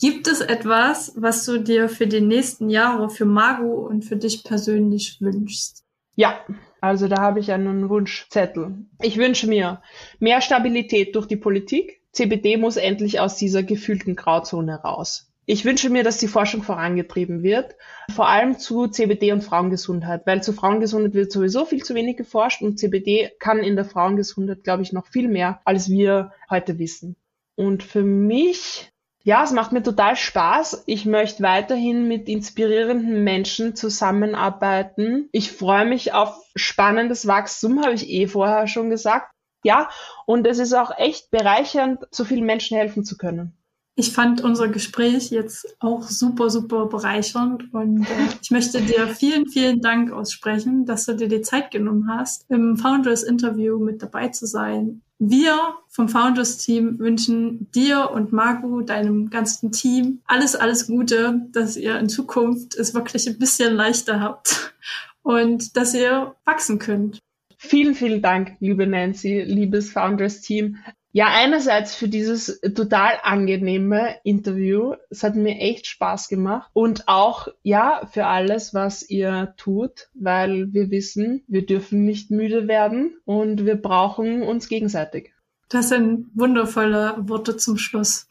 Gibt 0.00 0.28
es 0.28 0.40
etwas, 0.40 1.12
was 1.16 1.44
du 1.44 1.58
dir 1.58 1.88
für 1.88 2.06
die 2.06 2.20
nächsten 2.20 2.70
Jahre 2.70 3.10
für 3.10 3.24
Mago 3.24 3.86
und 3.86 4.04
für 4.04 4.16
dich 4.16 4.44
persönlich 4.44 5.20
wünschst? 5.20 5.84
Ja, 6.14 6.38
also 6.80 7.08
da 7.08 7.16
habe 7.20 7.40
ich 7.40 7.50
einen 7.50 7.88
Wunschzettel. 7.88 8.86
Ich 9.02 9.16
wünsche 9.16 9.48
mir 9.48 9.82
mehr 10.20 10.40
Stabilität 10.40 11.16
durch 11.16 11.26
die 11.26 11.36
Politik. 11.36 12.00
CBD 12.12 12.56
muss 12.56 12.76
endlich 12.76 13.18
aus 13.18 13.36
dieser 13.36 13.64
gefühlten 13.64 14.14
Grauzone 14.14 14.76
raus. 14.76 15.32
Ich 15.46 15.64
wünsche 15.64 15.90
mir, 15.90 16.04
dass 16.04 16.18
die 16.18 16.28
Forschung 16.28 16.62
vorangetrieben 16.62 17.42
wird, 17.42 17.74
vor 18.14 18.28
allem 18.28 18.58
zu 18.58 18.86
CBD 18.86 19.32
und 19.32 19.42
Frauengesundheit, 19.42 20.26
weil 20.26 20.42
zu 20.42 20.52
Frauengesundheit 20.52 21.14
wird 21.14 21.32
sowieso 21.32 21.64
viel 21.64 21.82
zu 21.82 21.94
wenig 21.94 22.18
geforscht 22.18 22.62
und 22.62 22.78
CBD 22.78 23.32
kann 23.40 23.60
in 23.60 23.74
der 23.74 23.86
Frauengesundheit, 23.86 24.62
glaube 24.62 24.82
ich, 24.82 24.92
noch 24.92 25.06
viel 25.06 25.26
mehr, 25.26 25.60
als 25.64 25.88
wir 25.88 26.32
heute 26.50 26.78
wissen. 26.78 27.16
Und 27.56 27.82
für 27.82 28.02
mich, 28.02 28.92
ja, 29.24 29.44
es 29.44 29.52
macht 29.52 29.72
mir 29.72 29.82
total 29.82 30.16
Spaß. 30.16 30.84
Ich 30.86 31.04
möchte 31.04 31.42
weiterhin 31.42 32.08
mit 32.08 32.28
inspirierenden 32.28 33.24
Menschen 33.24 33.74
zusammenarbeiten. 33.74 35.28
Ich 35.32 35.52
freue 35.52 35.86
mich 35.86 36.12
auf 36.12 36.34
spannendes 36.56 37.26
Wachstum, 37.26 37.82
habe 37.82 37.94
ich 37.94 38.08
eh 38.08 38.26
vorher 38.26 38.66
schon 38.68 38.90
gesagt. 38.90 39.30
Ja, 39.64 39.90
und 40.24 40.46
es 40.46 40.58
ist 40.58 40.72
auch 40.72 40.96
echt 40.96 41.30
bereichernd, 41.30 42.06
so 42.10 42.24
vielen 42.24 42.46
Menschen 42.46 42.76
helfen 42.76 43.04
zu 43.04 43.16
können. 43.16 43.58
Ich 43.96 44.12
fand 44.12 44.40
unser 44.40 44.68
Gespräch 44.68 45.30
jetzt 45.30 45.76
auch 45.80 46.02
super, 46.04 46.50
super 46.50 46.86
bereichernd 46.86 47.74
und 47.74 48.02
äh, 48.02 48.28
ich 48.40 48.52
möchte 48.52 48.80
dir 48.80 49.08
vielen, 49.08 49.48
vielen 49.48 49.80
Dank 49.80 50.12
aussprechen, 50.12 50.86
dass 50.86 51.06
du 51.06 51.16
dir 51.16 51.26
die 51.26 51.40
Zeit 51.40 51.72
genommen 51.72 52.08
hast, 52.08 52.48
im 52.48 52.76
Founders 52.76 53.24
Interview 53.24 53.80
mit 53.80 54.00
dabei 54.00 54.28
zu 54.28 54.46
sein. 54.46 55.02
Wir 55.20 55.74
vom 55.88 56.08
Founders 56.08 56.58
Team 56.58 56.98
wünschen 57.00 57.70
dir 57.72 58.10
und 58.12 58.32
Marco, 58.32 58.82
deinem 58.82 59.30
ganzen 59.30 59.72
Team, 59.72 60.20
alles, 60.26 60.54
alles 60.54 60.86
Gute, 60.86 61.48
dass 61.52 61.76
ihr 61.76 61.98
in 61.98 62.08
Zukunft 62.08 62.76
es 62.76 62.94
wirklich 62.94 63.28
ein 63.28 63.38
bisschen 63.38 63.74
leichter 63.74 64.20
habt 64.20 64.74
und 65.22 65.76
dass 65.76 65.94
ihr 65.94 66.36
wachsen 66.44 66.78
könnt. 66.78 67.18
Vielen, 67.56 67.96
vielen 67.96 68.22
Dank, 68.22 68.56
liebe 68.60 68.86
Nancy, 68.86 69.40
liebes 69.40 69.90
Founders 69.90 70.40
Team. 70.40 70.76
Ja, 71.12 71.28
einerseits 71.32 71.94
für 71.94 72.08
dieses 72.08 72.60
total 72.60 73.14
angenehme 73.22 74.16
Interview. 74.24 74.94
Es 75.08 75.22
hat 75.22 75.36
mir 75.36 75.58
echt 75.58 75.86
Spaß 75.86 76.28
gemacht. 76.28 76.70
Und 76.74 77.08
auch, 77.08 77.48
ja, 77.62 78.06
für 78.12 78.26
alles, 78.26 78.74
was 78.74 79.08
ihr 79.08 79.54
tut, 79.56 80.08
weil 80.14 80.72
wir 80.72 80.90
wissen, 80.90 81.44
wir 81.48 81.64
dürfen 81.64 82.04
nicht 82.04 82.30
müde 82.30 82.68
werden 82.68 83.16
und 83.24 83.64
wir 83.64 83.76
brauchen 83.76 84.42
uns 84.42 84.68
gegenseitig. 84.68 85.32
Das 85.70 85.88
sind 85.88 86.26
wundervolle 86.34 87.16
Worte 87.20 87.56
zum 87.56 87.78
Schluss. 87.78 88.28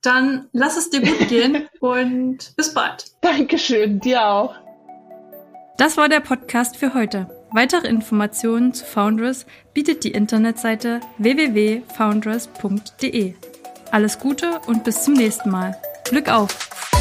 Dann 0.00 0.48
lass 0.52 0.76
es 0.76 0.90
dir 0.90 1.00
gut 1.00 1.28
gehen 1.28 1.68
und 1.80 2.54
bis 2.56 2.74
bald. 2.74 3.06
Dankeschön, 3.20 4.00
dir 4.00 4.26
auch. 4.26 4.54
Das 5.76 5.96
war 5.96 6.08
der 6.08 6.20
Podcast 6.20 6.76
für 6.76 6.94
heute. 6.94 7.43
Weitere 7.54 7.86
Informationen 7.86 8.74
zu 8.74 8.84
Foundress 8.84 9.46
bietet 9.74 10.02
die 10.02 10.10
Internetseite 10.10 10.98
www.foundress.de. 11.18 13.34
Alles 13.92 14.18
Gute 14.18 14.58
und 14.66 14.82
bis 14.82 15.04
zum 15.04 15.14
nächsten 15.14 15.50
Mal. 15.50 15.80
Glück 16.02 16.28
auf! 16.28 16.93